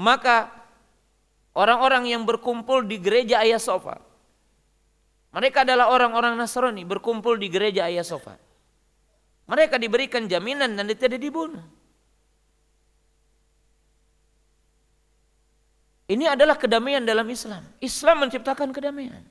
Maka 0.00 0.48
orang-orang 1.52 2.08
yang 2.08 2.24
berkumpul 2.24 2.88
di 2.88 2.96
gereja 2.96 3.44
Ayah 3.44 3.60
Sofa, 3.60 4.00
mereka 5.36 5.62
adalah 5.62 5.92
orang-orang 5.92 6.32
Nasrani 6.34 6.88
berkumpul 6.88 7.36
di 7.36 7.52
gereja 7.52 7.92
Ayah 7.92 8.08
Sofa. 8.08 8.40
Mereka 9.44 9.76
diberikan 9.76 10.24
jaminan 10.24 10.80
dan 10.80 10.88
tidak 10.96 11.20
dibunuh. 11.20 11.60
Ini 16.10 16.34
adalah 16.34 16.58
kedamaian 16.58 17.06
dalam 17.06 17.22
Islam. 17.30 17.62
Islam 17.78 18.26
menciptakan 18.26 18.74
kedamaian. 18.74 19.22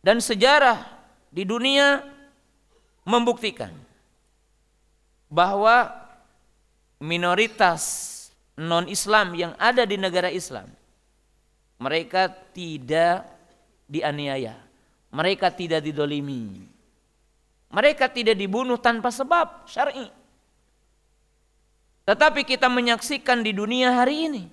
Dan 0.00 0.16
sejarah 0.24 0.80
di 1.28 1.44
dunia 1.44 2.00
membuktikan 3.04 3.68
bahwa 5.28 5.92
minoritas 7.04 8.12
non-Islam 8.56 9.36
yang 9.36 9.52
ada 9.60 9.84
di 9.84 10.00
negara 10.00 10.32
Islam 10.32 10.72
mereka 11.76 12.32
tidak 12.56 13.28
dianiaya, 13.84 14.56
mereka 15.12 15.52
tidak 15.52 15.84
didolimi, 15.84 16.64
mereka 17.68 18.08
tidak 18.08 18.40
dibunuh 18.40 18.80
tanpa 18.80 19.12
sebab 19.12 19.68
syar'i. 19.68 20.08
Tetapi 22.08 22.44
kita 22.44 22.72
menyaksikan 22.72 23.44
di 23.44 23.52
dunia 23.52 23.92
hari 23.92 24.32
ini 24.32 24.44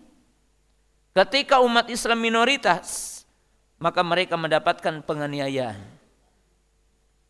Ketika 1.11 1.59
umat 1.59 1.91
Islam 1.91 2.23
minoritas, 2.23 3.21
maka 3.81 3.99
mereka 4.05 4.39
mendapatkan 4.39 5.03
penganiayaan. 5.03 5.75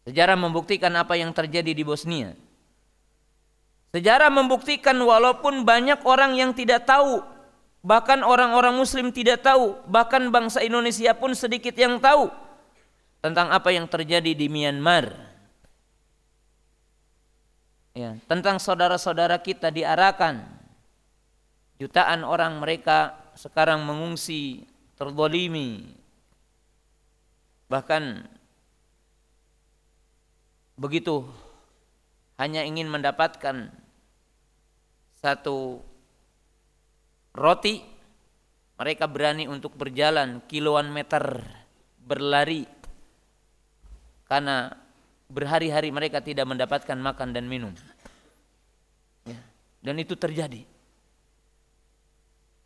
Sejarah 0.05 0.37
membuktikan 0.37 0.93
apa 0.97 1.17
yang 1.17 1.33
terjadi 1.33 1.73
di 1.73 1.81
Bosnia. 1.81 2.37
Sejarah 3.91 4.29
membuktikan 4.29 4.97
walaupun 4.99 5.63
banyak 5.63 6.03
orang 6.03 6.37
yang 6.37 6.51
tidak 6.53 6.83
tahu, 6.83 7.23
bahkan 7.81 8.21
orang-orang 8.21 8.77
muslim 8.77 9.09
tidak 9.09 9.41
tahu, 9.45 9.77
bahkan 9.89 10.29
bangsa 10.29 10.61
Indonesia 10.61 11.15
pun 11.17 11.33
sedikit 11.33 11.73
yang 11.73 11.97
tahu 11.97 12.29
tentang 13.21 13.53
apa 13.53 13.69
yang 13.69 13.85
terjadi 13.85 14.33
di 14.33 14.49
Myanmar. 14.49 15.13
Ya, 17.91 18.15
tentang 18.25 18.57
saudara-saudara 18.57 19.37
kita 19.43 19.67
diarahkan 19.67 20.47
jutaan 21.77 22.23
orang 22.23 22.57
mereka 22.63 23.20
sekarang 23.41 23.81
mengungsi, 23.81 24.69
terdolimi, 25.01 25.89
bahkan 27.65 28.29
begitu 30.77 31.25
hanya 32.37 32.61
ingin 32.61 32.85
mendapatkan 32.85 33.73
satu 35.25 35.81
roti, 37.33 37.81
mereka 38.77 39.09
berani 39.09 39.49
untuk 39.49 39.73
berjalan 39.73 40.45
kiloan 40.45 40.93
meter 40.93 41.41
berlari 41.97 42.69
karena 44.29 44.69
berhari-hari 45.33 45.89
mereka 45.89 46.21
tidak 46.21 46.45
mendapatkan 46.45 46.97
makan 46.97 47.33
dan 47.33 47.49
minum. 47.49 47.73
Ya, 49.25 49.41
dan 49.81 49.97
itu 49.97 50.13
terjadi. 50.13 50.70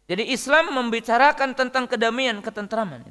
Jadi 0.06 0.30
Islam 0.30 0.70
membicarakan 0.70 1.58
tentang 1.58 1.90
kedamaian, 1.90 2.38
ketentraman. 2.38 3.02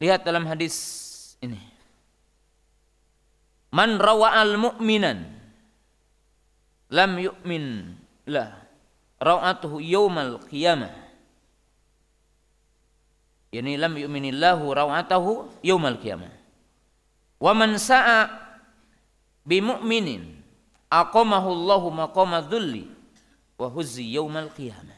Lihat 0.00 0.24
dalam 0.24 0.44
hadis 0.48 0.76
ini. 1.40 1.60
Man 3.72 4.00
rawa'al 4.00 4.56
mu'minan 4.56 5.36
lam 6.88 7.12
yu'min 7.20 7.92
lah 8.24 8.56
raw'atuhu 9.20 9.80
yawmal 9.80 10.40
qiyamah. 10.48 10.92
Yani 13.52 13.76
lam 13.76 13.96
yu'minillahu 13.96 14.64
raw'atahu 14.64 15.60
yawmal 15.60 16.00
qiyamah. 16.00 16.32
Wa 17.36 17.52
man 17.52 17.76
sa'a 17.76 18.32
bi 19.44 19.60
mu'minin 19.60 20.35
aqamahu 20.88 21.48
Allahu 21.52 21.88
maqama 21.92 22.40
dhulli 22.40 22.88
wa 23.60 23.66
huzzi 23.68 24.06
yaumal 24.08 24.48
qiyamah. 24.52 24.96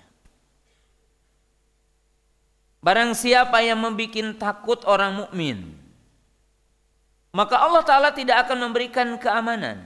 Barang 2.78 3.11
siapa 3.18 3.59
yang 3.59 3.82
membuat 3.82 4.39
takut 4.39 4.86
orang 4.86 5.26
mukmin, 5.26 5.74
maka 7.34 7.59
Allah 7.59 7.82
Ta'ala 7.82 8.11
tidak 8.14 8.47
akan 8.47 8.70
memberikan 8.70 9.18
keamanan 9.18 9.82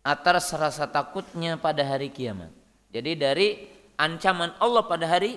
atas 0.00 0.48
rasa 0.56 0.88
takutnya 0.88 1.60
pada 1.60 1.84
hari 1.84 2.08
kiamat. 2.08 2.48
Jadi 2.88 3.12
dari 3.12 3.48
ancaman 4.00 4.56
Allah 4.56 4.88
pada 4.88 5.04
hari 5.04 5.36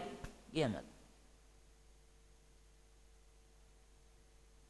kiamat. 0.56 0.87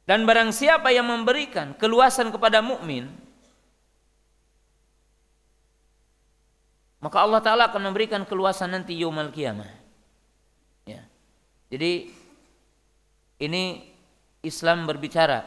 Dan 0.07 0.23
barang 0.23 0.55
siapa 0.55 0.87
yang 0.95 1.03
memberikan 1.03 1.75
keluasan 1.75 2.31
kepada 2.31 2.63
mukmin, 2.63 3.11
maka 7.03 7.19
Allah 7.19 7.43
Taala 7.43 7.67
akan 7.67 7.91
memberikan 7.91 8.23
keluasan 8.23 8.71
nanti 8.71 8.95
yaumul 8.95 9.35
kiamah. 9.35 9.67
Ya. 10.87 11.03
Jadi 11.67 12.07
ini 13.43 13.83
Islam 14.47 14.87
berbicara 14.87 15.43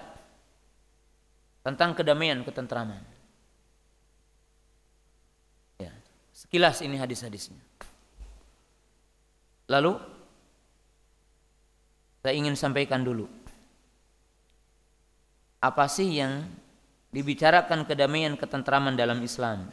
tentang 1.64 1.96
kedamaian, 1.96 2.44
ketentraman. 2.44 3.00
Ya. 5.80 5.96
Sekilas 6.36 6.84
ini 6.84 7.00
hadis-hadisnya. 7.00 7.56
Lalu 9.72 9.96
saya 12.20 12.36
ingin 12.36 12.52
sampaikan 12.60 13.00
dulu 13.00 13.39
apa 15.60 15.84
sih 15.92 16.16
yang 16.16 16.48
dibicarakan 17.12 17.84
kedamaian 17.84 18.32
ketentraman 18.34 18.96
dalam 18.96 19.20
Islam. 19.20 19.68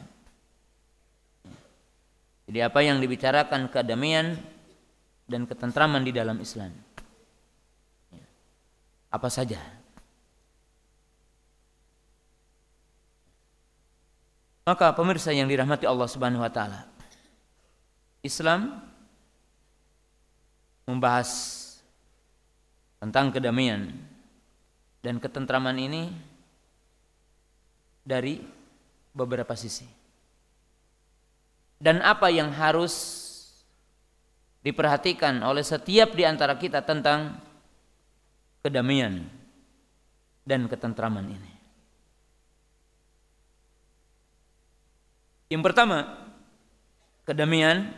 Jadi 2.47 2.59
apa 2.63 2.79
yang 2.83 2.99
dibicarakan 2.99 3.71
kedamaian 3.71 4.35
dan 5.27 5.43
ketentraman 5.47 6.03
di 6.03 6.11
dalam 6.15 6.39
Islam. 6.39 6.71
Apa 9.11 9.27
saja. 9.31 9.59
Maka 14.67 14.91
pemirsa 14.91 15.31
yang 15.31 15.47
dirahmati 15.47 15.88
Allah 15.88 16.07
Subhanahu 16.11 16.43
wa 16.43 16.51
taala. 16.51 16.83
Islam 18.19 18.83
membahas 20.83 21.31
tentang 22.99 23.31
kedamaian 23.31 23.88
dan 25.08 25.24
ketentraman 25.24 25.80
ini 25.80 26.12
dari 28.03 28.43
beberapa 29.16 29.55
sisi. 29.55 29.88
Dan 31.80 32.03
apa 32.03 32.28
yang 32.28 32.51
harus 32.51 33.24
diperhatikan 34.68 35.39
oleh 35.47 35.64
setiap 35.64 36.12
di 36.12 36.28
antara 36.28 36.60
kita 36.60 36.84
tentang 36.84 37.39
kedamaian 38.60 39.24
dan 40.43 40.68
ketentraman 40.68 41.24
ini. 41.24 41.51
Yang 45.47 45.64
pertama, 45.72 46.20
kedamaian 47.24 47.95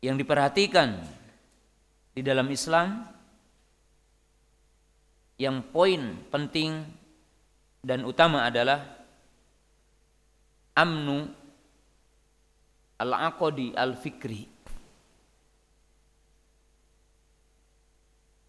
yang 0.00 0.16
diperhatikan 0.16 1.04
di 2.16 2.24
dalam 2.24 2.48
Islam 2.48 3.19
yang 5.40 5.64
poin 5.64 6.20
penting 6.28 6.84
dan 7.80 8.04
utama 8.04 8.44
adalah 8.44 8.84
amnu 10.76 11.32
al-aqdi 13.00 13.72
al-fikri. 13.72 14.44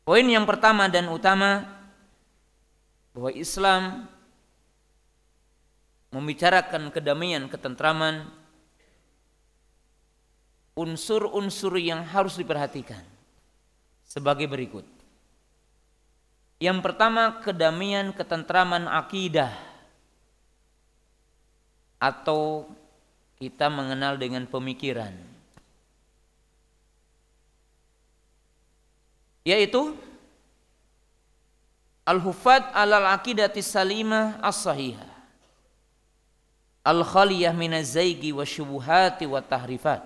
Poin 0.03 0.27
yang 0.27 0.43
pertama 0.43 0.91
dan 0.91 1.07
utama 1.07 1.63
bahwa 3.15 3.31
Islam 3.31 4.11
membicarakan 6.11 6.91
kedamaian, 6.91 7.47
ketentraman, 7.47 8.27
unsur-unsur 10.75 11.79
yang 11.79 12.03
harus 12.03 12.35
diperhatikan 12.35 12.99
sebagai 14.03 14.51
berikut. 14.51 15.00
Yang 16.61 16.85
pertama, 16.85 17.41
kedamaian, 17.41 18.13
ketentraman 18.13 18.85
akidah 18.85 19.49
atau 21.97 22.69
kita 23.41 23.65
mengenal 23.65 24.13
dengan 24.21 24.45
pemikiran. 24.45 25.09
Yaitu 29.41 29.97
Al-Hufad 32.05 32.69
alal 32.77 33.09
aqidati 33.09 33.65
salimah 33.65 34.37
as-sahihah. 34.45 35.09
Al-khaliyah 36.85 37.53
minaz 37.57 37.97
zaigi 37.97 38.29
wa 38.29 38.45
syubuhati 38.45 39.25
wa 39.25 39.41
tahrifat. 39.41 40.01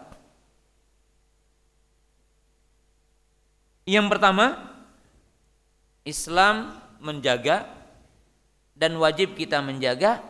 Yang 3.84 4.08
pertama, 4.12 4.75
Islam 6.06 6.78
menjaga 7.02 7.66
dan 8.78 8.96
wajib 9.02 9.34
kita 9.34 9.60
menjaga 9.60 10.22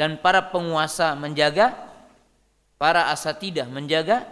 dan 0.00 0.16
para 0.16 0.40
penguasa 0.48 1.12
menjaga, 1.12 1.76
para 2.80 3.12
asatidah 3.12 3.68
menjaga, 3.68 4.24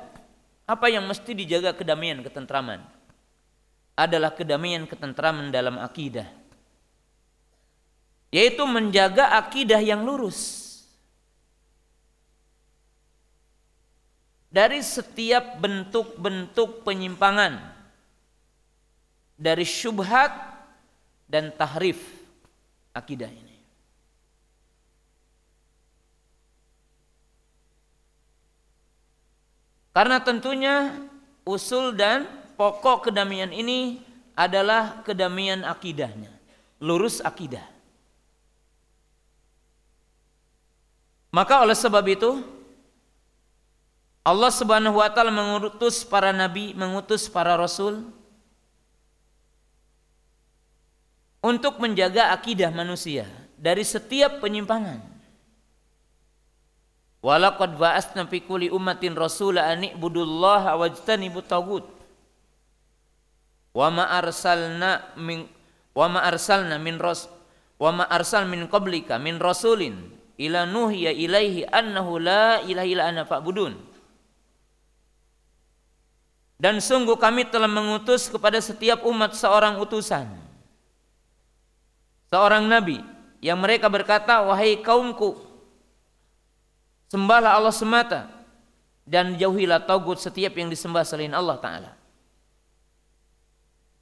apa 0.64 0.88
yang 0.88 1.04
mesti 1.04 1.36
dijaga 1.36 1.76
kedamaian, 1.76 2.24
ketentraman 2.24 2.80
adalah 3.92 4.32
kedamaian, 4.32 4.88
ketentraman 4.88 5.52
dalam 5.52 5.76
akidah. 5.76 6.24
Yaitu 8.32 8.64
menjaga 8.64 9.36
akidah 9.36 9.82
yang 9.82 10.06
lurus. 10.08 10.57
Dari 14.48 14.80
setiap 14.80 15.60
bentuk-bentuk 15.60 16.82
penyimpangan. 16.82 17.60
Dari 19.36 19.62
syubhat 19.62 20.32
dan 21.28 21.52
tahrif 21.52 22.00
akidah 22.96 23.28
ini. 23.28 23.48
Karena 29.92 30.22
tentunya 30.22 30.94
usul 31.42 31.90
dan 31.90 32.26
pokok 32.54 33.10
kedamaian 33.10 33.50
ini 33.50 33.98
adalah 34.38 35.02
kedamaian 35.02 35.66
akidahnya, 35.66 36.30
lurus 36.78 37.18
akidah. 37.18 37.66
Maka 41.34 41.66
oleh 41.66 41.74
sebab 41.74 42.06
itu 42.06 42.38
Allah 44.28 44.52
Subhanahu 44.52 45.00
wa 45.00 45.08
taala 45.08 45.32
mengutus 45.32 46.04
para 46.04 46.36
nabi, 46.36 46.76
mengutus 46.76 47.32
para 47.32 47.56
rasul 47.56 48.12
untuk 51.40 51.80
menjaga 51.80 52.36
akidah 52.36 52.68
manusia 52.68 53.24
dari 53.56 53.80
setiap 53.88 54.44
penyimpangan. 54.44 55.00
Walaqad 57.24 57.80
ba'atsna 57.80 58.28
fi 58.28 58.44
kulli 58.44 58.68
ummatin 58.68 59.16
rasula 59.16 59.64
an 59.64 59.96
ibudullaha 59.96 60.76
wajtanibut 60.76 61.48
tagut. 61.48 61.88
Wa 63.72 63.88
ma 63.88 64.12
arsalna 64.12 65.08
min 65.16 65.48
wa 65.96 66.04
ma 66.04 66.20
arsalna 66.28 66.76
min 66.76 67.00
ras 67.00 67.32
wa 67.80 67.96
ma 67.96 68.04
arsal 68.04 68.44
min 68.44 68.68
qablika 68.68 69.16
min 69.16 69.40
rasulin 69.40 69.98
ila 70.36 70.68
nuhiya 70.68 71.16
ilaihi 71.16 71.64
annahu 71.64 72.20
la 72.20 72.60
ilaha 72.60 72.86
illa 72.92 73.04
ana 73.08 73.22
fa'budun. 73.24 73.87
Dan 76.58 76.82
sungguh 76.82 77.14
kami 77.14 77.46
telah 77.46 77.70
mengutus 77.70 78.26
kepada 78.26 78.58
setiap 78.58 79.06
umat 79.06 79.38
seorang 79.38 79.78
utusan. 79.78 80.26
Seorang 82.28 82.66
nabi 82.66 82.98
yang 83.38 83.62
mereka 83.62 83.86
berkata, 83.86 84.42
"Wahai 84.42 84.82
kaumku, 84.82 85.48
Sembahlah 87.08 87.56
Allah 87.56 87.72
semata 87.72 88.28
dan 89.08 89.32
jauhilah 89.40 89.88
taugut 89.88 90.20
setiap 90.20 90.52
yang 90.60 90.68
disembah 90.68 91.08
selain 91.08 91.32
Allah 91.32 91.56
taala. 91.56 91.90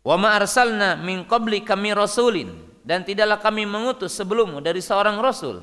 Wa 0.03 0.19
ma 0.19 0.35
arsalna 0.35 0.99
min 0.99 1.23
qabli 1.23 1.63
kami 1.63 1.95
rasulin 1.95 2.51
dan 2.83 3.07
tidaklah 3.07 3.39
kami 3.39 3.63
mengutus 3.63 4.11
sebelummu 4.19 4.59
dari 4.59 4.83
seorang 4.83 5.23
rasul 5.23 5.63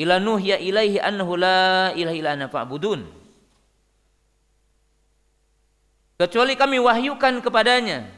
ila 0.00 0.16
nuhya 0.16 0.56
ilaihi 0.56 0.96
annahu 0.96 1.36
la 1.36 1.92
ilaha 1.92 2.16
illa 2.16 2.48
fa'budun. 2.48 3.04
Kecuali 6.16 6.56
kami 6.56 6.80
wahyukan 6.80 7.44
kepadanya. 7.44 8.08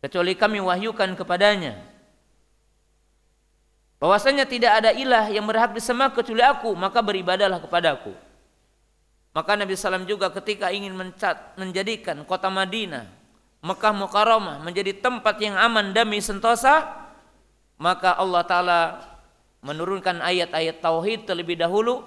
Kecuali 0.00 0.32
kami 0.32 0.60
wahyukan 0.60 1.12
kepadanya 1.16 1.96
bahwasanya 3.96 4.44
tidak 4.44 4.72
ada 4.82 4.90
ilah 4.92 5.24
yang 5.32 5.44
berhak 5.48 5.72
disembah 5.72 6.12
kecuali 6.12 6.44
aku 6.44 6.70
maka 6.76 7.00
beribadahlah 7.00 7.60
kepadaku 7.64 8.12
maka 9.32 9.52
Nabi 9.52 9.76
SAW 9.76 10.08
juga 10.08 10.32
ketika 10.32 10.72
ingin 10.72 10.96
mencat, 10.96 11.56
menjadikan 11.56 12.20
kota 12.28 12.52
Madinah 12.52 13.08
Mekah 13.64 13.94
Mukarramah 13.96 14.60
menjadi 14.60 15.00
tempat 15.00 15.40
yang 15.40 15.56
aman 15.56 15.96
damai 15.96 16.20
sentosa 16.20 17.08
maka 17.80 18.16
Allah 18.16 18.42
Ta'ala 18.44 18.80
menurunkan 19.64 20.20
ayat-ayat 20.20 20.80
tauhid 20.80 21.24
terlebih 21.24 21.56
dahulu 21.56 22.04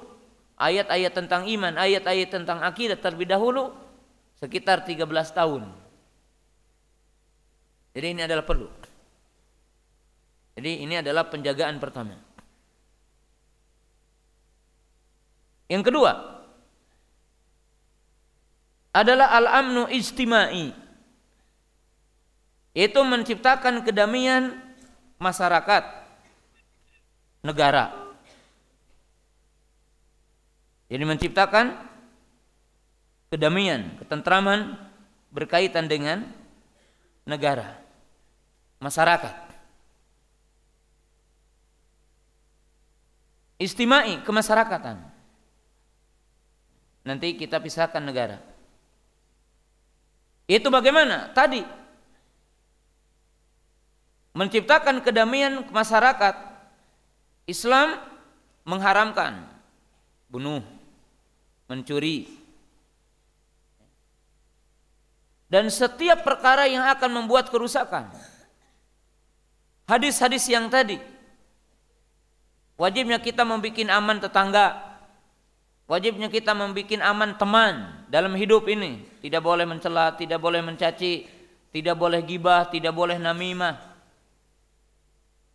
ayat-ayat 0.60 1.16
tentang 1.16 1.48
iman 1.48 1.74
ayat-ayat 1.80 2.30
tentang 2.30 2.60
akidah 2.62 3.00
terlebih 3.00 3.32
dahulu 3.32 3.72
sekitar 4.38 4.84
13 4.84 5.08
tahun 5.32 5.72
jadi 7.96 8.08
ini 8.14 8.22
adalah 8.28 8.44
perlu 8.44 8.70
jadi 10.60 10.84
ini 10.84 11.00
adalah 11.00 11.24
penjagaan 11.24 11.80
pertama. 11.80 12.20
Yang 15.72 15.88
kedua 15.88 16.12
adalah 18.92 19.32
al-amnu 19.40 19.88
ijtimai. 19.88 20.76
Itu 22.76 23.00
menciptakan 23.08 23.88
kedamaian 23.88 24.52
masyarakat 25.16 25.84
negara. 27.48 28.09
Jadi 30.90 31.04
menciptakan 31.06 31.78
kedamaian, 33.30 33.94
ketentraman 34.02 34.74
berkaitan 35.30 35.86
dengan 35.86 36.26
negara, 37.30 37.78
masyarakat. 38.82 39.36
Istimai 43.62 44.26
kemasyarakatan. 44.26 44.98
Nanti 47.06 47.38
kita 47.38 47.62
pisahkan 47.62 48.02
negara. 48.02 48.42
Itu 50.50 50.74
bagaimana? 50.74 51.30
Tadi 51.36 51.62
menciptakan 54.34 55.04
kedamaian 55.06 55.62
masyarakat. 55.70 56.50
Islam 57.46 57.98
mengharamkan 58.64 59.46
bunuh, 60.30 60.62
mencuri, 61.70 62.26
dan 65.48 65.70
setiap 65.70 66.26
perkara 66.26 66.66
yang 66.66 66.84
akan 66.90 67.24
membuat 67.24 67.54
kerusakan. 67.54 68.10
Hadis-hadis 69.86 70.46
yang 70.50 70.70
tadi 70.70 71.02
Wajibnya 72.80 73.20
kita 73.20 73.44
membuat 73.44 73.92
aman 73.92 74.24
tetangga. 74.24 74.88
Wajibnya 75.84 76.32
kita 76.32 76.56
membuat 76.56 77.04
aman 77.04 77.36
teman 77.36 77.74
dalam 78.08 78.32
hidup 78.40 78.64
ini. 78.72 79.04
Tidak 79.20 79.44
boleh 79.44 79.68
mencela, 79.68 80.16
tidak 80.16 80.40
boleh 80.40 80.64
mencaci, 80.64 81.28
tidak 81.76 82.00
boleh 82.00 82.24
gibah, 82.24 82.72
tidak 82.72 82.96
boleh 82.96 83.20
namimah. 83.20 83.76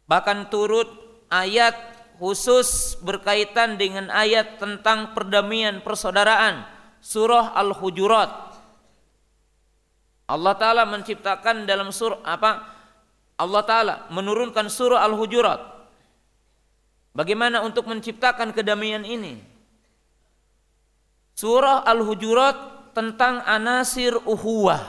Bahkan 0.04 0.52
turut 0.52 0.84
ayat 1.32 1.93
khusus 2.16 2.98
berkaitan 3.02 3.76
dengan 3.78 4.10
ayat 4.10 4.58
tentang 4.62 5.12
perdamaian 5.12 5.82
persaudaraan 5.82 6.66
surah 7.02 7.52
Al-Hujurat. 7.58 8.30
Allah 10.24 10.54
taala 10.56 10.88
menciptakan 10.88 11.68
dalam 11.68 11.92
surah 11.92 12.24
apa? 12.24 12.50
Allah 13.36 13.62
taala 13.66 13.94
menurunkan 14.14 14.72
surah 14.72 15.04
Al-Hujurat 15.04 15.74
Bagaimana 17.14 17.62
untuk 17.62 17.86
menciptakan 17.86 18.50
kedamaian 18.50 19.06
ini? 19.06 19.38
Surah 21.38 21.86
Al-Hujurat 21.86 22.90
tentang 22.90 23.38
anasir 23.46 24.18
uhuwah. 24.26 24.82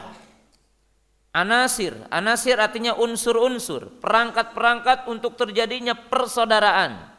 Anasir, 1.30 1.94
anasir 2.10 2.58
artinya 2.58 2.98
unsur-unsur, 2.98 4.02
perangkat-perangkat 4.02 5.06
untuk 5.06 5.38
terjadinya 5.38 5.94
persaudaraan. 5.94 7.14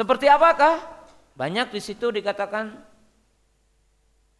Seperti 0.00 0.32
apakah? 0.32 0.80
Banyak 1.36 1.76
di 1.76 1.80
situ 1.84 2.08
dikatakan 2.08 2.72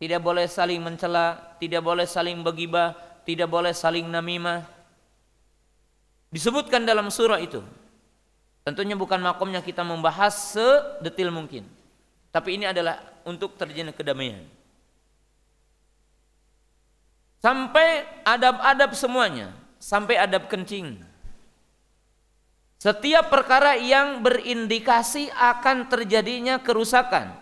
tidak 0.01 0.25
boleh 0.25 0.49
saling 0.49 0.81
mencela, 0.81 1.37
tidak 1.61 1.85
boleh 1.85 2.09
saling 2.09 2.41
begibah, 2.41 2.97
tidak 3.29 3.45
boleh 3.45 3.77
saling 3.77 4.09
namimah. 4.09 4.65
Disebutkan 6.33 6.89
dalam 6.89 7.13
surah 7.13 7.37
itu. 7.45 7.61
Tentunya 8.65 8.97
bukan 8.97 9.21
makomnya 9.21 9.61
kita 9.61 9.85
membahas 9.85 10.57
sedetil 10.57 11.29
mungkin. 11.29 11.69
Tapi 12.33 12.57
ini 12.57 12.65
adalah 12.65 12.97
untuk 13.29 13.61
terjadinya 13.61 13.93
kedamaian. 13.93 14.41
Sampai 17.45 18.09
adab-adab 18.25 18.97
semuanya, 18.97 19.53
sampai 19.77 20.17
adab 20.17 20.49
kencing. 20.49 21.10
Setiap 22.81 23.29
perkara 23.29 23.77
yang 23.77 24.25
berindikasi 24.25 25.29
akan 25.37 25.93
terjadinya 25.93 26.57
kerusakan 26.65 27.37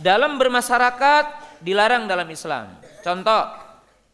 dalam 0.00 0.40
bermasyarakat 0.40 1.24
dilarang 1.60 2.08
dalam 2.08 2.24
Islam. 2.32 2.72
Contoh, 3.04 3.52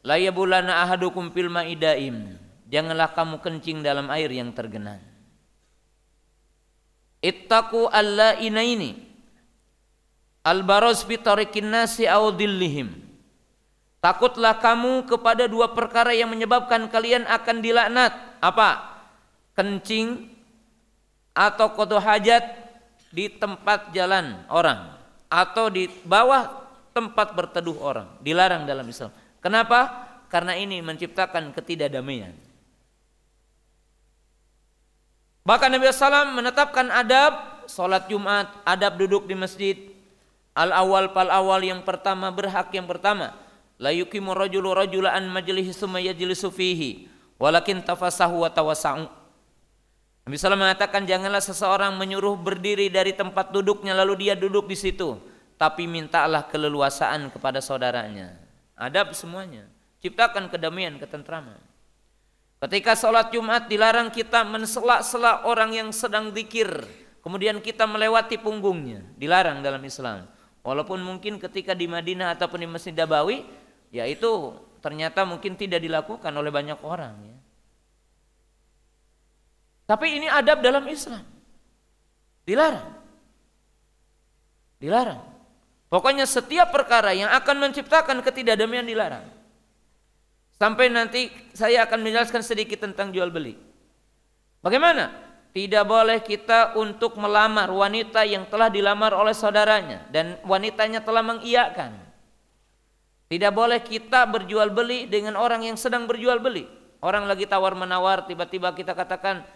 la 0.03 0.19
yabulana 0.19 0.83
ahadukum 0.83 1.31
fil 1.31 1.47
maidaim. 1.47 2.35
Janganlah 2.67 3.15
kamu 3.15 3.39
kencing 3.39 3.79
dalam 3.87 4.11
air 4.11 4.27
yang 4.35 4.51
tergenang. 4.51 4.99
Ittaqu 7.23 7.87
alla 7.87 8.35
inaini. 8.43 8.99
Al-baraz 10.43 11.07
nasi 11.63 12.03
aw 12.11 12.35
Takutlah 13.99 14.59
kamu 14.59 15.07
kepada 15.07 15.47
dua 15.47 15.71
perkara 15.71 16.11
yang 16.19 16.35
menyebabkan 16.35 16.91
kalian 16.91 17.31
akan 17.31 17.63
dilaknat. 17.63 18.11
Apa? 18.43 18.98
Kencing 19.59 20.31
atau 21.35 21.75
kodo 21.75 21.99
hajat 21.99 22.47
di 23.11 23.27
tempat 23.27 23.91
jalan 23.91 24.47
orang 24.47 24.95
atau 25.27 25.67
di 25.67 25.91
bawah 26.07 26.47
tempat 26.95 27.35
berteduh 27.35 27.75
orang. 27.83 28.07
Dilarang 28.23 28.71
dalam 28.71 28.87
Islam. 28.87 29.11
Kenapa? 29.43 30.07
Karena 30.31 30.55
ini 30.55 30.79
menciptakan 30.79 31.51
ketidakdamaian. 31.51 32.39
Bahkan 35.43 35.69
Nabi 35.75 35.91
SAW 35.91 36.39
menetapkan 36.39 36.87
adab 36.95 37.67
sholat 37.67 38.07
Jumat, 38.07 38.47
adab 38.63 39.01
duduk 39.01 39.27
di 39.27 39.35
masjid, 39.35 39.75
al 40.59 40.75
awal 40.75 41.15
pal 41.15 41.31
awal 41.31 41.63
yang 41.63 41.87
pertama 41.87 42.35
berhak 42.35 42.67
yang 42.75 42.91
pertama 42.91 43.31
la 43.79 43.95
yuqimu 43.95 44.35
rajulu 44.35 44.75
majlihi 45.07 45.71
summa 45.71 46.03
yajlisu 46.03 46.51
walakin 47.39 47.79
tafasahu 47.79 48.43
wa 48.43 48.51
tawasa'u 48.51 49.07
Nabi 50.29 50.37
SAW 50.37 50.61
mengatakan 50.61 51.09
janganlah 51.09 51.41
seseorang 51.41 51.97
menyuruh 51.97 52.37
berdiri 52.37 52.93
dari 52.93 53.17
tempat 53.17 53.49
duduknya 53.49 53.97
lalu 53.97 54.29
dia 54.29 54.37
duduk 54.37 54.69
di 54.69 54.77
situ 54.77 55.17
tapi 55.57 55.89
mintalah 55.89 56.45
keleluasaan 56.45 57.33
kepada 57.33 57.65
saudaranya. 57.65 58.37
Adab 58.77 59.17
semuanya. 59.17 59.65
Ciptakan 60.05 60.53
kedamaian 60.53 61.01
ketentraman. 61.01 61.57
Ketika 62.61 62.93
sholat 62.93 63.33
Jumat 63.33 63.73
dilarang 63.73 64.13
kita 64.13 64.45
mensela-sela 64.45 65.49
orang 65.49 65.73
yang 65.73 65.89
sedang 65.97 66.29
zikir 66.37 66.85
kemudian 67.25 67.65
kita 67.65 67.89
melewati 67.89 68.37
punggungnya 68.37 69.09
dilarang 69.17 69.65
dalam 69.65 69.81
Islam. 69.81 70.29
Walaupun 70.61 71.01
mungkin 71.09 71.41
ketika 71.41 71.73
di 71.73 71.89
Madinah 71.89 72.37
ataupun 72.37 72.61
di 72.61 72.69
Masjid 72.69 72.93
Nabawi 72.93 73.49
ya 73.89 74.05
itu 74.05 74.53
ternyata 74.85 75.25
mungkin 75.25 75.57
tidak 75.57 75.81
dilakukan 75.81 76.37
oleh 76.37 76.53
banyak 76.53 76.85
orang 76.85 77.17
ya. 77.25 77.38
Tapi 79.89 80.21
ini 80.21 80.29
adab 80.29 80.61
dalam 80.61 80.85
Islam. 80.85 81.25
Dilarang. 82.45 82.93
Dilarang. 84.77 85.21
Pokoknya 85.89 86.29
setiap 86.29 86.69
perkara 86.69 87.17
yang 87.17 87.33
akan 87.33 87.57
menciptakan 87.65 88.21
ketidakdamaian 88.21 88.85
dilarang. 88.85 89.25
Sampai 90.61 90.93
nanti 90.93 91.33
saya 91.57 91.89
akan 91.89 92.05
menjelaskan 92.05 92.45
sedikit 92.45 92.85
tentang 92.85 93.09
jual 93.17 93.33
beli. 93.33 93.57
Bagaimana? 94.61 95.09
Tidak 95.57 95.85
boleh 95.89 96.21
kita 96.21 96.77
untuk 96.77 97.17
melamar 97.17 97.73
wanita 97.73 98.29
yang 98.29 98.45
telah 98.53 98.69
dilamar 98.69 99.17
oleh 99.17 99.33
saudaranya 99.33 100.05
dan 100.13 100.37
wanitanya 100.45 101.01
telah 101.01 101.25
mengiyakan. 101.25 101.97
Tidak 103.33 103.53
boleh 103.57 103.81
kita 103.81 104.29
berjual 104.29 104.69
beli 104.69 105.09
dengan 105.09 105.41
orang 105.41 105.65
yang 105.65 105.81
sedang 105.81 106.05
berjual 106.05 106.37
beli. 106.37 106.69
Orang 107.01 107.25
lagi 107.25 107.49
tawar 107.49 107.73
menawar, 107.73 108.29
tiba-tiba 108.29 108.77
kita 108.77 108.93
katakan 108.93 109.47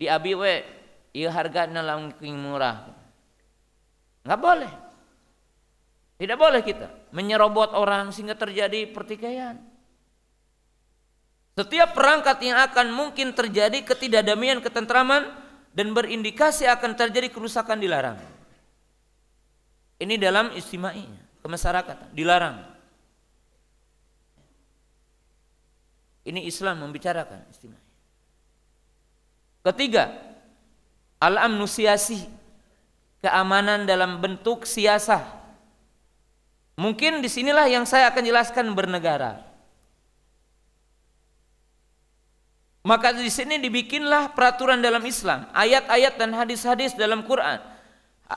di 0.00 0.08
abi 0.08 0.32
we, 0.32 0.64
iya 1.12 1.28
harganya 1.28 1.84
langking 1.84 2.32
murah. 2.32 2.88
Enggak 4.24 4.40
boleh. 4.40 4.72
Tidak 6.16 6.36
boleh 6.40 6.64
kita 6.64 6.88
menyerobot 7.12 7.76
orang 7.76 8.08
sehingga 8.08 8.32
terjadi 8.32 8.88
pertikaian. 8.88 9.60
Setiap 11.52 11.92
perangkat 11.92 12.40
yang 12.40 12.56
akan 12.64 12.88
mungkin 12.96 13.36
terjadi 13.36 13.84
ketidakdamaian, 13.84 14.64
ketentraman 14.64 15.28
dan 15.76 15.92
berindikasi 15.92 16.64
akan 16.64 16.96
terjadi 16.96 17.28
kerusakan 17.28 17.76
dilarang. 17.76 18.16
Ini 20.00 20.16
dalam 20.16 20.56
istimai 20.56 21.04
kemasyarakatan 21.44 22.16
dilarang. 22.16 22.56
Ini 26.24 26.40
Islam 26.48 26.84
membicarakan 26.84 27.44
istimewa. 27.52 27.79
Ketiga, 29.60 30.10
al-amnu 31.20 31.68
siasi, 31.68 32.24
keamanan 33.20 33.84
dalam 33.84 34.18
bentuk 34.18 34.64
siasah. 34.64 35.20
Mungkin 36.80 37.20
di 37.20 37.28
sinilah 37.28 37.68
yang 37.68 37.84
saya 37.84 38.08
akan 38.08 38.24
jelaskan 38.24 38.72
bernegara. 38.72 39.44
Maka 42.80 43.12
di 43.12 43.28
sini 43.28 43.60
dibikinlah 43.60 44.32
peraturan 44.32 44.80
dalam 44.80 45.04
Islam, 45.04 45.44
ayat-ayat 45.52 46.16
dan 46.16 46.32
hadis-hadis 46.32 46.96
dalam 46.96 47.20
Quran, 47.28 47.60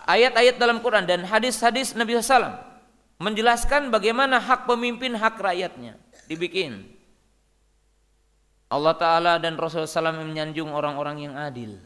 ayat-ayat 0.03 0.59
dalam 0.59 0.83
Quran 0.83 1.07
dan 1.07 1.23
hadis-hadis 1.23 1.95
Nabi 1.95 2.19
SAW 2.19 2.51
menjelaskan 3.23 3.87
bagaimana 3.87 4.43
hak 4.43 4.67
pemimpin 4.67 5.15
hak 5.15 5.39
rakyatnya 5.39 5.95
dibikin. 6.27 6.92
Allah 8.71 8.95
Ta'ala 8.97 9.33
dan 9.37 9.59
Rasulullah 9.59 9.89
SAW 9.89 10.23
menyanjung 10.23 10.71
orang-orang 10.71 11.29
yang 11.29 11.35
adil. 11.37 11.77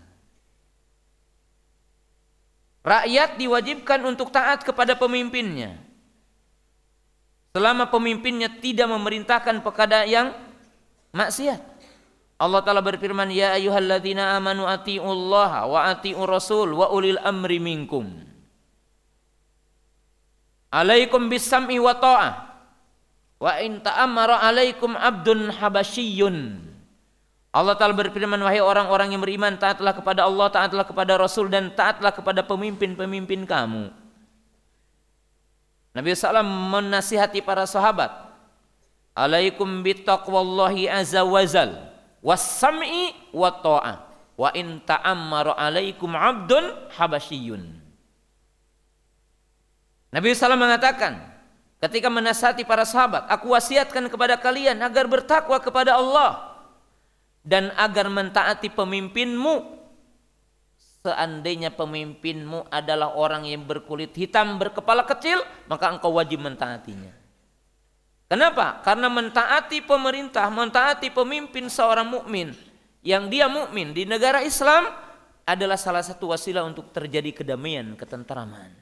Rakyat 2.87 3.35
diwajibkan 3.35 3.99
untuk 4.07 4.31
taat 4.31 4.63
kepada 4.63 4.95
pemimpinnya. 4.95 5.75
Selama 7.51 7.91
pemimpinnya 7.91 8.47
tidak 8.47 8.87
memerintahkan 8.87 9.59
perkara 9.59 10.07
yang 10.07 10.31
maksiat. 11.11 11.59
Allah 12.37 12.61
Ta'ala 12.63 12.79
berfirman, 12.85 13.27
Ya 13.33 13.57
ayuhalladzina 13.57 14.39
amanu 14.39 14.63
ati'ullaha 14.69 15.67
wa 15.67 15.89
ati'u 15.91 16.21
rasul 16.23 16.77
wa 16.77 16.87
ulil 16.93 17.19
amri 17.19 17.59
minkum. 17.59 18.07
Alaikum 20.71 21.27
bisam'i 21.27 21.81
wa 21.81 21.97
ta'ah. 21.97 22.33
Wa 23.41 23.57
in 23.59 23.81
ta'amara 23.83 24.41
alaikum 24.47 24.95
abdun 24.95 25.49
habasyiyun 25.51 26.66
Allah 27.57 27.73
Ta'ala 27.73 27.97
berfirman, 27.97 28.37
wahai 28.37 28.61
orang-orang 28.61 29.17
yang 29.17 29.21
beriman, 29.25 29.57
taatlah 29.57 29.97
kepada 29.97 30.29
Allah, 30.29 30.45
taatlah 30.53 30.85
kepada 30.85 31.17
Rasul, 31.17 31.49
dan 31.49 31.73
taatlah 31.73 32.13
kepada 32.13 32.45
pemimpin-pemimpin 32.45 33.49
kamu. 33.49 33.89
Nabi 35.97 36.13
SAW 36.13 36.45
menasihati 36.45 37.41
para 37.41 37.65
sahabat, 37.65 38.13
Alaikum 39.17 39.81
bitaqwallahi 39.81 40.85
azza 40.85 41.25
wazal, 41.25 41.89
wassam'i 42.21 43.17
wa 43.33 43.49
ta'ah, 43.49 44.05
wa 44.37 44.53
in 44.53 44.77
ta'ammaru 44.85 45.57
alaikum 45.57 46.13
abdun 46.13 46.93
habasyiyun. 46.93 47.73
Nabi 50.13 50.37
SAW 50.37 50.53
mengatakan, 50.53 51.17
ketika 51.81 52.13
menasihati 52.13 52.61
para 52.69 52.85
sahabat, 52.85 53.25
aku 53.33 53.49
wasiatkan 53.57 54.05
kepada 54.13 54.37
kalian 54.37 54.77
agar 54.77 55.09
bertakwa 55.09 55.57
kepada 55.57 55.97
Allah, 55.97 56.46
dan 57.47 57.71
agar 57.79 58.11
mentaati 58.11 58.67
pemimpinmu 58.67 59.79
seandainya 61.07 61.71
pemimpinmu 61.71 62.67
adalah 62.67 63.15
orang 63.15 63.47
yang 63.47 63.63
berkulit 63.63 64.11
hitam 64.11 64.59
berkepala 64.59 65.07
kecil 65.07 65.39
maka 65.71 65.95
engkau 65.95 66.11
wajib 66.19 66.43
mentaatinya. 66.43 67.15
Kenapa? 68.27 68.83
Karena 68.83 69.07
mentaati 69.07 69.79
pemerintah 69.79 70.51
mentaati 70.51 71.07
pemimpin 71.07 71.71
seorang 71.71 72.11
mukmin 72.11 72.51
yang 72.99 73.31
dia 73.31 73.47
mukmin 73.47 73.95
di 73.95 74.03
negara 74.03 74.43
Islam 74.43 74.91
adalah 75.47 75.79
salah 75.79 76.03
satu 76.03 76.35
wasilah 76.35 76.67
untuk 76.67 76.91
terjadi 76.91 77.31
kedamaian 77.31 77.95
ketentraman 77.95 78.75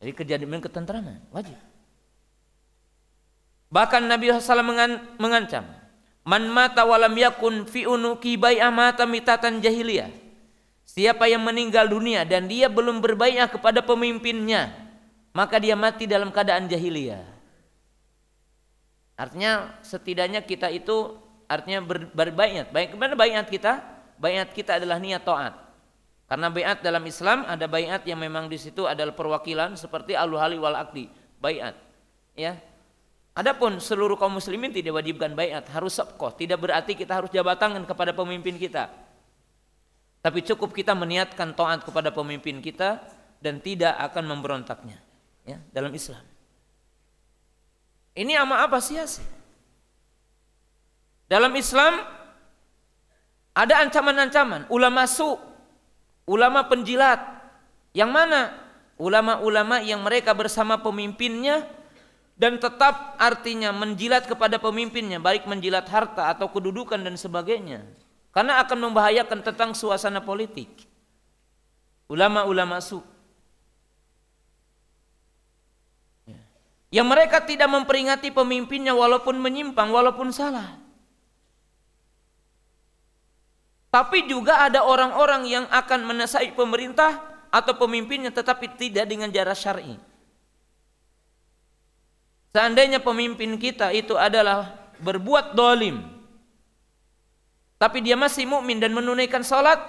Jadi 0.00 0.12
kejadian 0.16 0.64
ketentraman 0.64 1.20
wajib. 1.28 1.60
Bahkan 3.68 4.04
Nabi 4.04 4.28
SAW 4.32 4.64
mengancam, 5.16 5.64
Man 6.22 6.46
mata 6.50 6.86
walam 6.86 7.14
yakun 7.18 7.66
fi 7.66 7.82
unuki 7.82 8.38
amata 8.38 9.02
mitatan 9.02 9.58
jahiliyah. 9.58 10.10
Siapa 10.86 11.26
yang 11.26 11.42
meninggal 11.42 11.88
dunia 11.88 12.22
dan 12.22 12.46
dia 12.46 12.70
belum 12.70 13.02
berbaikat 13.02 13.58
kepada 13.58 13.82
pemimpinnya, 13.82 14.70
maka 15.34 15.58
dia 15.58 15.74
mati 15.74 16.06
dalam 16.06 16.30
keadaan 16.30 16.68
jahiliyah. 16.70 17.24
Artinya 19.18 19.72
setidaknya 19.82 20.42
kita 20.44 20.70
itu 20.70 21.16
artinya 21.50 21.82
ber, 21.82 22.10
berbaikat. 22.12 22.70
Baik 22.70 22.88
kepada 22.94 23.14
bayat 23.18 23.46
kita? 23.50 23.72
Bayat 24.18 24.48
kita 24.54 24.78
adalah 24.78 25.02
niat 25.02 25.22
taat. 25.26 25.54
Karena 26.30 26.48
bayat 26.48 26.80
dalam 26.80 27.04
Islam 27.04 27.44
ada 27.44 27.66
bayat 27.68 28.06
yang 28.08 28.16
memang 28.16 28.48
di 28.48 28.56
situ 28.56 28.88
adalah 28.88 29.12
perwakilan 29.12 29.76
seperti 29.76 30.16
aluhali 30.16 30.56
wal 30.56 30.78
akdi, 30.78 31.10
bayat. 31.42 31.76
Ya. 32.32 32.56
Adapun 33.32 33.80
seluruh 33.80 34.20
kaum 34.20 34.36
muslimin 34.36 34.76
tidak 34.76 35.00
wajibkan 35.00 35.32
bayat, 35.32 35.64
harus 35.72 35.96
sabqah. 35.96 36.36
Tidak 36.36 36.60
berarti 36.60 36.92
kita 36.92 37.16
harus 37.16 37.32
jabat 37.32 37.56
tangan 37.56 37.88
kepada 37.88 38.12
pemimpin 38.12 38.60
kita. 38.60 38.92
Tapi 40.20 40.44
cukup 40.44 40.76
kita 40.76 40.92
meniatkan 40.92 41.56
taat 41.56 41.82
kepada 41.82 42.12
pemimpin 42.12 42.60
kita 42.60 43.00
dan 43.42 43.58
tidak 43.58 43.96
akan 43.98 44.36
memberontaknya 44.36 45.00
ya 45.42 45.58
dalam 45.74 45.90
Islam. 45.90 46.22
Ini 48.12 48.36
ama 48.38 48.62
apa 48.62 48.78
sih? 48.78 49.00
Dalam 51.26 51.50
Islam 51.56 52.04
ada 53.56 53.74
ancaman-ancaman, 53.80 54.68
ulama 54.68 55.08
su, 55.08 55.40
ulama 56.28 56.68
penjilat. 56.68 57.18
Yang 57.96 58.10
mana? 58.12 58.40
Ulama-ulama 59.00 59.80
yang 59.80 60.04
mereka 60.04 60.36
bersama 60.36 60.78
pemimpinnya 60.78 61.66
dan 62.36 62.56
tetap 62.56 63.14
artinya 63.20 63.70
menjilat 63.70 64.24
kepada 64.24 64.56
pemimpinnya, 64.56 65.20
baik 65.20 65.44
menjilat 65.44 65.84
harta 65.86 66.32
atau 66.32 66.48
kedudukan 66.48 66.98
dan 66.98 67.14
sebagainya. 67.14 67.84
Karena 68.32 68.64
akan 68.64 68.88
membahayakan 68.88 69.44
tentang 69.44 69.76
suasana 69.76 70.24
politik. 70.24 70.68
Ulama-ulama 72.08 72.80
su. 72.80 73.04
Yang 76.92 77.08
mereka 77.08 77.40
tidak 77.40 77.72
memperingati 77.72 78.28
pemimpinnya 78.32 78.92
walaupun 78.92 79.40
menyimpang, 79.40 79.88
walaupun 79.88 80.28
salah. 80.28 80.76
Tapi 83.92 84.24
juga 84.24 84.64
ada 84.64 84.84
orang-orang 84.84 85.44
yang 85.44 85.64
akan 85.68 86.04
menasai 86.04 86.56
pemerintah 86.56 87.20
atau 87.52 87.76
pemimpinnya 87.76 88.32
tetapi 88.32 88.76
tidak 88.80 89.04
dengan 89.04 89.28
jarak 89.28 89.56
syar'i. 89.56 90.11
Seandainya 92.52 93.00
pemimpin 93.00 93.56
kita 93.56 93.90
itu 93.96 94.12
adalah 94.12 94.76
berbuat 95.00 95.56
dolim, 95.56 96.04
tapi 97.80 98.04
dia 98.04 98.14
masih 98.14 98.44
mukmin 98.44 98.76
dan 98.76 98.92
menunaikan 98.92 99.40
salat, 99.40 99.80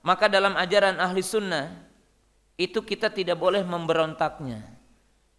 maka 0.00 0.26
dalam 0.26 0.56
ajaran 0.56 0.96
ahli 0.96 1.20
sunnah 1.20 1.70
itu 2.56 2.80
kita 2.80 3.12
tidak 3.12 3.36
boleh 3.36 3.60
memberontaknya. 3.62 4.64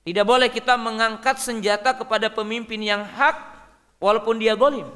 Tidak 0.05 0.23
boleh 0.23 0.47
kita 0.47 0.79
mengangkat 0.79 1.41
senjata 1.41 1.97
kepada 1.97 2.31
pemimpin 2.31 2.79
yang 2.79 3.03
hak 3.03 3.35
walaupun 3.99 4.39
dia 4.39 4.55
dolim. 4.55 4.87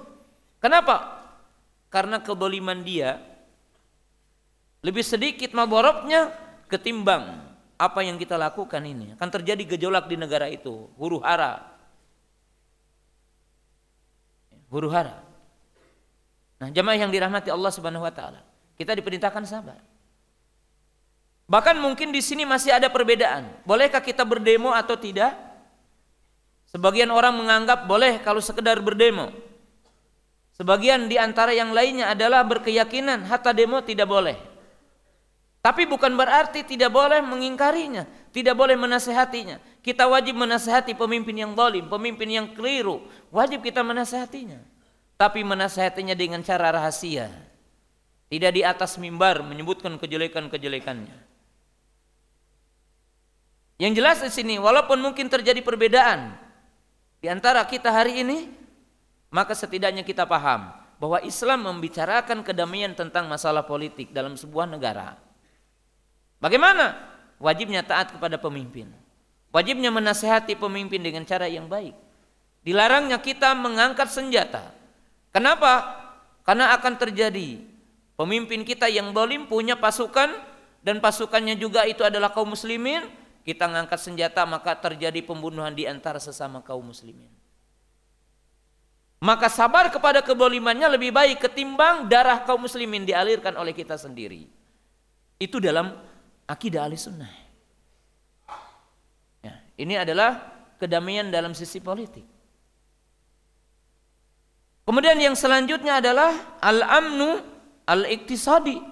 Kenapa? 0.62 1.22
karena 1.91 2.24
kedoliman 2.24 2.82
dia 2.82 3.20
lebih 4.82 5.03
sedikit 5.03 5.52
maboroknya 5.52 6.32
ketimbang 6.72 7.51
apa 7.82 8.06
yang 8.06 8.22
kita 8.22 8.38
lakukan 8.38 8.86
ini. 8.86 9.18
Akan 9.18 9.34
terjadi 9.34 9.74
gejolak 9.74 10.06
di 10.06 10.22
negara 10.22 10.45
itu. 10.45 10.86
Huru 11.02 11.18
hara. 11.26 11.66
Huru 14.70 14.94
hara. 14.94 15.18
Nah 16.62 16.70
jemaah 16.70 17.02
yang 17.02 17.10
dirahmati 17.10 17.49
Allah 17.49 17.74
Subhanahu 17.74 18.06
wa 18.06 18.14
taala 18.14 18.45
kita 18.78 18.98
diperintahkan 18.98 19.45
sabar. 19.49 19.78
Bahkan 21.45 21.78
mungkin 21.78 22.10
di 22.10 22.22
sini 22.22 22.48
masih 22.49 22.74
ada 22.74 22.90
perbedaan. 22.90 23.49
Bolehkah 23.62 24.02
kita 24.02 24.26
berdemo 24.26 24.74
atau 24.74 24.98
tidak? 24.98 25.38
Sebagian 26.72 27.12
orang 27.12 27.36
menganggap 27.36 27.86
boleh 27.86 28.24
kalau 28.24 28.40
sekedar 28.40 28.80
berdemo. 28.80 29.30
Sebagian 30.56 31.12
di 31.12 31.20
antara 31.20 31.52
yang 31.52 31.76
lainnya 31.76 32.10
adalah 32.14 32.41
berkeyakinan 32.48 33.28
hatta 33.28 33.52
demo 33.52 33.84
tidak 33.84 34.08
boleh. 34.08 34.51
Tapi 35.62 35.86
bukan 35.86 36.18
berarti 36.18 36.66
tidak 36.66 36.90
boleh 36.90 37.22
mengingkarinya, 37.22 38.10
tidak 38.34 38.58
boleh 38.58 38.74
menasehatinya. 38.74 39.62
Kita 39.86 40.10
wajib 40.10 40.34
menasehati 40.34 40.98
pemimpin 40.98 41.38
yang 41.38 41.54
zalim, 41.54 41.86
pemimpin 41.86 42.34
yang 42.34 42.48
keliru, 42.58 43.06
wajib 43.30 43.62
kita 43.62 43.86
menasehatinya. 43.86 44.58
Tapi 45.22 45.46
menasehatinya 45.46 46.18
dengan 46.18 46.42
cara 46.42 46.74
rahasia. 46.74 47.30
Tidak 48.26 48.52
di 48.58 48.66
atas 48.66 48.98
mimbar 48.98 49.46
menyebutkan 49.46 50.02
kejelekan-kejelekannya. 50.02 51.30
Yang 53.78 53.94
jelas 53.98 54.18
di 54.22 54.30
sini 54.34 54.56
walaupun 54.58 54.98
mungkin 54.98 55.30
terjadi 55.30 55.62
perbedaan 55.62 56.38
di 57.22 57.30
antara 57.30 57.66
kita 57.66 57.90
hari 57.90 58.22
ini 58.22 58.50
maka 59.34 59.58
setidaknya 59.58 60.06
kita 60.06 60.26
paham 60.26 60.70
bahwa 61.02 61.18
Islam 61.26 61.66
membicarakan 61.66 62.46
kedamaian 62.46 62.94
tentang 62.94 63.26
masalah 63.26 63.66
politik 63.66 64.14
dalam 64.14 64.38
sebuah 64.38 64.70
negara. 64.70 65.18
Bagaimana? 66.42 66.98
Wajibnya 67.38 67.86
taat 67.86 68.18
kepada 68.18 68.42
pemimpin. 68.42 68.90
Wajibnya 69.54 69.94
menasehati 69.94 70.58
pemimpin 70.58 71.00
dengan 71.00 71.22
cara 71.24 71.46
yang 71.46 71.70
baik. 71.70 71.94
Dilarangnya 72.66 73.22
kita 73.22 73.54
mengangkat 73.54 74.10
senjata. 74.10 74.74
Kenapa? 75.30 76.02
Karena 76.42 76.74
akan 76.78 76.98
terjadi 76.98 77.62
pemimpin 78.18 78.66
kita 78.66 78.90
yang 78.90 79.14
dolim 79.14 79.46
punya 79.46 79.78
pasukan 79.78 80.34
dan 80.82 80.98
pasukannya 80.98 81.58
juga 81.58 81.86
itu 81.86 82.02
adalah 82.02 82.34
kaum 82.34 82.54
muslimin. 82.58 83.06
Kita 83.42 83.66
mengangkat 83.70 84.02
senjata 84.02 84.46
maka 84.46 84.78
terjadi 84.78 85.22
pembunuhan 85.26 85.74
di 85.74 85.90
antara 85.90 86.22
sesama 86.22 86.62
kaum 86.62 86.94
muslimin 86.94 87.42
maka 89.22 89.54
sabar 89.54 89.86
kepada 89.94 90.26
kebolimannya 90.26 90.98
lebih 90.98 91.14
baik 91.14 91.46
ketimbang 91.46 92.10
darah 92.10 92.42
kaum 92.42 92.66
muslimin 92.66 93.06
dialirkan 93.06 93.54
oleh 93.54 93.70
kita 93.70 93.94
sendiri. 93.94 94.50
Itu 95.38 95.62
dalam 95.62 95.94
akidah 96.52 96.84
ahli 96.84 96.99
sunnah. 96.99 97.32
Ya, 99.40 99.56
ini 99.80 99.95
adalah 99.95 100.44
kedamaian 100.76 101.32
dalam 101.32 101.56
sisi 101.56 101.80
politik. 101.80 102.28
Kemudian 104.84 105.15
yang 105.23 105.40
selanjutnya 105.40 106.03
adalah 106.03 106.60
al-amnu 106.60 107.40
al-iktisadi. 107.88 108.84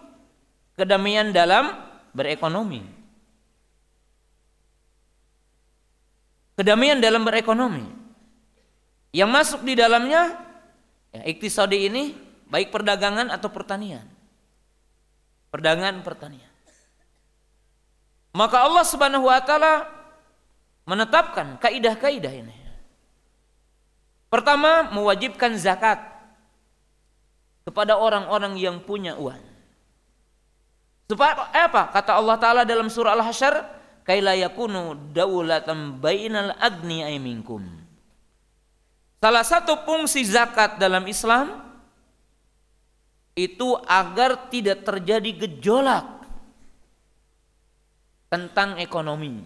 Kedamaian 0.80 1.36
dalam 1.36 1.76
berekonomi. 2.15 2.80
Kedamaian 6.56 7.03
dalam 7.03 7.27
berekonomi. 7.27 7.84
Yang 9.11 9.30
masuk 9.31 9.61
di 9.68 9.73
dalamnya 9.76 10.40
ya, 11.11 11.22
iktisadi 11.27 11.90
ini 11.91 12.15
baik 12.48 12.72
perdagangan 12.72 13.27
atau 13.27 13.52
pertanian. 13.52 14.06
Perdagangan 15.49 15.99
pertanian. 16.06 16.49
Maka 18.40 18.64
Allah 18.64 18.88
Subhanahu 18.88 19.28
wa 19.28 19.44
taala 19.44 19.84
menetapkan 20.88 21.60
kaidah-kaidah 21.60 22.32
ini. 22.32 22.56
Pertama, 24.32 24.88
mewajibkan 24.95 25.60
zakat 25.60 25.99
kepada 27.68 27.99
orang-orang 27.99 28.56
yang 28.56 28.80
punya 28.80 29.20
uang. 29.20 29.44
Supaya 31.11 31.52
apa? 31.52 31.91
Kata 31.91 32.16
Allah 32.16 32.40
taala 32.40 32.61
dalam 32.64 32.88
surah 32.88 33.11
Al-Hasyr, 33.20 33.60
"Kaila 34.07 34.40
yakunu 34.40 35.11
daulatan 35.11 35.99
bainal 35.99 36.56
agni 36.64 37.03
minkum." 37.20 37.68
Salah 39.20 39.44
satu 39.44 39.84
fungsi 39.84 40.24
zakat 40.24 40.80
dalam 40.80 41.03
Islam 41.11 41.60
itu 43.36 43.76
agar 43.84 44.48
tidak 44.48 44.88
terjadi 44.88 45.44
gejolak 45.44 46.19
tentang 48.30 48.77
ekonomi. 48.77 49.41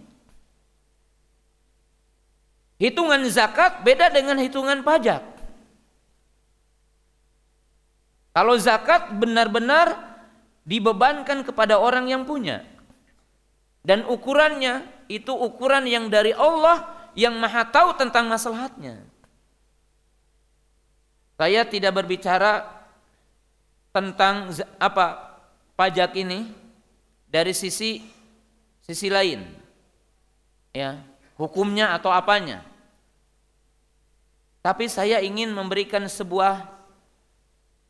Hitungan 2.77 3.23
zakat 3.31 3.81
beda 3.87 4.11
dengan 4.11 4.35
hitungan 4.37 4.83
pajak. 4.83 5.23
Kalau 8.33 8.59
zakat 8.59 9.13
benar-benar 9.15 9.93
dibebankan 10.67 11.47
kepada 11.47 11.79
orang 11.79 12.11
yang 12.11 12.27
punya. 12.27 12.65
Dan 13.83 14.07
ukurannya 14.07 14.83
itu 15.11 15.31
ukuran 15.31 15.87
yang 15.87 16.07
dari 16.07 16.31
Allah 16.35 16.87
yang 17.13 17.35
maha 17.35 17.67
tahu 17.67 17.95
tentang 17.99 18.31
masalahnya. 18.31 19.03
Saya 21.35 21.67
tidak 21.67 22.03
berbicara 22.03 22.63
tentang 23.91 24.49
apa 24.79 25.37
pajak 25.75 26.15
ini 26.17 26.49
dari 27.27 27.51
sisi 27.51 28.01
sisi 28.83 29.07
lain. 29.07 29.41
ya 30.73 30.99
hukumnya 31.37 31.95
atau 31.95 32.13
apanya. 32.13 32.61
Tapi 34.63 34.87
saya 34.87 35.19
ingin 35.19 35.51
memberikan 35.51 36.07
sebuah 36.07 36.63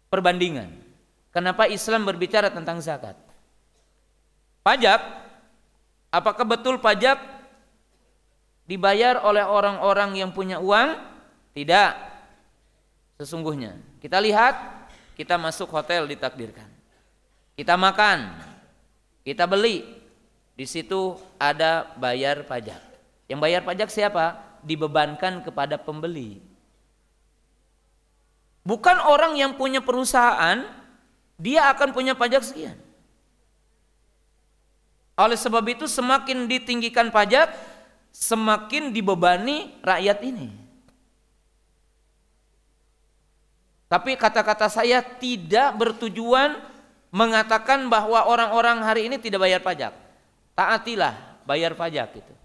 perbandingan. 0.09 0.73
Kenapa 1.29 1.69
Islam 1.69 2.05
berbicara 2.05 2.49
tentang 2.49 2.81
zakat? 2.81 3.13
Pajak, 4.65 5.01
apakah 6.09 6.45
betul 6.45 6.81
pajak 6.81 7.19
dibayar 8.65 9.21
oleh 9.21 9.45
orang-orang 9.45 10.17
yang 10.17 10.33
punya 10.33 10.57
uang? 10.57 10.97
Tidak. 11.53 11.91
Sesungguhnya, 13.21 13.77
kita 14.01 14.17
lihat, 14.17 14.57
kita 15.13 15.37
masuk 15.37 15.69
hotel 15.69 16.09
ditakdirkan. 16.09 16.65
Kita 17.53 17.77
makan, 17.77 18.33
kita 19.21 19.45
beli, 19.45 19.85
di 20.53 20.65
situ 20.69 21.17
ada 21.41 21.89
bayar 21.97 22.45
pajak. 22.45 22.81
Yang 23.25 23.39
bayar 23.41 23.61
pajak 23.65 23.89
siapa? 23.89 24.37
Dibebankan 24.61 25.41
kepada 25.41 25.81
pembeli. 25.81 26.39
Bukan 28.63 28.95
orang 29.03 29.35
yang 29.35 29.57
punya 29.59 29.83
perusahaan, 29.83 30.63
dia 31.35 31.67
akan 31.73 31.91
punya 31.91 32.15
pajak 32.15 32.45
sekian. 32.45 32.77
Oleh 35.19 35.35
sebab 35.35 35.65
itu 35.67 35.85
semakin 35.89 36.47
ditinggikan 36.47 37.11
pajak, 37.11 37.51
semakin 38.13 38.93
dibebani 38.93 39.73
rakyat 39.83 40.19
ini. 40.25 40.49
Tapi 43.91 44.17
kata-kata 44.17 44.69
saya 44.73 45.05
tidak 45.05 45.77
bertujuan 45.77 46.57
mengatakan 47.13 47.85
bahwa 47.93 48.25
orang-orang 48.25 48.81
hari 48.81 49.05
ini 49.05 49.21
tidak 49.21 49.45
bayar 49.45 49.61
pajak. 49.61 50.02
Taatilah 50.53 51.43
bayar 51.43 51.73
pajak 51.73 52.09
itu. 52.21 52.35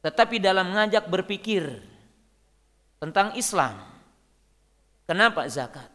Tetapi 0.00 0.40
dalam 0.40 0.72
mengajak 0.72 1.04
berpikir 1.06 1.84
tentang 2.96 3.36
Islam. 3.36 3.76
Kenapa 5.04 5.44
zakat? 5.48 5.88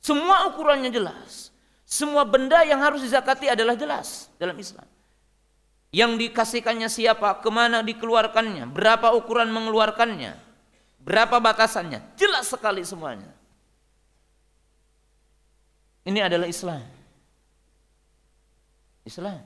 Semua 0.00 0.48
ukurannya 0.48 0.88
jelas. 0.88 1.52
Semua 1.84 2.24
benda 2.24 2.64
yang 2.64 2.80
harus 2.80 3.04
dizakati 3.04 3.50
adalah 3.50 3.76
jelas 3.76 4.30
dalam 4.40 4.56
Islam. 4.56 4.86
Yang 5.90 6.12
dikasihkannya 6.22 6.86
siapa, 6.86 7.42
ke 7.42 7.50
mana 7.50 7.82
dikeluarkannya, 7.82 8.70
berapa 8.70 9.10
ukuran 9.10 9.50
mengeluarkannya, 9.50 10.38
berapa 11.02 11.42
batasannya, 11.42 12.14
jelas 12.14 12.46
sekali 12.46 12.86
semuanya. 12.86 13.34
Ini 16.06 16.30
adalah 16.30 16.46
Islam. 16.46 16.99
Islam. 19.04 19.40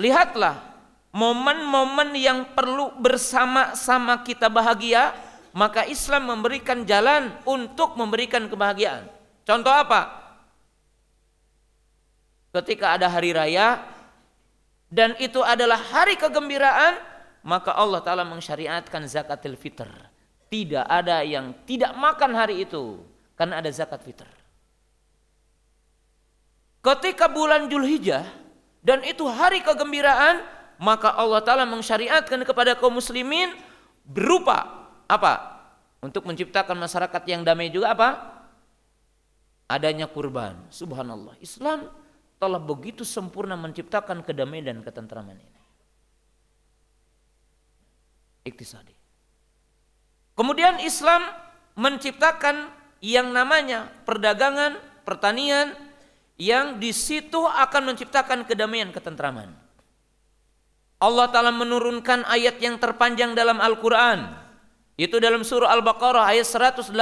Lihatlah 0.00 0.72
momen-momen 1.12 2.16
yang 2.16 2.56
perlu 2.56 2.96
bersama-sama 2.98 4.24
kita 4.24 4.48
bahagia, 4.48 5.12
maka 5.52 5.84
Islam 5.84 6.32
memberikan 6.32 6.82
jalan 6.88 7.30
untuk 7.44 7.94
memberikan 7.94 8.48
kebahagiaan. 8.48 9.06
Contoh 9.44 9.70
apa? 9.70 10.22
Ketika 12.52 12.96
ada 12.96 13.08
hari 13.08 13.32
raya 13.32 13.80
dan 14.92 15.16
itu 15.20 15.40
adalah 15.40 15.80
hari 15.80 16.20
kegembiraan, 16.20 17.00
maka 17.44 17.72
Allah 17.72 18.00
Ta'ala 18.04 18.24
mensyariatkan 18.28 19.08
zakatil 19.08 19.56
fitr. 19.56 19.88
Tidak 20.52 20.84
ada 20.84 21.24
yang 21.24 21.56
tidak 21.64 21.96
makan 21.96 22.36
hari 22.36 22.68
itu 22.68 23.00
karena 23.36 23.64
ada 23.64 23.72
zakat 23.72 24.04
fitr. 24.04 24.41
Ketika 26.82 27.30
bulan 27.30 27.70
Julhijjah 27.70 28.26
dan 28.82 29.06
itu 29.06 29.22
hari 29.30 29.62
kegembiraan, 29.62 30.42
maka 30.82 31.14
Allah 31.14 31.38
Ta'ala 31.38 31.62
mensyariatkan 31.62 32.42
kepada 32.42 32.74
kaum 32.74 32.98
muslimin 32.98 33.54
berupa 34.02 34.90
apa? 35.06 35.62
Untuk 36.02 36.26
menciptakan 36.26 36.74
masyarakat 36.74 37.22
yang 37.30 37.46
damai 37.46 37.70
juga 37.70 37.94
apa? 37.94 38.08
Adanya 39.70 40.10
kurban. 40.10 40.58
Subhanallah. 40.74 41.38
Islam 41.38 41.86
telah 42.42 42.58
begitu 42.58 43.06
sempurna 43.06 43.54
menciptakan 43.54 44.26
kedamaian 44.26 44.74
dan 44.74 44.82
ketentraman 44.82 45.38
ini. 45.38 45.60
Iktisadi. 48.42 48.90
Kemudian 50.34 50.82
Islam 50.82 51.22
menciptakan 51.78 52.74
yang 52.98 53.30
namanya 53.30 53.86
perdagangan, 54.02 54.82
pertanian 55.06 55.70
yang 56.40 56.80
di 56.80 56.90
situ 56.90 57.44
akan 57.44 57.92
menciptakan 57.92 58.48
kedamaian 58.48 58.88
ketentraman. 58.90 59.52
Allah 61.02 61.26
Ta'ala 61.34 61.50
menurunkan 61.50 62.22
ayat 62.30 62.62
yang 62.62 62.78
terpanjang 62.78 63.34
dalam 63.34 63.58
Al-Quran. 63.58 64.38
Itu 64.94 65.18
dalam 65.18 65.42
surah 65.42 65.74
Al-Baqarah 65.74 66.30
ayat 66.30 66.46
185. 66.46 66.94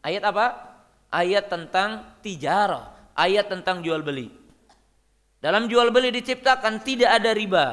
Ayat 0.00 0.22
apa? 0.24 0.46
Ayat 1.12 1.52
tentang 1.52 2.16
tijarah. 2.24 3.12
Ayat 3.12 3.52
tentang 3.52 3.84
jual 3.84 4.00
beli. 4.00 4.32
Dalam 5.44 5.68
jual 5.68 5.92
beli 5.92 6.08
diciptakan 6.08 6.80
tidak 6.80 7.20
ada 7.20 7.36
riba. 7.36 7.66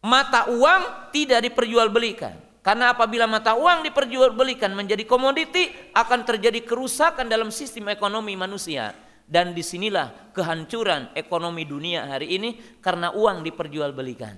Mata 0.00 0.48
uang 0.48 1.12
tidak 1.12 1.44
diperjualbelikan. 1.44 2.51
Karena 2.62 2.94
apabila 2.94 3.26
mata 3.26 3.58
uang 3.58 3.82
diperjualbelikan 3.90 4.70
menjadi 4.70 5.02
komoditi 5.02 5.66
akan 5.98 6.22
terjadi 6.22 6.62
kerusakan 6.62 7.26
dalam 7.26 7.50
sistem 7.50 7.90
ekonomi 7.90 8.38
manusia 8.38 8.94
dan 9.26 9.50
di 9.50 9.66
sinilah 9.66 10.30
kehancuran 10.30 11.10
ekonomi 11.18 11.66
dunia 11.66 12.06
hari 12.06 12.38
ini 12.38 12.78
karena 12.78 13.10
uang 13.18 13.42
diperjualbelikan. 13.42 14.36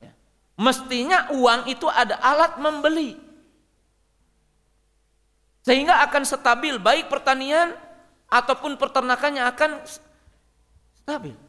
Ya. 0.00 0.16
Mestinya 0.56 1.28
uang 1.36 1.68
itu 1.68 1.84
ada 1.92 2.16
alat 2.24 2.56
membeli. 2.56 3.20
Sehingga 5.60 6.08
akan 6.08 6.24
stabil 6.24 6.80
baik 6.80 7.12
pertanian 7.12 7.76
ataupun 8.32 8.80
peternakannya 8.80 9.44
akan 9.44 9.70
stabil. 11.04 11.47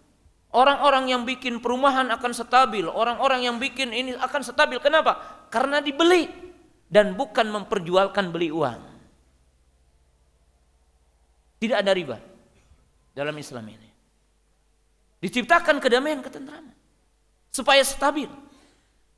Orang-orang 0.50 1.14
yang 1.14 1.30
bikin 1.30 1.62
perumahan 1.62 2.10
akan 2.10 2.34
stabil, 2.34 2.82
orang-orang 2.90 3.46
yang 3.46 3.62
bikin 3.62 3.94
ini 3.94 4.18
akan 4.18 4.42
stabil. 4.42 4.82
Kenapa? 4.82 5.46
Karena 5.54 5.78
dibeli 5.78 6.26
dan 6.90 7.14
bukan 7.14 7.54
memperjualkan 7.54 8.34
beli 8.34 8.50
uang. 8.50 8.82
Tidak 11.62 11.78
ada 11.78 11.94
riba 11.94 12.18
dalam 13.14 13.36
Islam 13.38 13.62
ini. 13.70 13.90
Diciptakan 15.22 15.78
kedamaian 15.78 16.24
ketentraman 16.24 16.74
supaya 17.52 17.84
stabil 17.84 18.32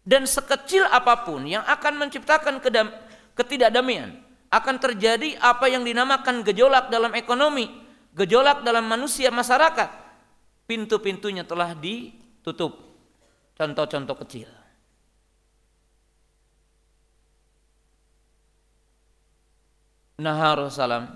dan 0.02 0.26
sekecil 0.26 0.90
apa 0.90 1.22
pun 1.24 1.46
yang 1.46 1.62
akan 1.64 2.02
menciptakan 2.02 2.58
ketidakdamaian 3.38 4.18
akan 4.52 4.76
terjadi 4.82 5.38
apa 5.40 5.70
yang 5.70 5.86
dinamakan 5.86 6.44
gejolak 6.44 6.90
dalam 6.92 7.14
ekonomi, 7.16 7.70
gejolak 8.18 8.66
dalam 8.66 8.84
manusia 8.90 9.32
masyarakat. 9.32 10.01
Pintu-pintunya 10.72 11.44
telah 11.44 11.76
ditutup. 11.76 12.80
Contoh-contoh 13.60 14.16
kecil. 14.24 14.48
Naha 20.16 20.64
Rasulullah 20.64 21.12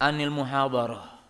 anil 0.00 0.32
muhadarah. 0.32 1.20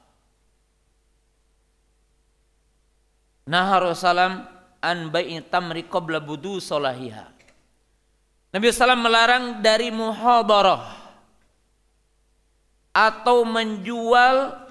Naha 3.50 3.76
Rasulullah 3.82 4.46
an 4.78 5.10
bai'i 5.10 5.42
tamri 5.50 5.82
qabla 5.82 6.22
budu 6.22 6.62
solahiha. 6.62 7.26
Nabi 8.54 8.70
SAW 8.70 8.94
melarang 9.02 9.66
dari 9.66 9.90
muhadarah 9.90 10.94
atau 12.94 13.42
menjual 13.42 14.62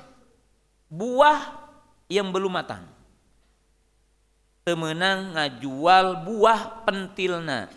buah 0.87 1.66
yang 2.07 2.31
belum 2.31 2.55
matang. 2.55 2.83
Temenang 4.67 5.35
ngajual 5.35 6.27
buah 6.27 6.83
pentilna 6.83 7.71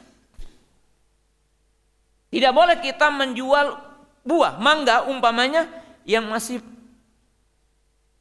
tidak 2.31 2.53
boleh 2.55 2.79
kita 2.79 3.11
menjual 3.11 3.75
buah 4.23 4.55
mangga 4.63 5.11
umpamanya 5.11 5.67
yang 6.07 6.31
masih 6.31 6.63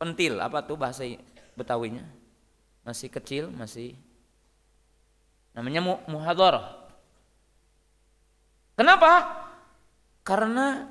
pentil 0.02 0.42
apa 0.42 0.66
tuh 0.66 0.76
bahasa 0.76 1.06
Betawinya 1.54 2.02
masih 2.82 3.12
kecil 3.12 3.54
masih 3.54 3.94
namanya 5.54 6.02
muhadharah. 6.08 6.90
Kenapa? 8.80 9.44
Karena 10.24 10.88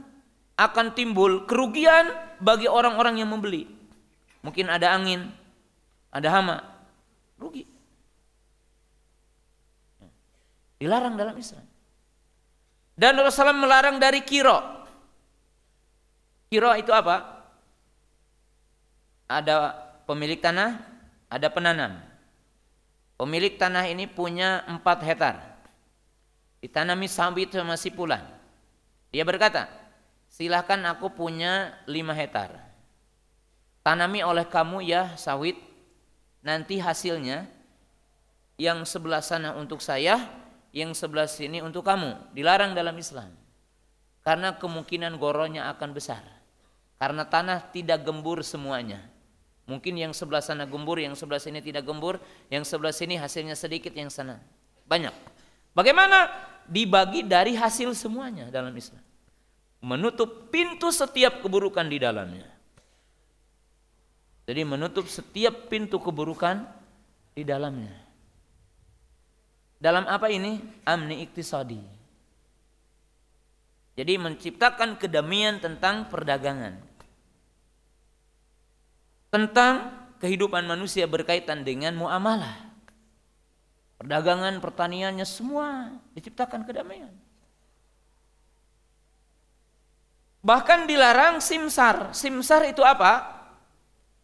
akan 0.61 0.93
timbul 0.93 1.49
kerugian 1.49 2.12
bagi 2.36 2.69
orang-orang 2.69 3.24
yang 3.24 3.32
membeli. 3.32 3.65
Mungkin 4.43 4.70
ada 4.70 4.94
angin, 4.94 5.28
ada 6.15 6.28
hama, 6.31 6.62
rugi. 7.36 7.66
Dilarang 10.78 11.19
dalam 11.19 11.35
Islam. 11.35 11.66
Dan 12.94 13.19
Rasulullah 13.19 13.55
melarang 13.55 13.98
dari 13.98 14.23
kiro. 14.23 14.59
Kiro 16.51 16.70
itu 16.78 16.94
apa? 16.94 17.47
Ada 19.27 19.74
pemilik 20.06 20.39
tanah, 20.39 20.78
ada 21.27 21.47
penanam. 21.51 21.98
Pemilik 23.19 23.59
tanah 23.59 23.90
ini 23.90 24.06
punya 24.06 24.62
empat 24.70 25.02
hektar. 25.02 25.36
Ditanami 26.62 27.10
sawit 27.10 27.51
sama 27.51 27.74
si 27.74 27.90
pulan. 27.90 28.23
Dia 29.10 29.27
berkata, 29.27 29.66
silahkan 30.31 30.78
aku 30.86 31.10
punya 31.10 31.74
lima 31.90 32.15
hektar. 32.15 32.68
Tanami 33.89 34.20
oleh 34.20 34.44
kamu 34.44 34.85
ya 34.85 35.16
sawit, 35.16 35.56
nanti 36.44 36.77
hasilnya 36.77 37.48
yang 38.60 38.85
sebelah 38.85 39.24
sana 39.24 39.56
untuk 39.56 39.81
saya, 39.81 40.28
yang 40.77 40.93
sebelah 40.93 41.24
sini 41.24 41.65
untuk 41.65 41.89
kamu. 41.89 42.36
Dilarang 42.36 42.77
dalam 42.77 42.93
Islam. 43.01 43.32
Karena 44.20 44.60
kemungkinan 44.60 45.16
goronya 45.16 45.73
akan 45.73 45.97
besar. 45.97 46.20
Karena 47.01 47.24
tanah 47.24 47.73
tidak 47.73 48.05
gembur 48.05 48.44
semuanya. 48.44 49.01
Mungkin 49.65 49.97
yang 49.97 50.12
sebelah 50.12 50.44
sana 50.44 50.69
gembur, 50.69 51.01
yang 51.01 51.16
sebelah 51.16 51.40
sini 51.40 51.65
tidak 51.65 51.89
gembur, 51.89 52.20
yang 52.52 52.69
sebelah 52.69 52.93
sini 52.93 53.16
hasilnya 53.16 53.56
sedikit, 53.56 53.97
yang 53.97 54.12
sana 54.12 54.36
banyak. 54.85 55.16
Bagaimana 55.73 56.28
dibagi 56.69 57.24
dari 57.24 57.56
hasil 57.56 57.97
semuanya 57.97 58.52
dalam 58.52 58.77
Islam? 58.77 59.01
Menutup 59.81 60.52
pintu 60.52 60.93
setiap 60.93 61.40
keburukan 61.40 61.89
di 61.89 61.97
dalamnya. 61.97 62.57
Jadi 64.49 64.65
menutup 64.65 65.05
setiap 65.05 65.69
pintu 65.69 66.01
keburukan 66.01 66.65
di 67.37 67.45
dalamnya. 67.45 67.93
Dalam 69.77 70.09
apa 70.09 70.33
ini? 70.33 70.57
Amni 70.89 71.20
iktisadi. 71.20 71.79
Jadi 74.01 74.15
menciptakan 74.16 74.97
kedamaian 74.97 75.61
tentang 75.61 76.09
perdagangan 76.09 76.89
tentang 79.29 79.93
kehidupan 80.20 80.65
manusia 80.65 81.05
berkaitan 81.05 81.62
dengan 81.62 81.93
muamalah. 81.95 82.69
Perdagangan, 83.99 84.62
pertaniannya 84.62 85.27
semua 85.27 85.93
diciptakan 86.15 86.62
kedamaian. 86.65 87.11
Bahkan 90.39 90.87
dilarang 90.87 91.43
simsar. 91.43 92.15
Simsar 92.15 92.65
itu 92.70 92.81
apa? 92.87 93.38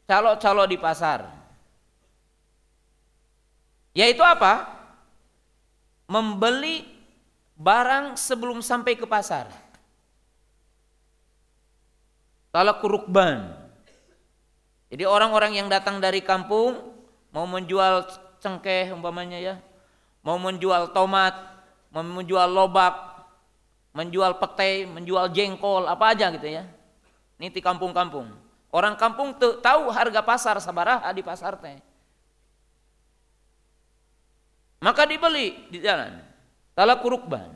Calo-calo 0.04 0.68
di 0.68 0.76
pasar. 0.76 1.24
Yaitu 3.96 4.20
apa? 4.20 4.68
Membeli 6.10 6.84
barang 7.56 8.18
sebelum 8.18 8.60
sampai 8.60 8.98
ke 8.98 9.06
pasar. 9.08 9.48
Kalau 12.54 12.74
kurukban, 12.78 13.50
jadi 14.94 15.10
orang-orang 15.10 15.58
yang 15.58 15.66
datang 15.66 15.98
dari 15.98 16.22
kampung 16.22 16.78
mau 17.34 17.50
menjual 17.50 18.06
cengkeh 18.38 18.94
umpamanya 18.94 19.42
ya, 19.42 19.54
mau 20.22 20.38
menjual 20.38 20.94
tomat, 20.94 21.34
mau 21.90 22.06
menjual 22.06 22.46
lobak, 22.46 22.94
menjual 23.90 24.38
petai, 24.38 24.86
menjual 24.86 25.34
jengkol, 25.34 25.90
apa 25.90 26.14
aja 26.14 26.30
gitu 26.30 26.46
ya. 26.46 26.62
Ini 27.42 27.50
di 27.50 27.58
kampung-kampung. 27.58 28.43
Orang 28.74 28.98
kampung 28.98 29.38
tahu 29.38 29.86
harga 29.94 30.18
pasar 30.18 30.58
sabaraha 30.58 31.06
di 31.14 31.22
pasar 31.22 31.54
teh. 31.62 31.78
Maka 34.82 35.06
dibeli 35.06 35.70
di 35.70 35.78
jalan. 35.78 36.18
Kalau 36.74 36.98
kurukban. 36.98 37.54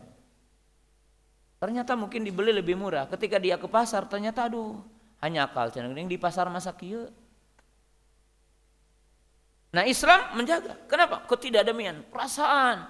Ternyata 1.58 1.98
mungkin 1.98 2.22
dibeli 2.22 2.54
lebih 2.54 2.78
murah. 2.78 3.10
Ketika 3.10 3.42
dia 3.42 3.58
ke 3.58 3.66
pasar 3.66 4.06
ternyata 4.06 4.46
aduh 4.46 4.78
hanya 5.18 5.50
akal 5.50 5.74
cenah 5.74 5.90
di 5.90 6.14
pasar 6.14 6.46
masa 6.46 6.70
kieu 6.70 7.10
Nah 9.68 9.84
Islam 9.84 10.38
menjaga. 10.38 10.80
Kenapa? 10.88 11.28
Ketidakdamian, 11.28 12.08
perasaan. 12.08 12.88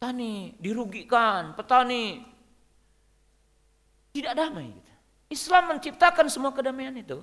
Petani 0.00 0.56
dirugikan, 0.56 1.52
petani 1.52 2.24
tidak 4.16 4.32
damai. 4.32 4.72
Gitu. 4.72 4.89
Islam 5.30 5.78
menciptakan 5.78 6.26
semua 6.26 6.50
kedamaian 6.50 6.92
itu. 6.98 7.22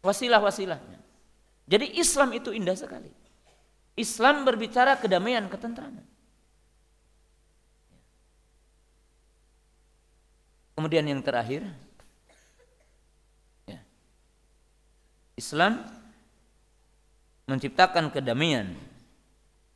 Wasilah-wasilahnya. 0.00 1.02
Jadi 1.66 1.98
Islam 1.98 2.30
itu 2.38 2.54
indah 2.54 2.78
sekali. 2.78 3.10
Islam 3.98 4.46
berbicara 4.46 4.94
kedamaian, 4.94 5.50
ketentraman. 5.50 6.06
Kemudian 10.74 11.06
yang 11.06 11.22
terakhir, 11.22 11.62
ya. 13.66 13.78
Islam 15.38 15.86
menciptakan 17.46 18.10
kedamaian 18.10 18.74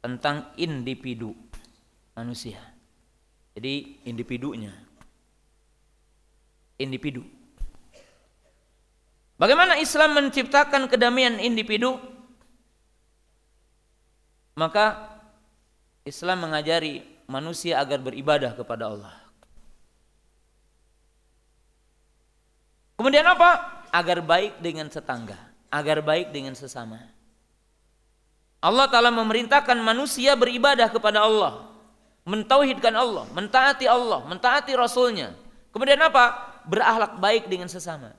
tentang 0.03 0.51
individu 0.59 1.35
manusia. 2.19 2.59
Jadi 3.55 4.03
individunya. 4.07 4.88
Individu. 6.79 7.27
Bagaimana 9.39 9.79
Islam 9.79 10.19
menciptakan 10.19 10.91
kedamaian 10.91 11.39
individu? 11.39 11.99
Maka 14.59 15.15
Islam 16.03 16.51
mengajari 16.51 17.07
manusia 17.31 17.79
agar 17.79 18.03
beribadah 18.03 18.57
kepada 18.59 18.91
Allah. 18.91 19.15
Kemudian 22.99 23.23
apa? 23.23 23.79
Agar 23.95 24.19
baik 24.19 24.59
dengan 24.59 24.91
tetangga, 24.91 25.39
agar 25.71 26.03
baik 26.03 26.35
dengan 26.35 26.59
sesama. 26.59 26.99
Allah 28.59 28.91
Ta'ala 28.91 29.15
memerintahkan 29.15 29.79
manusia 29.79 30.35
beribadah 30.35 30.91
kepada 30.91 31.23
Allah. 31.23 31.71
Mentauhidkan 32.27 32.91
Allah, 32.99 33.31
mentaati 33.31 33.87
Allah, 33.87 34.27
mentaati 34.27 34.75
Rasulnya. 34.75 35.31
Kemudian 35.71 36.03
apa? 36.03 36.58
Berakhlak 36.69 37.17
baik 37.17 37.49
dengan 37.49 37.67
sesama. 37.67 38.13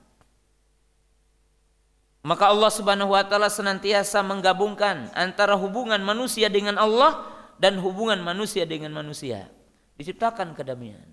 Maka 2.20 2.52
Allah 2.52 2.68
Subhanahu 2.68 3.16
wa 3.16 3.24
taala 3.24 3.48
senantiasa 3.48 4.20
menggabungkan 4.20 5.08
antara 5.16 5.56
hubungan 5.56 6.02
manusia 6.04 6.52
dengan 6.52 6.76
Allah 6.76 7.24
dan 7.56 7.80
hubungan 7.80 8.20
manusia 8.20 8.68
dengan 8.68 8.92
manusia. 8.92 9.48
Diciptakan 9.96 10.52
kedamaian. 10.52 11.06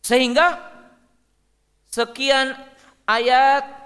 Sehingga 0.00 0.56
sekian 1.90 2.56
ayat 3.04 3.80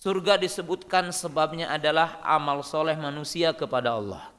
Surga 0.00 0.40
disebutkan 0.40 1.12
sebabnya 1.12 1.68
adalah 1.68 2.24
amal 2.24 2.64
soleh 2.64 2.96
manusia 2.96 3.52
kepada 3.52 4.00
Allah. 4.00 4.32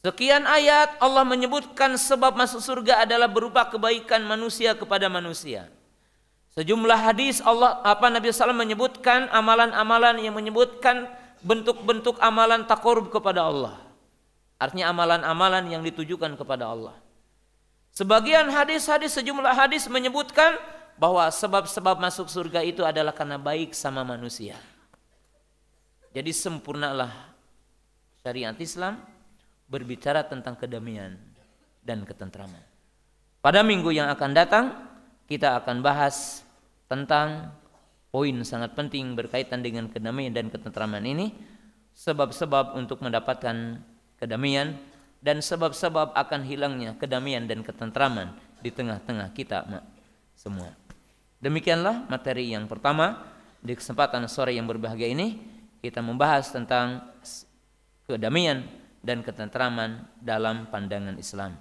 Sekian 0.00 0.48
ayat 0.48 0.96
Allah 0.96 1.28
menyebutkan 1.28 1.92
sebab 2.00 2.32
masuk 2.32 2.64
surga 2.64 3.04
adalah 3.04 3.28
berupa 3.28 3.68
kebaikan 3.68 4.24
manusia 4.24 4.72
kepada 4.72 5.12
manusia. 5.12 5.68
Sejumlah 6.56 6.96
hadis 6.96 7.44
Allah 7.44 7.84
apa 7.84 8.08
Nabi 8.08 8.32
SAW 8.32 8.56
menyebutkan 8.56 9.28
amalan-amalan 9.28 10.24
yang 10.24 10.32
menyebutkan 10.32 11.04
bentuk-bentuk 11.44 12.16
amalan 12.16 12.64
takorub 12.64 13.12
kepada 13.12 13.44
Allah. 13.44 13.76
Artinya 14.56 14.88
amalan-amalan 14.88 15.68
yang 15.68 15.84
ditujukan 15.84 16.32
kepada 16.32 16.72
Allah. 16.72 16.96
Sebagian 17.92 18.48
hadis-hadis 18.48 19.12
sejumlah 19.20 19.52
hadis 19.52 19.84
menyebutkan 19.84 20.56
bahwa 20.96 21.28
sebab-sebab 21.28 22.00
masuk 22.00 22.28
surga 22.32 22.64
itu 22.64 22.80
adalah 22.88 23.12
karena 23.12 23.36
baik 23.36 23.76
sama 23.76 24.00
manusia. 24.00 24.56
Jadi 26.16 26.32
sempurnalah 26.32 27.12
syariat 28.24 28.56
Islam 28.56 29.19
berbicara 29.70 30.26
tentang 30.26 30.58
kedamaian 30.58 31.14
dan 31.80 32.02
ketentraman. 32.02 32.60
Pada 33.40 33.62
minggu 33.62 33.88
yang 33.94 34.10
akan 34.10 34.30
datang 34.34 34.64
kita 35.30 35.62
akan 35.62 35.80
bahas 35.80 36.42
tentang 36.90 37.54
poin 38.10 38.34
sangat 38.42 38.74
penting 38.74 39.14
berkaitan 39.14 39.62
dengan 39.62 39.86
kedamaian 39.86 40.34
dan 40.34 40.50
ketentraman 40.50 41.06
ini, 41.06 41.30
sebab-sebab 41.94 42.74
untuk 42.74 42.98
mendapatkan 43.00 43.78
kedamaian 44.18 44.74
dan 45.22 45.38
sebab-sebab 45.38 46.18
akan 46.18 46.40
hilangnya 46.42 46.98
kedamaian 46.98 47.46
dan 47.46 47.62
ketentraman 47.62 48.34
di 48.58 48.74
tengah-tengah 48.74 49.30
kita 49.32 49.64
semua. 50.34 50.74
Demikianlah 51.40 52.10
materi 52.10 52.52
yang 52.52 52.66
pertama 52.66 53.22
di 53.62 53.72
kesempatan 53.72 54.26
sore 54.28 54.52
yang 54.52 54.68
berbahagia 54.68 55.08
ini 55.08 55.40
kita 55.80 56.04
membahas 56.04 56.52
tentang 56.52 57.00
kedamaian 58.04 58.66
dan 59.00 59.24
ketentraman 59.24 60.04
dalam 60.20 60.68
pandangan 60.68 61.16
Islam. 61.16 61.56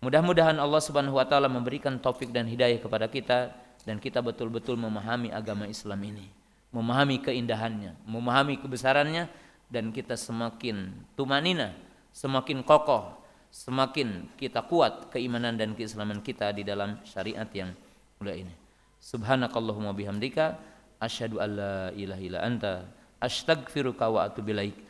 Mudah-mudahan 0.00 0.56
Allah 0.56 0.80
Subhanahu 0.80 1.20
wa 1.20 1.28
taala 1.28 1.52
memberikan 1.52 2.00
taufik 2.00 2.32
dan 2.32 2.48
hidayah 2.48 2.80
kepada 2.80 3.04
kita 3.04 3.52
dan 3.84 4.00
kita 4.00 4.24
betul-betul 4.24 4.80
memahami 4.80 5.28
agama 5.28 5.68
Islam 5.68 6.00
ini, 6.04 6.24
memahami 6.72 7.20
keindahannya, 7.20 8.00
memahami 8.08 8.56
kebesarannya 8.64 9.28
dan 9.68 9.92
kita 9.92 10.16
semakin 10.16 10.88
tumanina, 11.12 11.76
semakin 12.16 12.64
kokoh, 12.64 13.20
semakin 13.52 14.30
kita 14.40 14.64
kuat 14.64 15.12
keimanan 15.12 15.60
dan 15.60 15.76
keislaman 15.76 16.24
kita 16.24 16.48
di 16.56 16.64
dalam 16.64 16.96
syariat 17.04 17.46
yang 17.52 17.76
mulia 18.18 18.40
ini. 18.40 18.54
Subhanakallahumma 19.00 19.92
bihamdika 19.92 20.56
asyhadu 21.00 21.40
an 21.40 21.50
la 21.56 21.76
ilaha 21.92 22.20
illa 22.24 22.40
anta 22.44 22.72
astaghfiruka 23.20 24.08
wa 24.08 24.28
atubu 24.28 24.52
ilaik. 24.52 24.89